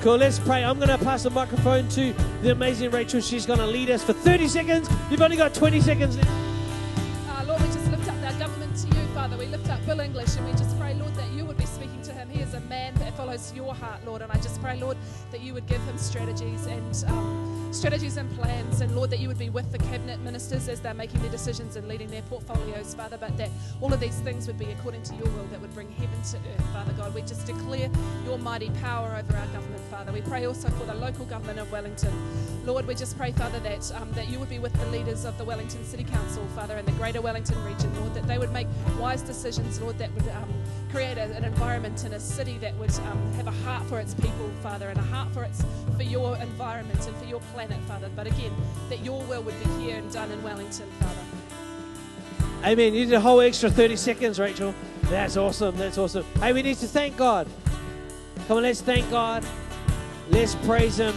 Cool, 0.03 0.17
let's 0.17 0.41
pray. 0.41 0.65
I'm 0.65 0.79
going 0.79 0.89
to 0.89 0.99
pass 0.99 1.23
the 1.23 1.31
microphone 1.31 1.89
to 1.91 2.13
the 2.43 2.51
amazing 2.51 2.91
Rachel. 2.91 3.21
She's 3.21 3.47
going 3.47 3.61
to 3.61 3.67
lead 3.69 3.89
us 3.89 4.03
for 4.03 4.13
30 4.13 4.49
seconds. 4.49 4.91
You've 5.09 5.23
only 5.23 5.37
got 5.37 5.55
20 5.55 5.81
seconds. 5.81 6.19
Uh, 6.19 7.45
Lord, 7.47 7.63
we 7.63 7.69
just 7.69 7.89
lift 7.89 8.09
up 8.09 8.17
our 8.25 8.37
government 8.37 8.75
to 8.79 8.89
you, 8.89 9.07
Father. 9.15 9.37
We 9.37 9.47
lift 9.47 9.71
up 9.71 9.79
Bill 9.87 10.01
English 10.01 10.35
and 10.35 10.45
we 10.45 10.51
just 10.55 10.72
your 13.55 13.75
heart, 13.75 14.05
Lord. 14.05 14.23
And 14.23 14.31
I 14.31 14.37
just 14.37 14.61
pray, 14.61 14.79
Lord, 14.79 14.97
that 15.31 15.41
you 15.41 15.55
would 15.55 15.67
give 15.67 15.81
him 15.83 15.99
strategies 15.99 16.67
and 16.67 17.05
um, 17.09 17.69
strategies 17.73 18.17
and 18.19 18.31
plans. 18.39 18.81
And 18.81 18.95
Lord, 18.95 19.11
that 19.11 19.19
you 19.19 19.29
would 19.29 19.39
be 19.39 19.51
with 19.51 19.73
the 19.73 19.79
cabinet 19.79 20.21
ministers 20.21 20.69
as 20.69 20.81
they're 20.81 20.95
making 20.95 21.21
their 21.23 21.31
decisions 21.31 21.77
and 21.77 21.89
leading 21.89 22.09
their 22.09 22.23
portfolios, 22.23 22.95
Father. 22.95 23.17
But 23.19 23.37
that 23.39 23.51
all 23.81 23.93
of 23.93 24.01
these 24.01 24.19
things 24.21 24.47
would 24.47 24.59
be 24.59 24.71
according 24.71 25.03
to 25.05 25.15
your 25.15 25.29
will 25.29 25.47
that 25.47 25.61
would 25.61 25.75
bring 25.75 25.91
heaven 25.93 26.23
to 26.31 26.37
earth, 26.37 26.67
Father 26.73 26.93
God. 26.93 27.15
We 27.15 27.23
just 27.23 27.47
declare 27.47 27.91
your 28.25 28.39
mighty 28.39 28.71
power 28.81 29.17
over 29.19 29.37
our 29.37 29.47
government, 29.47 29.83
Father. 29.91 30.13
We 30.13 30.21
pray 30.21 30.47
also 30.47 30.69
for 30.69 30.85
the 30.85 30.95
local 30.95 31.25
government 31.25 31.59
of 31.59 31.73
Wellington. 31.73 32.13
Lord, 32.65 32.87
we 32.87 32.95
just 32.95 33.17
pray, 33.17 33.33
Father, 33.33 33.59
that 33.61 33.91
um, 34.01 34.13
that 34.13 34.29
you 34.29 34.39
would 34.39 34.51
be 34.51 34.59
with 34.59 34.73
the 34.75 34.87
leaders 34.87 35.25
of 35.25 35.37
the 35.39 35.45
Wellington 35.45 35.85
City 35.85 36.05
Council, 36.05 36.47
Father, 36.55 36.77
and 36.77 36.87
the 36.87 36.93
Greater 36.93 37.21
Wellington 37.21 37.63
region, 37.65 37.93
Lord, 38.01 38.15
that 38.15 38.27
they 38.27 38.39
would 38.39 38.53
make 38.53 38.69
wise 38.99 39.23
decisions, 39.23 39.81
Lord, 39.81 39.99
that 39.99 40.13
would 40.15 40.29
um, 40.29 40.53
create 40.93 41.17
a, 41.17 41.23
an 41.35 41.43
environment 41.43 42.05
in 42.05 42.13
a 42.13 42.21
city 42.21 42.59
that 42.59 42.77
would 42.77 42.93
um, 43.01 43.33
have 43.33 43.47
a 43.47 43.51
heart 43.65 43.85
for 43.87 43.99
its 43.99 44.13
people, 44.15 44.51
Father, 44.63 44.91
and 44.91 44.99
a 44.99 45.03
heart 45.03 45.33
for 45.33 45.43
its 45.43 45.65
for 45.97 46.03
your 46.03 46.37
environment 46.37 47.05
and 47.07 47.17
for 47.17 47.25
your 47.25 47.41
planet, 47.55 47.79
Father. 47.89 48.11
But 48.15 48.27
again, 48.27 48.53
that 48.91 49.03
your 49.03 49.23
will 49.25 49.43
would 49.43 49.59
be 49.59 49.83
here 49.83 49.97
and 49.97 50.13
done 50.13 50.31
in 50.31 50.43
Wellington, 50.43 50.89
Father. 51.01 52.71
Amen. 52.71 52.95
You 52.95 53.07
did 53.07 53.15
a 53.15 53.21
whole 53.21 53.41
extra 53.41 53.71
30 53.71 53.97
seconds, 53.97 54.39
Rachel. 54.39 54.75
That's 55.05 55.37
awesome. 55.37 55.77
That's 55.77 55.99
awesome. 55.99 56.25
Hey, 56.39 56.53
we 56.53 56.63
need 56.63 56.77
to 56.77 56.87
thank 56.87 57.17
God. 57.17 57.49
Come 58.47 58.59
on, 58.59 58.63
let's 58.63 58.83
thank 58.83 59.11
God. 59.11 59.45
Let's 60.31 60.55
praise 60.55 60.99
Him. 60.99 61.15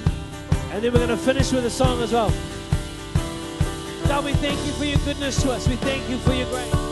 And 0.72 0.84
then 0.84 0.92
we're 0.94 1.06
going 1.06 1.10
to 1.10 1.18
finish 1.18 1.52
with 1.52 1.66
a 1.66 1.70
song 1.70 2.02
as 2.02 2.14
well. 2.14 2.34
God, 4.08 4.26
we 4.26 4.34
thank 4.34 4.66
you 4.66 4.72
for 4.74 4.86
your 4.86 5.00
goodness 5.00 5.42
to 5.44 5.52
us. 5.52 5.68
We 5.68 5.76
thank 5.76 6.10
you 6.10 6.18
for 6.20 6.34
your 6.34 6.50
grace. 6.50 6.85